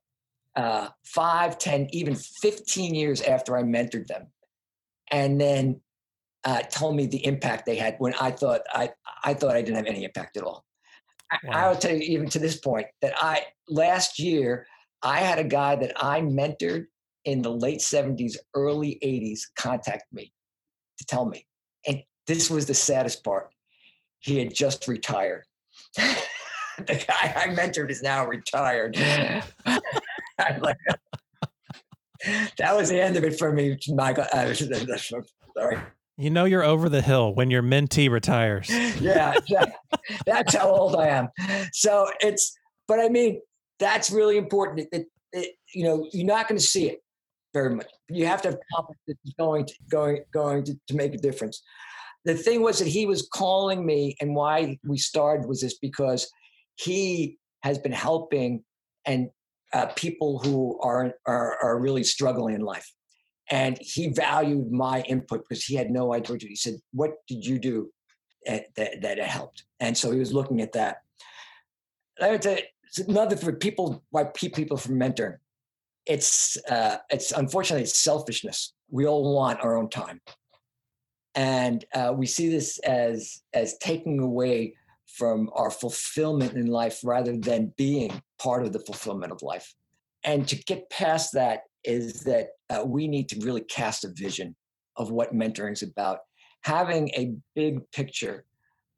uh, 0.60 0.88
five, 1.04 1.58
10, 1.58 1.88
even 1.92 2.14
15 2.14 2.94
years 2.94 3.22
after 3.22 3.56
I 3.56 3.62
mentored 3.62 4.06
them. 4.06 4.26
And 5.10 5.40
then 5.40 5.80
uh, 6.44 6.60
told 6.62 6.96
me 6.96 7.06
the 7.06 7.24
impact 7.24 7.66
they 7.66 7.76
had 7.76 7.96
when 7.98 8.14
I 8.20 8.30
thought 8.30 8.62
I, 8.72 8.90
I 9.24 9.34
thought 9.34 9.56
I 9.56 9.62
didn't 9.62 9.76
have 9.76 9.86
any 9.86 10.04
impact 10.04 10.36
at 10.36 10.42
all. 10.42 10.64
I, 11.32 11.38
I 11.50 11.68
will 11.68 11.76
tell 11.76 11.92
you 11.92 12.00
even 12.00 12.28
to 12.30 12.38
this 12.38 12.58
point 12.58 12.86
that 13.02 13.14
I 13.16 13.46
last 13.68 14.18
year 14.18 14.66
I 15.02 15.18
had 15.18 15.38
a 15.38 15.44
guy 15.44 15.76
that 15.76 15.92
I 15.96 16.20
mentored 16.20 16.86
in 17.24 17.42
the 17.42 17.50
late 17.50 17.80
70s, 17.80 18.36
early 18.54 18.98
80s 19.02 19.40
contact 19.56 20.12
me 20.12 20.32
to 20.98 21.04
tell 21.06 21.26
me. 21.26 21.46
And 21.86 22.02
this 22.26 22.50
was 22.50 22.66
the 22.66 22.74
saddest 22.74 23.24
part. 23.24 23.50
He 24.20 24.38
had 24.38 24.54
just 24.54 24.88
retired. 24.88 25.44
the 25.96 27.04
guy 27.08 27.34
I 27.36 27.54
mentored 27.54 27.90
is 27.90 28.02
now 28.02 28.26
retired. 28.26 28.96
That 32.58 32.76
was 32.76 32.90
the 32.90 33.00
end 33.00 33.16
of 33.16 33.24
it 33.24 33.38
for 33.38 33.50
me, 33.52 33.78
Michael. 33.88 34.26
Uh, 34.32 34.52
sorry. 35.56 35.78
You 36.18 36.28
know 36.28 36.44
you're 36.44 36.62
over 36.62 36.90
the 36.90 37.00
hill 37.00 37.34
when 37.34 37.50
your 37.50 37.62
mentee 37.62 38.10
retires. 38.10 38.68
Yeah, 39.00 39.34
yeah, 39.46 39.64
that's 40.26 40.54
how 40.54 40.68
old 40.68 40.96
I 40.96 41.08
am. 41.08 41.28
So 41.72 42.10
it's, 42.20 42.54
but 42.86 43.00
I 43.00 43.08
mean, 43.08 43.40
that's 43.78 44.10
really 44.10 44.36
important. 44.36 44.80
It, 44.80 44.88
it, 44.92 45.06
it- 45.32 45.54
you 45.74 45.84
know, 45.84 46.06
you're 46.12 46.26
not 46.26 46.48
going 46.48 46.58
to 46.58 46.64
see 46.64 46.90
it 46.90 46.98
very 47.54 47.74
much. 47.74 47.86
You 48.08 48.26
have 48.26 48.42
to 48.42 48.48
have 48.48 48.58
confidence 48.74 49.00
that 49.06 49.16
it's 49.24 49.34
going 49.38 49.64
to 49.66 49.74
going 49.90 50.24
going 50.32 50.64
to, 50.64 50.74
to 50.88 50.94
make 50.94 51.14
a 51.14 51.18
difference. 51.18 51.62
The 52.24 52.34
thing 52.34 52.60
was 52.60 52.80
that 52.80 52.88
he 52.88 53.06
was 53.06 53.26
calling 53.32 53.86
me, 53.86 54.16
and 54.20 54.34
why 54.34 54.78
we 54.84 54.98
started 54.98 55.46
was 55.48 55.60
this 55.62 55.78
because 55.78 56.28
he 56.74 57.38
has 57.62 57.78
been 57.78 57.92
helping 57.92 58.64
and 59.06 59.30
uh, 59.72 59.86
people 59.96 60.38
who 60.40 60.78
are, 60.80 61.14
are 61.26 61.56
are 61.62 61.78
really 61.78 62.04
struggling 62.04 62.54
in 62.54 62.60
life, 62.60 62.90
and 63.50 63.78
he 63.80 64.08
valued 64.08 64.70
my 64.70 65.02
input 65.02 65.44
because 65.48 65.64
he 65.64 65.76
had 65.76 65.90
no 65.90 66.12
idea. 66.12 66.36
He 66.40 66.56
said, 66.56 66.74
"What 66.92 67.12
did 67.28 67.44
you 67.44 67.58
do 67.58 67.92
that 68.46 68.74
that, 68.76 69.18
it 69.18 69.24
helped?" 69.24 69.64
And 69.78 69.96
so 69.96 70.10
he 70.10 70.18
was 70.18 70.32
looking 70.32 70.60
at 70.60 70.72
that. 70.72 70.98
I 72.20 72.30
would 72.30 72.42
say 72.42 72.68
another 73.08 73.36
for 73.36 73.52
people 73.52 74.02
why 74.10 74.24
people 74.24 74.76
from 74.76 74.98
mentoring. 74.98 75.38
It's 76.06 76.56
uh, 76.68 76.98
it's 77.10 77.32
unfortunately 77.32 77.84
it's 77.84 77.98
selfishness. 77.98 78.74
We 78.90 79.06
all 79.06 79.34
want 79.34 79.60
our 79.60 79.76
own 79.76 79.88
time, 79.88 80.20
and 81.34 81.84
uh, 81.94 82.12
we 82.16 82.26
see 82.26 82.50
this 82.50 82.78
as 82.80 83.42
as 83.54 83.78
taking 83.78 84.18
away 84.18 84.74
from 85.06 85.50
our 85.54 85.70
fulfillment 85.70 86.54
in 86.54 86.66
life 86.66 87.00
rather 87.04 87.36
than 87.36 87.72
being 87.76 88.22
part 88.40 88.64
of 88.64 88.72
the 88.72 88.80
fulfillment 88.80 89.32
of 89.32 89.42
life. 89.42 89.74
And 90.24 90.46
to 90.48 90.56
get 90.64 90.90
past 90.90 91.32
that 91.34 91.62
is 91.84 92.22
that 92.24 92.48
uh, 92.68 92.84
we 92.84 93.08
need 93.08 93.28
to 93.30 93.40
really 93.40 93.62
cast 93.62 94.04
a 94.04 94.08
vision 94.14 94.54
of 94.96 95.10
what 95.10 95.34
mentoring 95.34 95.72
is 95.72 95.82
about, 95.82 96.18
having 96.62 97.08
a 97.10 97.34
big 97.54 97.90
picture, 97.92 98.44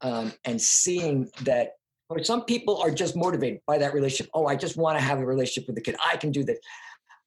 um, 0.01 0.33
and 0.45 0.61
seeing 0.61 1.29
that 1.43 1.71
or 2.09 2.21
some 2.23 2.43
people 2.43 2.77
are 2.81 2.91
just 2.91 3.15
motivated 3.15 3.61
by 3.65 3.77
that 3.77 3.93
relationship. 3.93 4.29
Oh, 4.33 4.45
I 4.45 4.55
just 4.55 4.77
want 4.77 4.99
to 4.99 5.03
have 5.03 5.19
a 5.19 5.25
relationship 5.25 5.67
with 5.67 5.75
the 5.75 5.81
kid. 5.81 5.95
I 6.05 6.17
can 6.17 6.31
do 6.31 6.43
this. 6.43 6.59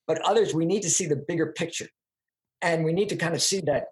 but 0.07 0.21
others 0.21 0.55
we 0.55 0.65
need 0.65 0.83
to 0.83 0.91
see 0.91 1.07
the 1.07 1.17
bigger 1.17 1.53
picture 1.53 1.89
and 2.63 2.85
we 2.85 2.93
need 2.93 3.09
to 3.09 3.17
kind 3.17 3.35
of 3.35 3.43
see 3.43 3.61
that 3.63 3.85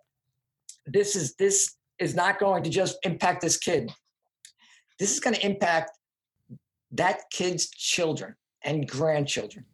this 0.87 1.17
is 1.17 1.35
this 1.37 1.77
is 1.99 2.15
not 2.15 2.39
going 2.39 2.63
to 2.63 2.71
just 2.71 2.99
impact 3.05 3.41
this 3.41 3.57
kid 3.57 3.91
this 4.99 5.13
is 5.13 5.21
going 5.21 5.35
to 5.35 5.45
impact 5.45 5.91
that 6.95 7.23
kid's 7.31 7.69
children 7.71 8.35
and 8.63 8.89
grandchildren. 8.89 9.65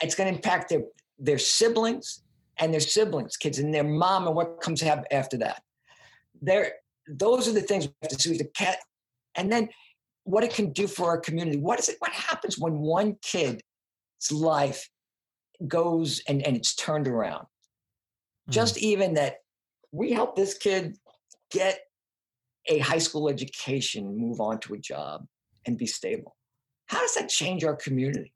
It's 0.00 0.14
going 0.14 0.28
to 0.28 0.36
impact 0.36 0.68
their 0.68 0.82
their 1.18 1.38
siblings 1.38 2.22
and 2.58 2.72
their 2.72 2.80
siblings 2.80 3.36
kids 3.36 3.58
and 3.58 3.72
their 3.72 3.84
mom 3.84 4.26
and 4.26 4.34
what 4.34 4.60
comes 4.60 4.82
after 4.82 5.36
that. 5.38 5.62
There 6.40 6.72
those 7.08 7.48
are 7.48 7.52
the 7.52 7.60
things 7.60 7.86
we 7.86 7.92
have 8.02 8.10
to 8.10 8.18
see 8.18 8.36
the 8.36 8.44
cat 8.44 8.78
and 9.34 9.50
then 9.50 9.68
what 10.24 10.44
it 10.44 10.54
can 10.54 10.72
do 10.72 10.86
for 10.86 11.08
our 11.08 11.18
community. 11.18 11.58
What 11.58 11.78
is 11.78 11.88
it 11.88 11.96
what 11.98 12.12
happens 12.12 12.58
when 12.58 12.78
one 12.78 13.16
kid's 13.22 13.62
life 14.30 14.88
goes 15.66 16.22
and, 16.28 16.42
and 16.46 16.56
it's 16.56 16.74
turned 16.74 17.08
around? 17.08 17.46
Mm. 18.48 18.52
just 18.52 18.78
even 18.78 19.14
that 19.14 19.36
we 19.92 20.12
help 20.12 20.34
this 20.34 20.54
kid 20.54 20.96
get 21.50 21.80
a 22.66 22.78
high 22.78 22.98
school 22.98 23.28
education 23.28 24.16
move 24.16 24.40
on 24.40 24.58
to 24.60 24.74
a 24.74 24.78
job 24.78 25.26
and 25.66 25.78
be 25.78 25.86
stable 25.86 26.34
how 26.92 27.00
does 27.00 27.14
that 27.14 27.28
change 27.28 27.64
our 27.64 27.76
community 27.76 28.32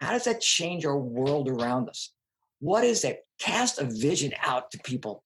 how 0.00 0.12
does 0.12 0.24
that 0.24 0.40
change 0.40 0.84
our 0.84 0.98
world 0.98 1.48
around 1.48 1.88
us 1.88 2.12
what 2.60 2.84
is 2.84 3.04
it 3.04 3.24
cast 3.40 3.80
a 3.80 3.84
vision 3.84 4.32
out 4.42 4.70
to 4.70 4.78
people 4.78 5.22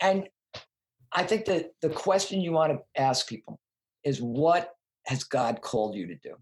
and 0.00 0.28
I 1.12 1.22
think 1.24 1.44
that 1.46 1.72
the 1.80 1.90
question 1.90 2.40
you 2.40 2.52
want 2.52 2.72
to 2.72 3.00
ask 3.00 3.28
people 3.28 3.60
is 4.04 4.20
what 4.20 4.74
has 5.06 5.24
God 5.24 5.60
called 5.60 5.94
you 5.94 6.06
to 6.08 6.14
do? 6.16 6.34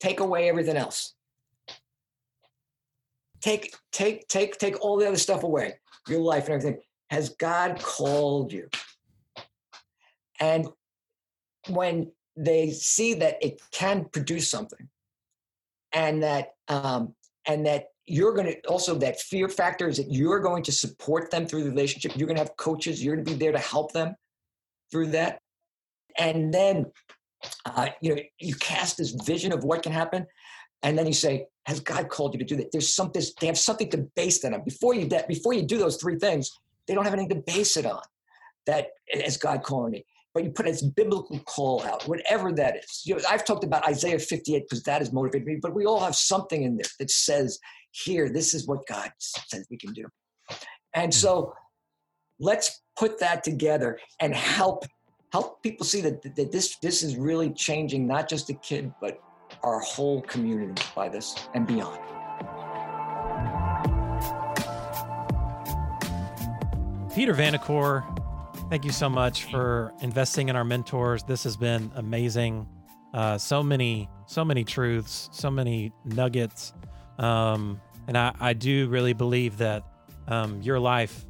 Take 0.00 0.20
away 0.20 0.48
everything 0.48 0.76
else. 0.76 1.14
Take, 3.40 3.74
take, 3.92 4.26
take, 4.28 4.58
take 4.58 4.80
all 4.80 4.96
the 4.96 5.06
other 5.06 5.16
stuff 5.16 5.42
away, 5.42 5.74
your 6.08 6.20
life 6.20 6.46
and 6.46 6.54
everything. 6.54 6.80
Has 7.10 7.30
God 7.30 7.80
called 7.80 8.52
you? 8.52 8.68
And 10.40 10.66
when 11.68 12.12
they 12.36 12.70
see 12.70 13.14
that 13.14 13.36
it 13.42 13.60
can 13.70 14.06
produce 14.06 14.50
something, 14.50 14.88
and 15.92 16.22
that 16.22 16.54
um, 16.68 17.14
and 17.46 17.66
that 17.66 17.86
you're 18.06 18.34
going 18.34 18.46
to 18.46 18.60
also 18.66 18.94
that 18.96 19.20
fear 19.20 19.48
factor 19.48 19.88
is 19.88 19.96
that 19.98 20.10
you're 20.10 20.40
going 20.40 20.62
to 20.64 20.72
support 20.72 21.30
them 21.30 21.46
through 21.46 21.64
the 21.64 21.70
relationship. 21.70 22.12
You're 22.16 22.26
going 22.26 22.36
to 22.36 22.42
have 22.42 22.56
coaches 22.56 23.02
you're 23.02 23.14
going 23.14 23.24
to 23.24 23.32
be 23.32 23.38
there 23.38 23.52
to 23.52 23.58
help 23.58 23.92
them 23.92 24.14
through 24.90 25.08
that. 25.08 25.40
And 26.18 26.52
then 26.52 26.86
uh, 27.64 27.88
you 28.00 28.14
know 28.14 28.22
you 28.38 28.54
cast 28.56 28.98
this 28.98 29.10
vision 29.10 29.52
of 29.52 29.64
what 29.64 29.82
can 29.82 29.92
happen 29.92 30.26
and 30.82 30.96
then 30.96 31.06
you 31.06 31.12
say 31.12 31.46
has 31.66 31.80
god 31.80 32.08
called 32.08 32.34
you 32.34 32.38
to 32.38 32.44
do 32.44 32.56
that? 32.56 32.70
There's 32.72 32.92
something 32.92 33.22
they 33.40 33.46
have 33.46 33.58
something 33.58 33.90
to 33.90 33.98
base 34.16 34.40
that 34.42 34.52
on. 34.52 34.62
Before 34.64 34.94
you 34.94 35.06
that 35.08 35.28
before 35.28 35.52
you 35.52 35.62
do 35.62 35.78
those 35.78 35.96
three 35.96 36.18
things 36.18 36.50
they 36.86 36.94
don't 36.94 37.04
have 37.04 37.14
anything 37.14 37.42
to 37.42 37.52
base 37.52 37.76
it 37.76 37.86
on 37.86 38.02
that 38.66 38.88
is 39.12 39.36
god 39.36 39.62
calling 39.62 39.92
me 39.92 40.04
but 40.34 40.44
you 40.44 40.50
put 40.50 40.66
its 40.66 40.82
biblical 40.82 41.38
call 41.40 41.82
out, 41.84 42.08
whatever 42.08 42.52
that 42.52 42.76
is. 42.76 43.02
You 43.04 43.16
know, 43.16 43.22
I've 43.28 43.44
talked 43.44 43.64
about 43.64 43.86
Isaiah 43.86 44.18
58 44.18 44.64
because 44.68 44.82
that 44.84 45.00
has 45.00 45.12
motivated 45.12 45.46
me, 45.46 45.58
but 45.60 45.74
we 45.74 45.84
all 45.84 46.00
have 46.00 46.16
something 46.16 46.62
in 46.62 46.76
there 46.76 46.90
that 46.98 47.10
says, 47.10 47.58
here, 47.90 48.30
this 48.30 48.54
is 48.54 48.66
what 48.66 48.86
God 48.86 49.10
says 49.18 49.66
we 49.70 49.76
can 49.76 49.92
do. 49.92 50.06
And 50.94 51.12
so 51.12 51.52
let's 52.40 52.82
put 52.98 53.18
that 53.20 53.44
together 53.44 53.98
and 54.20 54.34
help 54.34 54.84
help 55.32 55.62
people 55.62 55.86
see 55.86 56.02
that, 56.02 56.22
that 56.36 56.52
this 56.52 56.76
this 56.82 57.02
is 57.02 57.16
really 57.16 57.50
changing 57.50 58.06
not 58.06 58.28
just 58.28 58.46
the 58.46 58.54
kid, 58.54 58.92
but 59.00 59.18
our 59.62 59.80
whole 59.80 60.20
community 60.22 60.82
by 60.94 61.08
this 61.08 61.48
and 61.54 61.66
beyond. 61.66 62.00
Peter 67.14 67.34
Vanacore, 67.34 68.21
thank 68.72 68.86
you 68.86 68.90
so 68.90 69.10
much 69.10 69.44
for 69.50 69.92
investing 70.00 70.48
in 70.48 70.56
our 70.56 70.64
mentors. 70.64 71.22
This 71.24 71.44
has 71.44 71.58
been 71.58 71.92
amazing. 71.94 72.66
Uh, 73.12 73.36
so 73.36 73.62
many, 73.62 74.08
so 74.26 74.46
many 74.46 74.64
truths, 74.64 75.28
so 75.30 75.50
many 75.50 75.92
nuggets. 76.06 76.72
Um, 77.18 77.78
and 78.08 78.16
I, 78.16 78.32
I 78.40 78.54
do 78.54 78.88
really 78.88 79.12
believe 79.12 79.58
that 79.58 79.84
um, 80.26 80.62
your 80.62 80.80
life 80.80 81.26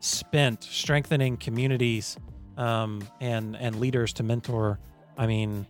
spent 0.00 0.64
strengthening 0.64 1.36
communities 1.36 2.16
um, 2.56 3.06
and 3.20 3.56
and 3.56 3.78
leaders 3.78 4.14
to 4.14 4.22
mentor. 4.22 4.80
I 5.18 5.26
mean, 5.26 5.66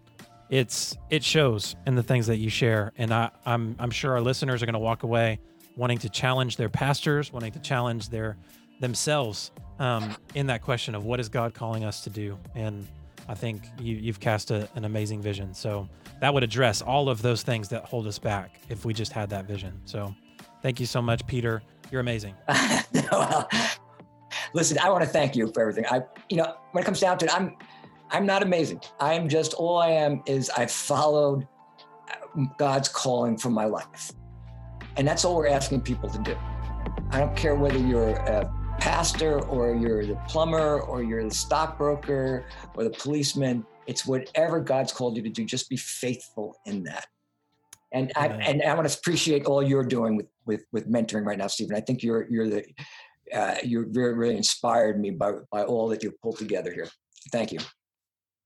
it's 0.49 0.97
it 1.11 1.25
shows 1.25 1.75
in 1.89 1.97
the 1.97 2.05
things 2.05 2.29
that 2.29 2.37
you 2.37 2.51
share, 2.51 2.93
and 2.99 3.13
I, 3.13 3.31
I'm 3.45 3.75
I'm 3.81 3.91
sure 3.91 4.13
our 4.13 4.21
listeners 4.21 4.63
are 4.63 4.67
going 4.67 4.75
to 4.75 4.79
walk 4.79 5.03
away 5.03 5.41
wanting 5.77 5.99
to 5.99 6.09
challenge 6.09 6.57
their 6.57 6.69
pastors, 6.69 7.33
wanting 7.33 7.53
to 7.53 7.61
challenge 7.61 8.09
their 8.09 8.37
themselves 8.81 9.51
um, 9.79 10.17
in 10.35 10.47
that 10.47 10.63
question 10.63 10.95
of 10.95 11.05
what 11.05 11.21
is 11.21 11.29
God 11.29 11.55
calling 11.55 11.85
us 11.85 12.03
to 12.05 12.11
do. 12.11 12.39
And 12.55 12.87
I 13.29 13.35
think 13.35 13.63
you, 13.81 13.97
you've 13.97 14.21
cast 14.21 14.51
a, 14.51 14.69
an 14.75 14.85
amazing 14.85 15.21
vision. 15.21 15.53
So 15.55 15.89
that 16.21 16.33
would 16.33 16.43
address 16.43 16.83
all 16.83 17.09
of 17.09 17.23
those 17.23 17.43
things 17.43 17.69
that 17.69 17.85
hold 17.85 18.07
us 18.07 18.19
back 18.19 18.61
if 18.69 18.85
we 18.85 18.95
just 18.95 19.13
had 19.13 19.31
that 19.31 19.47
vision. 19.47 19.81
So 19.85 20.15
thank 20.63 20.81
you 20.81 20.87
so 20.87 21.03
much, 21.03 21.27
Peter. 21.27 21.63
You're 21.91 22.01
amazing. 22.01 22.35
well, 23.13 23.49
listen, 24.55 24.79
I 24.79 24.89
want 24.91 25.05
to 25.05 25.11
thank 25.11 25.37
you 25.37 25.51
for 25.53 25.61
everything. 25.61 25.85
I, 25.91 26.03
you 26.29 26.37
know, 26.37 26.57
when 26.73 26.83
it 26.83 26.85
comes 26.85 27.01
down 27.01 27.19
to 27.19 27.27
it, 27.27 27.35
I'm, 27.35 27.57
I'm 28.11 28.27
not 28.27 28.43
amazing. 28.43 28.81
I'm 29.01 29.29
just 29.29 29.55
all 29.55 29.79
I 29.79 29.89
am 29.89 30.23
is 30.27 30.51
I've 30.51 30.71
followed 30.71 31.47
God's 32.57 32.89
calling 32.89 33.37
for 33.37 33.51
my 33.51 33.65
life, 33.65 34.13
and 34.97 35.07
that's 35.09 35.25
all 35.25 35.37
we're 35.37 35.49
asking 35.49 35.81
people 35.81 36.09
to 36.11 36.19
do. 36.19 36.37
I 37.11 37.19
don't 37.19 37.37
care 37.37 37.55
whether 37.55 37.79
you're 37.79 38.11
pastor 38.87 39.41
or 39.47 39.75
you're 39.75 40.07
the 40.07 40.15
plumber 40.29 40.81
or 40.81 41.03
you're 41.03 41.25
the 41.25 41.35
stockbroker 41.35 42.45
or 42.77 42.85
the 42.85 42.91
policeman. 42.91 43.67
It's 43.89 44.07
whatever 44.07 44.61
God's 44.61 44.93
called 44.93 45.17
you 45.17 45.25
to 45.25 45.29
do. 45.29 45.45
Just 45.45 45.69
be 45.69 45.77
faithful 45.77 46.55
in 46.67 46.85
that. 46.85 47.05
And 47.93 48.13
I 48.15 48.29
and 48.29 48.63
I 48.63 48.73
want 48.75 48.89
to 48.89 48.97
appreciate 48.97 49.47
all 49.47 49.61
you're 49.61 49.85
doing 49.85 50.17
with 50.17 50.27
with 50.45 50.65
with 50.71 50.89
mentoring 50.89 51.25
right 51.25 51.37
now, 51.37 51.49
Steven. 51.49 51.75
I 51.75 51.81
think 51.81 52.05
you're 52.05 52.29
you're 52.31 52.49
the 52.49 52.65
uh, 53.35 53.57
you're 53.65 53.87
very 53.89 54.15
really 54.15 54.37
inspired 54.37 55.01
me 55.01 55.11
by 55.11 55.33
by 55.51 55.65
all 55.65 55.89
that 55.89 56.05
you've 56.05 56.21
pulled 56.21 56.39
together 56.39 56.73
here. 56.73 56.89
Thank 57.33 57.51
you. 57.51 57.59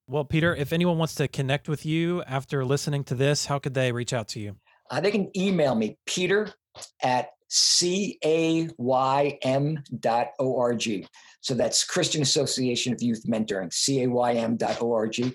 Well, 0.07 0.25
Peter, 0.25 0.55
if 0.55 0.73
anyone 0.73 0.97
wants 0.97 1.17
to 1.17 1.29
connect 1.29 1.69
with 1.69 1.85
you 1.85 2.23
after 2.23 2.65
listening 2.65 3.05
to 3.05 3.15
this, 3.15 3.45
how 3.47 3.59
could 3.59 3.75
they 3.75 3.93
reach 3.93 4.15
out 4.15 4.29
to 4.29 4.41
you? 4.41 4.57
Uh, 4.91 5.01
they 5.01 5.11
can 5.11 5.31
email 5.37 5.75
me, 5.75 5.99
Peter 6.07 6.55
at 7.03 7.31
caym.org. 7.51 8.77
So 11.43 11.55
that's 11.55 11.85
Christian 11.85 12.23
Association 12.23 12.93
of 12.93 13.03
Youth 13.03 13.25
Mentoring, 13.27 13.73
C-A-Y-M 13.73 14.57
dot 14.57 14.81
O-R-G. 14.81 15.35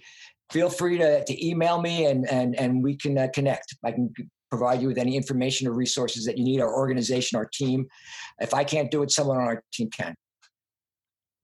Feel 0.51 0.69
free 0.69 0.97
to, 0.99 1.25
to 1.25 1.45
email 1.45 1.81
me 1.81 2.05
and, 2.05 2.29
and, 2.29 2.55
and 2.59 2.83
we 2.83 2.95
can 2.95 3.17
uh, 3.17 3.27
connect. 3.33 3.75
I 3.83 3.91
can 3.91 4.13
provide 4.49 4.81
you 4.81 4.87
with 4.87 4.97
any 4.97 5.17
information 5.17 5.67
or 5.67 5.73
resources 5.73 6.25
that 6.25 6.37
you 6.37 6.43
need, 6.43 6.61
our 6.61 6.73
organization, 6.73 7.37
our 7.37 7.49
team. 7.51 7.87
If 8.39 8.53
I 8.53 8.63
can't 8.63 8.91
do 8.91 9.01
it, 9.03 9.11
someone 9.11 9.37
on 9.37 9.43
our 9.43 9.63
team 9.73 9.89
can. 9.89 10.15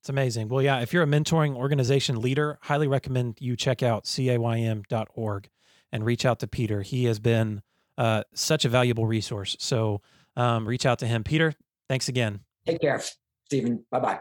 It's 0.02 0.10
amazing. 0.10 0.50
Well, 0.50 0.62
yeah, 0.62 0.80
if 0.80 0.94
you're 0.94 1.04
a 1.04 1.08
mentoring 1.08 1.56
organization 1.56 2.22
leader, 2.22 2.58
highly 2.64 2.88
recommend 2.88 3.38
you 3.40 3.56
check 3.56 3.84
out 3.84 4.06
caym.org 4.06 5.50
and 5.92 6.06
reach 6.06 6.26
out 6.26 6.40
to 6.40 6.48
Peter. 6.48 6.82
He 6.82 7.06
has 7.06 7.20
been 7.20 7.62
uh, 7.98 8.24
such 8.34 8.66
a 8.66 8.70
valuable 8.70 9.06
resource. 9.06 9.56
So 9.60 10.02
um, 10.36 10.68
reach 10.68 10.86
out 10.86 11.00
to 11.00 11.08
him. 11.08 11.24
Peter, 11.24 11.54
thanks 11.90 12.08
again. 12.08 12.42
Take 12.66 12.82
care, 12.82 13.02
Steven. 13.46 13.86
Bye 13.92 14.00
bye. 14.00 14.20